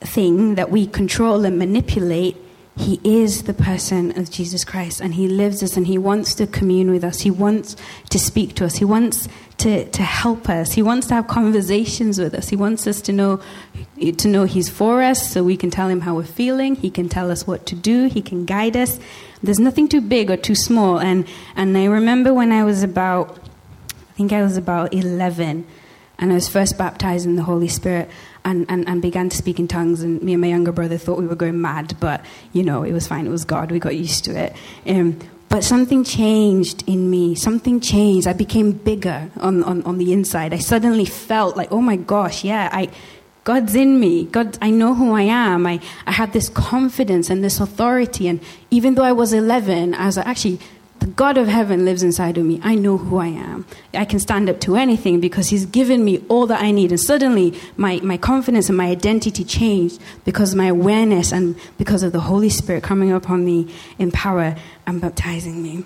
thing 0.00 0.54
that 0.54 0.70
we 0.70 0.86
control 0.86 1.44
and 1.44 1.58
manipulate. 1.58 2.36
He 2.76 3.00
is 3.02 3.44
the 3.44 3.54
person 3.54 4.18
of 4.18 4.30
Jesus 4.30 4.62
Christ 4.62 5.00
and 5.00 5.14
He 5.14 5.28
lives 5.28 5.62
us 5.62 5.78
and 5.78 5.86
He 5.86 5.96
wants 5.96 6.34
to 6.34 6.46
commune 6.46 6.90
with 6.90 7.04
us. 7.04 7.20
He 7.20 7.30
wants 7.30 7.74
to 8.10 8.18
speak 8.18 8.54
to 8.56 8.66
us. 8.66 8.76
He 8.76 8.84
wants 8.84 9.28
to, 9.58 9.88
to 9.88 10.02
help 10.02 10.50
us. 10.50 10.72
He 10.72 10.82
wants 10.82 11.06
to 11.06 11.14
have 11.14 11.26
conversations 11.26 12.18
with 12.18 12.34
us. 12.34 12.50
He 12.50 12.56
wants 12.56 12.86
us 12.86 13.00
to 13.02 13.12
know, 13.12 13.40
to 14.18 14.28
know 14.28 14.44
He's 14.44 14.68
for 14.68 15.02
us 15.02 15.26
so 15.26 15.42
we 15.42 15.56
can 15.56 15.70
tell 15.70 15.88
Him 15.88 16.02
how 16.02 16.16
we're 16.16 16.24
feeling. 16.24 16.76
He 16.76 16.90
can 16.90 17.08
tell 17.08 17.30
us 17.30 17.46
what 17.46 17.64
to 17.66 17.74
do. 17.74 18.08
He 18.08 18.20
can 18.20 18.44
guide 18.44 18.76
us. 18.76 19.00
There's 19.42 19.58
nothing 19.58 19.88
too 19.88 20.02
big 20.02 20.30
or 20.30 20.36
too 20.36 20.54
small. 20.54 21.00
And, 21.00 21.26
and 21.56 21.76
I 21.78 21.86
remember 21.86 22.34
when 22.34 22.52
I 22.52 22.64
was 22.64 22.82
about, 22.82 23.38
I 23.90 24.12
think 24.12 24.34
I 24.34 24.42
was 24.42 24.58
about 24.58 24.92
11 24.92 25.66
and 26.18 26.30
I 26.30 26.34
was 26.34 26.48
first 26.48 26.76
baptized 26.76 27.24
in 27.24 27.36
the 27.36 27.42
Holy 27.42 27.68
Spirit 27.68 28.10
and, 28.46 28.64
and, 28.70 28.88
and 28.88 29.02
began 29.02 29.28
to 29.28 29.36
speak 29.36 29.58
in 29.58 29.68
tongues. 29.68 30.02
And 30.02 30.22
me 30.22 30.32
and 30.32 30.40
my 30.40 30.46
younger 30.48 30.72
brother 30.72 30.96
thought 30.96 31.18
we 31.18 31.26
were 31.26 31.34
going 31.34 31.60
mad, 31.60 31.96
but 32.00 32.24
you 32.52 32.62
know, 32.62 32.84
it 32.84 32.92
was 32.92 33.06
fine. 33.06 33.26
It 33.26 33.30
was 33.30 33.44
God. 33.44 33.70
We 33.70 33.78
got 33.78 33.96
used 33.96 34.24
to 34.26 34.38
it. 34.38 34.54
Um, 34.86 35.18
but 35.48 35.62
something 35.64 36.04
changed 36.04 36.88
in 36.88 37.10
me. 37.10 37.34
Something 37.34 37.80
changed. 37.80 38.26
I 38.26 38.32
became 38.32 38.72
bigger 38.72 39.30
on, 39.36 39.62
on, 39.64 39.82
on 39.82 39.98
the 39.98 40.12
inside. 40.12 40.54
I 40.54 40.58
suddenly 40.58 41.04
felt 41.04 41.56
like, 41.56 41.70
oh 41.70 41.80
my 41.80 41.96
gosh, 41.96 42.44
yeah, 42.44 42.68
I, 42.72 42.88
God's 43.44 43.74
in 43.74 44.00
me. 44.00 44.24
God, 44.24 44.58
I 44.60 44.70
know 44.70 44.94
who 44.94 45.12
I 45.12 45.22
am. 45.22 45.66
I, 45.66 45.80
I 46.06 46.12
had 46.12 46.32
this 46.32 46.48
confidence 46.48 47.30
and 47.30 47.44
this 47.44 47.60
authority. 47.60 48.28
And 48.28 48.40
even 48.70 48.94
though 48.94 49.04
I 49.04 49.12
was 49.12 49.32
11, 49.32 49.94
I 49.94 50.06
was 50.06 50.18
actually 50.18 50.60
the 51.06 51.12
God 51.12 51.38
of 51.38 51.46
heaven 51.46 51.84
lives 51.84 52.02
inside 52.02 52.36
of 52.36 52.44
me. 52.44 52.60
I 52.64 52.74
know 52.74 52.98
who 52.98 53.18
I 53.18 53.28
am. 53.28 53.64
I 53.94 54.04
can 54.04 54.18
stand 54.18 54.50
up 54.50 54.58
to 54.62 54.74
anything 54.74 55.20
because 55.20 55.50
He's 55.50 55.64
given 55.64 56.04
me 56.04 56.24
all 56.28 56.48
that 56.48 56.60
I 56.60 56.72
need. 56.72 56.90
And 56.90 56.98
suddenly, 56.98 57.56
my, 57.76 58.00
my 58.00 58.16
confidence 58.16 58.68
and 58.68 58.76
my 58.76 58.88
identity 58.88 59.44
changed 59.44 60.00
because 60.24 60.50
of 60.50 60.58
my 60.58 60.66
awareness 60.66 61.32
and 61.32 61.54
because 61.78 62.02
of 62.02 62.10
the 62.10 62.18
Holy 62.18 62.48
Spirit 62.48 62.82
coming 62.82 63.12
upon 63.12 63.44
me 63.44 63.72
in 64.00 64.10
power 64.10 64.56
and 64.84 65.00
baptizing 65.00 65.62
me. 65.62 65.84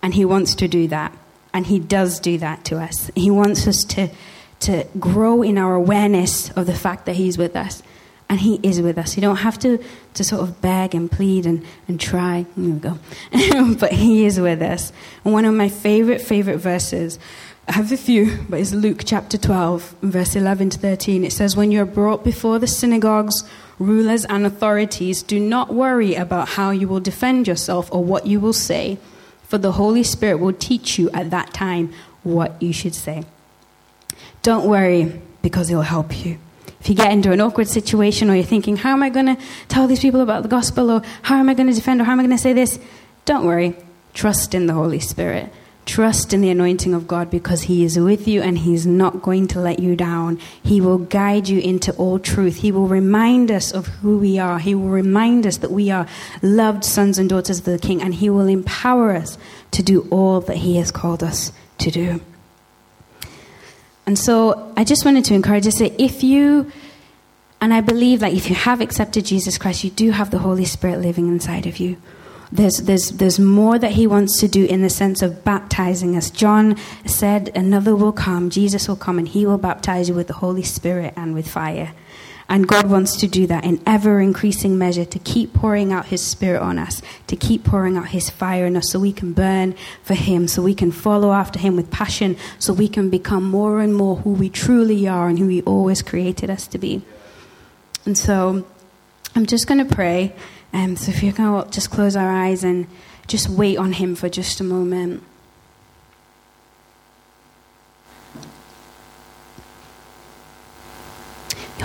And 0.00 0.14
He 0.14 0.24
wants 0.24 0.54
to 0.54 0.68
do 0.68 0.86
that. 0.86 1.12
And 1.52 1.66
He 1.66 1.80
does 1.80 2.20
do 2.20 2.38
that 2.38 2.64
to 2.66 2.78
us. 2.78 3.10
He 3.16 3.32
wants 3.32 3.66
us 3.66 3.82
to, 3.82 4.10
to 4.60 4.86
grow 5.00 5.42
in 5.42 5.58
our 5.58 5.74
awareness 5.74 6.50
of 6.50 6.66
the 6.66 6.74
fact 6.74 7.06
that 7.06 7.16
He's 7.16 7.36
with 7.36 7.56
us 7.56 7.82
and 8.28 8.40
He 8.40 8.60
is 8.62 8.80
with 8.80 8.98
us. 8.98 9.16
You 9.16 9.22
don't 9.22 9.36
have 9.36 9.58
to, 9.60 9.82
to 10.14 10.24
sort 10.24 10.42
of 10.42 10.60
beg 10.60 10.94
and 10.94 11.10
plead 11.10 11.46
and, 11.46 11.64
and 11.86 12.00
try. 12.00 12.46
Here 12.56 12.72
we 12.72 12.78
go. 12.78 12.98
but 13.78 13.92
He 13.92 14.26
is 14.26 14.38
with 14.38 14.62
us. 14.62 14.92
And 15.24 15.32
one 15.32 15.44
of 15.44 15.54
my 15.54 15.68
favorite, 15.68 16.20
favorite 16.20 16.58
verses, 16.58 17.18
I 17.66 17.72
have 17.72 17.92
a 17.92 17.96
few, 17.96 18.38
but 18.48 18.60
it's 18.60 18.72
Luke 18.72 19.02
chapter 19.04 19.36
12, 19.36 19.96
verse 20.02 20.36
11 20.36 20.70
to 20.70 20.78
13. 20.78 21.24
It 21.24 21.32
says, 21.32 21.56
When 21.56 21.70
you're 21.70 21.84
brought 21.84 22.24
before 22.24 22.58
the 22.58 22.66
synagogues, 22.66 23.44
rulers, 23.78 24.24
and 24.24 24.46
authorities, 24.46 25.22
do 25.22 25.38
not 25.38 25.72
worry 25.72 26.14
about 26.14 26.50
how 26.50 26.70
you 26.70 26.88
will 26.88 27.00
defend 27.00 27.46
yourself 27.46 27.90
or 27.92 28.02
what 28.02 28.26
you 28.26 28.40
will 28.40 28.54
say, 28.54 28.98
for 29.42 29.58
the 29.58 29.72
Holy 29.72 30.02
Spirit 30.02 30.38
will 30.38 30.52
teach 30.52 30.98
you 30.98 31.10
at 31.10 31.30
that 31.30 31.54
time 31.54 31.92
what 32.22 32.60
you 32.62 32.72
should 32.72 32.94
say. 32.94 33.24
Don't 34.42 34.66
worry 34.66 35.20
because 35.42 35.68
He'll 35.68 35.82
help 35.82 36.24
you 36.24 36.38
if 36.80 36.88
you 36.88 36.94
get 36.94 37.12
into 37.12 37.32
an 37.32 37.40
awkward 37.40 37.68
situation 37.68 38.30
or 38.30 38.34
you're 38.34 38.44
thinking, 38.44 38.76
how 38.76 38.92
am 38.92 39.02
I 39.02 39.10
going 39.10 39.26
to 39.26 39.42
tell 39.68 39.86
these 39.86 40.00
people 40.00 40.20
about 40.20 40.42
the 40.42 40.48
gospel 40.48 40.90
or 40.90 41.02
how 41.22 41.36
am 41.36 41.48
I 41.48 41.54
going 41.54 41.68
to 41.68 41.74
defend 41.74 42.00
or 42.00 42.04
how 42.04 42.12
am 42.12 42.20
I 42.20 42.22
going 42.22 42.36
to 42.36 42.42
say 42.42 42.52
this? 42.52 42.78
Don't 43.24 43.44
worry. 43.44 43.76
Trust 44.14 44.54
in 44.54 44.66
the 44.66 44.74
Holy 44.74 45.00
Spirit. 45.00 45.52
Trust 45.86 46.34
in 46.34 46.42
the 46.42 46.50
anointing 46.50 46.92
of 46.92 47.08
God 47.08 47.30
because 47.30 47.62
He 47.62 47.82
is 47.82 47.98
with 47.98 48.28
you 48.28 48.42
and 48.42 48.58
He's 48.58 48.86
not 48.86 49.22
going 49.22 49.48
to 49.48 49.60
let 49.60 49.78
you 49.78 49.96
down. 49.96 50.38
He 50.62 50.80
will 50.80 50.98
guide 50.98 51.48
you 51.48 51.60
into 51.60 51.94
all 51.94 52.18
truth. 52.18 52.56
He 52.56 52.70
will 52.70 52.86
remind 52.86 53.50
us 53.50 53.72
of 53.72 53.86
who 53.86 54.18
we 54.18 54.38
are. 54.38 54.58
He 54.58 54.74
will 54.74 54.90
remind 54.90 55.46
us 55.46 55.56
that 55.58 55.70
we 55.70 55.90
are 55.90 56.06
loved 56.42 56.84
sons 56.84 57.18
and 57.18 57.28
daughters 57.28 57.60
of 57.60 57.64
the 57.64 57.78
King 57.78 58.02
and 58.02 58.14
He 58.14 58.28
will 58.28 58.48
empower 58.48 59.12
us 59.12 59.38
to 59.72 59.82
do 59.82 60.06
all 60.10 60.42
that 60.42 60.58
He 60.58 60.76
has 60.76 60.90
called 60.90 61.22
us 61.22 61.52
to 61.78 61.90
do. 61.90 62.20
And 64.08 64.18
so 64.18 64.72
I 64.74 64.84
just 64.84 65.04
wanted 65.04 65.26
to 65.26 65.34
encourage 65.34 65.66
you 65.66 65.70
to 65.70 65.76
say, 65.76 65.94
if 65.98 66.24
you, 66.24 66.72
and 67.60 67.74
I 67.74 67.82
believe 67.82 68.20
that 68.20 68.32
if 68.32 68.48
you 68.48 68.56
have 68.56 68.80
accepted 68.80 69.26
Jesus 69.26 69.58
Christ, 69.58 69.84
you 69.84 69.90
do 69.90 70.12
have 70.12 70.30
the 70.30 70.38
Holy 70.38 70.64
Spirit 70.64 71.00
living 71.00 71.28
inside 71.28 71.66
of 71.66 71.76
you. 71.76 71.98
There's, 72.50 72.78
there's, 72.78 73.10
there's 73.10 73.38
more 73.38 73.78
that 73.78 73.92
he 73.92 74.06
wants 74.06 74.40
to 74.40 74.48
do 74.48 74.64
in 74.64 74.80
the 74.80 74.88
sense 74.88 75.20
of 75.20 75.44
baptizing 75.44 76.16
us. 76.16 76.30
John 76.30 76.78
said, 77.04 77.50
Another 77.54 77.94
will 77.94 78.12
come, 78.12 78.48
Jesus 78.48 78.88
will 78.88 78.96
come, 78.96 79.18
and 79.18 79.28
he 79.28 79.44
will 79.44 79.58
baptize 79.58 80.08
you 80.08 80.14
with 80.14 80.28
the 80.28 80.32
Holy 80.32 80.62
Spirit 80.62 81.12
and 81.14 81.34
with 81.34 81.46
fire. 81.46 81.92
And 82.50 82.66
God 82.66 82.88
wants 82.88 83.16
to 83.16 83.26
do 83.26 83.46
that 83.46 83.64
in 83.64 83.82
ever 83.84 84.20
increasing 84.20 84.78
measure 84.78 85.04
to 85.04 85.18
keep 85.18 85.52
pouring 85.52 85.92
out 85.92 86.06
His 86.06 86.22
Spirit 86.22 86.62
on 86.62 86.78
us, 86.78 87.02
to 87.26 87.36
keep 87.36 87.62
pouring 87.62 87.98
out 87.98 88.08
His 88.08 88.30
fire 88.30 88.64
in 88.64 88.74
us 88.74 88.90
so 88.90 88.98
we 88.98 89.12
can 89.12 89.34
burn 89.34 89.74
for 90.02 90.14
Him, 90.14 90.48
so 90.48 90.62
we 90.62 90.74
can 90.74 90.90
follow 90.90 91.32
after 91.32 91.58
Him 91.58 91.76
with 91.76 91.90
passion, 91.90 92.36
so 92.58 92.72
we 92.72 92.88
can 92.88 93.10
become 93.10 93.44
more 93.44 93.80
and 93.80 93.94
more 93.94 94.16
who 94.16 94.32
we 94.32 94.48
truly 94.48 95.06
are 95.06 95.28
and 95.28 95.38
who 95.38 95.48
He 95.48 95.60
always 95.62 96.00
created 96.00 96.48
us 96.48 96.66
to 96.68 96.78
be. 96.78 97.02
And 98.06 98.16
so 98.16 98.66
I'm 99.34 99.44
just 99.44 99.66
going 99.66 99.86
to 99.86 99.94
pray. 99.94 100.34
Um, 100.72 100.96
so 100.96 101.10
if 101.10 101.22
you 101.22 101.34
can 101.34 101.70
just 101.70 101.90
close 101.90 102.16
our 102.16 102.30
eyes 102.30 102.64
and 102.64 102.86
just 103.26 103.50
wait 103.50 103.76
on 103.76 103.92
Him 103.92 104.14
for 104.14 104.30
just 104.30 104.58
a 104.60 104.64
moment. 104.64 105.22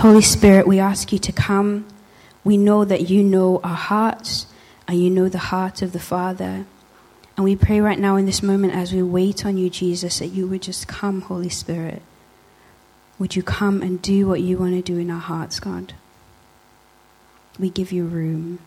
Holy 0.04 0.20
Spirit, 0.20 0.66
we 0.66 0.78
ask 0.78 1.14
you 1.14 1.18
to 1.18 1.32
come. 1.32 1.86
We 2.44 2.58
know 2.58 2.84
that 2.84 3.08
you 3.08 3.24
know 3.24 3.58
our 3.64 3.74
hearts 3.74 4.46
and 4.86 5.02
you 5.02 5.08
know 5.08 5.30
the 5.30 5.38
heart 5.38 5.80
of 5.80 5.94
the 5.94 5.98
Father. 5.98 6.66
And 7.38 7.44
we 7.44 7.56
pray 7.56 7.80
right 7.80 7.98
now 7.98 8.16
in 8.16 8.26
this 8.26 8.42
moment 8.42 8.74
as 8.74 8.92
we 8.92 9.02
wait 9.02 9.46
on 9.46 9.56
you, 9.56 9.70
Jesus, 9.70 10.18
that 10.18 10.26
you 10.26 10.46
would 10.46 10.60
just 10.60 10.86
come, 10.86 11.22
Holy 11.22 11.48
Spirit. 11.48 12.02
Would 13.18 13.34
you 13.34 13.42
come 13.42 13.80
and 13.80 14.02
do 14.02 14.28
what 14.28 14.42
you 14.42 14.58
want 14.58 14.74
to 14.74 14.82
do 14.82 14.98
in 14.98 15.10
our 15.10 15.18
hearts, 15.18 15.58
God? 15.58 15.94
We 17.58 17.70
give 17.70 17.90
you 17.90 18.04
room. 18.04 18.58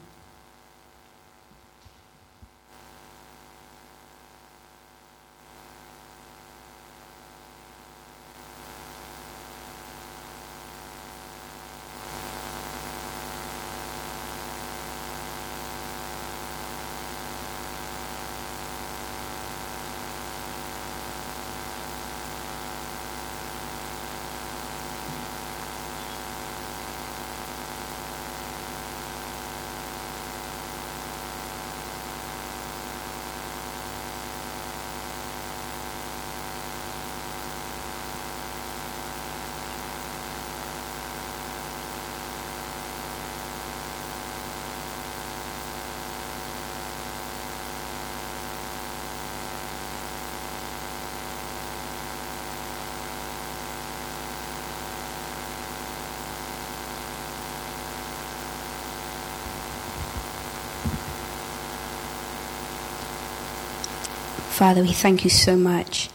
Father, 64.58 64.82
we 64.82 64.92
thank 64.92 65.24
you 65.24 65.30
so 65.30 65.56
much 65.56 66.10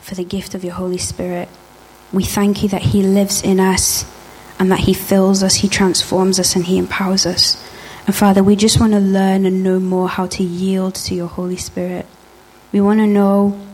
for 0.00 0.16
the 0.16 0.24
gift 0.24 0.56
of 0.56 0.64
your 0.64 0.72
Holy 0.72 0.98
Spirit. 0.98 1.48
We 2.12 2.24
thank 2.24 2.64
you 2.64 2.68
that 2.70 2.82
He 2.82 3.04
lives 3.04 3.40
in 3.40 3.60
us 3.60 4.04
and 4.58 4.68
that 4.72 4.80
He 4.80 4.92
fills 4.92 5.44
us, 5.44 5.54
He 5.54 5.68
transforms 5.68 6.40
us, 6.40 6.56
and 6.56 6.64
He 6.64 6.76
empowers 6.76 7.24
us. 7.24 7.56
And 8.06 8.16
Father, 8.16 8.42
we 8.42 8.56
just 8.56 8.80
want 8.80 8.94
to 8.94 8.98
learn 8.98 9.46
and 9.46 9.62
know 9.62 9.78
more 9.78 10.08
how 10.08 10.26
to 10.26 10.42
yield 10.42 10.96
to 10.96 11.14
your 11.14 11.28
Holy 11.28 11.56
Spirit. 11.56 12.04
We 12.72 12.80
want 12.80 12.98
to 12.98 13.06
know. 13.06 13.64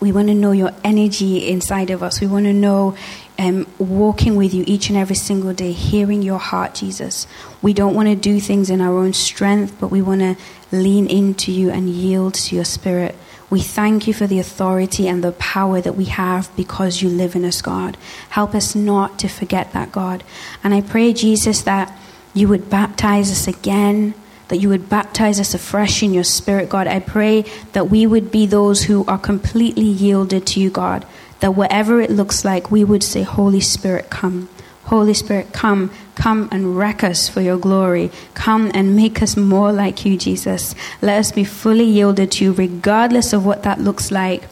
We 0.00 0.12
want 0.12 0.28
to 0.28 0.34
know 0.34 0.52
your 0.52 0.72
energy 0.84 1.48
inside 1.48 1.88
of 1.88 2.02
us. 2.02 2.20
We 2.20 2.26
want 2.26 2.44
to 2.44 2.52
know 2.52 2.94
um, 3.38 3.66
walking 3.78 4.36
with 4.36 4.52
you 4.52 4.64
each 4.66 4.90
and 4.90 4.98
every 4.98 5.16
single 5.16 5.54
day, 5.54 5.72
hearing 5.72 6.20
your 6.20 6.38
heart, 6.38 6.74
Jesus. 6.74 7.26
We 7.62 7.72
don't 7.72 7.94
want 7.94 8.08
to 8.10 8.16
do 8.16 8.38
things 8.38 8.68
in 8.68 8.82
our 8.82 8.98
own 8.98 9.14
strength, 9.14 9.76
but 9.80 9.88
we 9.88 10.02
want 10.02 10.20
to 10.20 10.36
lean 10.72 11.06
into 11.06 11.50
you 11.50 11.70
and 11.70 11.88
yield 11.88 12.34
to 12.34 12.54
your 12.54 12.66
spirit. 12.66 13.16
We 13.50 13.60
thank 13.60 14.06
you 14.06 14.14
for 14.14 14.28
the 14.28 14.38
authority 14.38 15.08
and 15.08 15.24
the 15.24 15.32
power 15.32 15.80
that 15.80 15.96
we 15.96 16.04
have 16.04 16.54
because 16.56 17.02
you 17.02 17.08
live 17.08 17.34
in 17.34 17.44
us, 17.44 17.60
God. 17.60 17.96
Help 18.30 18.54
us 18.54 18.76
not 18.76 19.18
to 19.18 19.28
forget 19.28 19.72
that, 19.72 19.90
God. 19.90 20.22
And 20.62 20.72
I 20.72 20.80
pray, 20.80 21.12
Jesus, 21.12 21.62
that 21.62 21.92
you 22.32 22.46
would 22.46 22.70
baptize 22.70 23.30
us 23.32 23.48
again, 23.48 24.14
that 24.48 24.58
you 24.58 24.68
would 24.68 24.88
baptize 24.88 25.40
us 25.40 25.52
afresh 25.52 26.00
in 26.00 26.14
your 26.14 26.24
spirit, 26.24 26.68
God. 26.68 26.86
I 26.86 27.00
pray 27.00 27.44
that 27.72 27.90
we 27.90 28.06
would 28.06 28.30
be 28.30 28.46
those 28.46 28.84
who 28.84 29.04
are 29.06 29.18
completely 29.18 29.84
yielded 29.84 30.46
to 30.48 30.60
you, 30.60 30.70
God. 30.70 31.04
That 31.40 31.56
whatever 31.56 32.00
it 32.00 32.10
looks 32.10 32.44
like, 32.44 32.70
we 32.70 32.84
would 32.84 33.02
say, 33.02 33.22
Holy 33.22 33.60
Spirit, 33.60 34.10
come. 34.10 34.48
Holy 34.84 35.14
Spirit, 35.14 35.52
come, 35.52 35.90
come 36.20 36.50
and 36.52 36.76
wreck 36.76 37.02
us 37.02 37.30
for 37.30 37.40
your 37.40 37.56
glory. 37.56 38.10
Come 38.34 38.70
and 38.74 38.94
make 38.94 39.22
us 39.22 39.38
more 39.38 39.72
like 39.72 40.04
you, 40.04 40.18
Jesus. 40.18 40.74
Let 41.00 41.18
us 41.18 41.32
be 41.32 41.44
fully 41.44 41.86
yielded 41.86 42.32
to 42.32 42.44
you, 42.44 42.52
regardless 42.52 43.32
of 43.32 43.46
what 43.46 43.62
that 43.62 43.80
looks 43.80 44.10
like. 44.10 44.42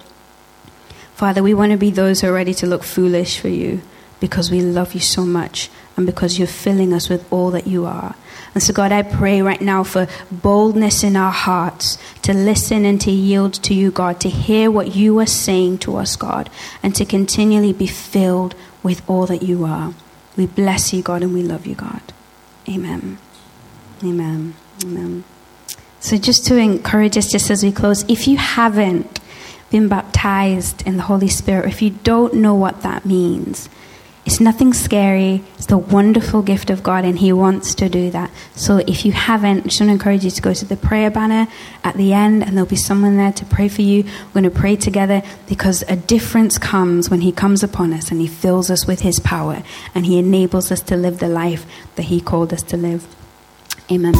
Father, 1.14 1.42
we 1.42 1.52
want 1.52 1.72
to 1.72 1.78
be 1.78 1.90
those 1.90 2.22
who 2.22 2.28
are 2.28 2.32
ready 2.32 2.54
to 2.54 2.66
look 2.66 2.82
foolish 2.82 3.38
for 3.38 3.48
you 3.48 3.82
because 4.18 4.50
we 4.50 4.62
love 4.62 4.94
you 4.94 5.00
so 5.00 5.26
much 5.26 5.68
and 5.94 6.06
because 6.06 6.38
you're 6.38 6.48
filling 6.48 6.94
us 6.94 7.10
with 7.10 7.30
all 7.30 7.50
that 7.50 7.66
you 7.66 7.84
are. 7.84 8.14
And 8.54 8.62
so, 8.62 8.72
God, 8.72 8.90
I 8.90 9.02
pray 9.02 9.42
right 9.42 9.60
now 9.60 9.84
for 9.84 10.08
boldness 10.30 11.04
in 11.04 11.16
our 11.16 11.32
hearts 11.32 11.98
to 12.22 12.32
listen 12.32 12.86
and 12.86 12.98
to 13.02 13.10
yield 13.10 13.52
to 13.64 13.74
you, 13.74 13.90
God, 13.90 14.20
to 14.20 14.30
hear 14.30 14.70
what 14.70 14.96
you 14.96 15.18
are 15.18 15.26
saying 15.26 15.78
to 15.80 15.98
us, 15.98 16.16
God, 16.16 16.48
and 16.82 16.94
to 16.94 17.04
continually 17.04 17.74
be 17.74 17.86
filled 17.86 18.54
with 18.82 19.02
all 19.06 19.26
that 19.26 19.42
you 19.42 19.66
are. 19.66 19.92
We 20.39 20.47
bless 20.47 20.93
you, 20.93 21.03
God, 21.03 21.22
and 21.24 21.34
we 21.34 21.43
love 21.43 21.66
you, 21.66 21.74
God. 21.74 22.01
Amen. 22.68 23.18
Amen. 24.05 24.55
Amen. 24.84 25.24
So, 25.99 26.16
just 26.16 26.47
to 26.47 26.57
encourage 26.57 27.18
us, 27.18 27.28
just 27.28 27.51
as 27.51 27.64
we 27.64 27.72
close, 27.72 28.05
if 28.09 28.28
you 28.28 28.36
haven't 28.36 29.18
been 29.70 29.89
baptized 29.89 30.86
in 30.86 30.97
the 30.97 31.03
Holy 31.03 31.26
Spirit, 31.26 31.66
if 31.66 31.82
you 31.82 31.91
don't 31.91 32.34
know 32.34 32.55
what 32.55 32.82
that 32.82 33.05
means, 33.05 33.68
it's 34.29 34.41
nothing 34.41 34.74
scary. 34.74 35.43
It's 35.57 35.64
the 35.64 35.79
wonderful 35.79 36.43
gift 36.43 36.68
of 36.68 36.83
God, 36.83 37.07
and 37.07 37.18
He 37.18 37.33
wants 37.33 37.74
to 37.76 37.89
do 37.89 38.11
that. 38.11 38.31
So 38.55 38.76
if 38.76 39.07
you 39.07 39.12
haven't, 39.12 39.61
I 39.61 39.62
just 39.62 39.81
want 39.81 39.89
to 39.89 39.95
encourage 39.95 40.22
you 40.22 40.31
to 40.31 40.43
go 40.43 40.53
to 40.53 40.66
the 40.66 40.76
prayer 40.76 41.11
banner 41.11 41.51
at 41.83 41.97
the 41.97 42.12
end, 42.12 42.43
and 42.43 42.55
there'll 42.55 42.68
be 42.68 42.76
someone 42.76 43.16
there 43.16 43.33
to 43.33 43.47
pray 43.47 43.68
for 43.68 43.81
you. 43.81 44.03
We're 44.03 44.43
going 44.43 44.45
to 44.45 44.51
pray 44.51 44.76
together 44.76 45.22
because 45.49 45.83
a 45.89 45.97
difference 45.97 46.59
comes 46.59 47.09
when 47.09 47.22
He 47.22 47.33
comes 47.33 47.62
upon 47.62 47.95
us 47.95 48.11
and 48.11 48.20
He 48.20 48.26
fills 48.26 48.70
us 48.70 48.87
with 48.87 49.01
His 49.01 49.18
power, 49.18 49.62
and 49.95 50.05
He 50.05 50.18
enables 50.18 50.70
us 50.70 50.83
to 50.83 50.97
live 50.97 51.20
the 51.20 51.29
life 51.29 51.64
that 51.97 52.03
He 52.03 52.20
called 52.20 52.53
us 52.53 52.62
to 52.64 52.76
live. 52.76 53.07
Amen. 53.91 54.12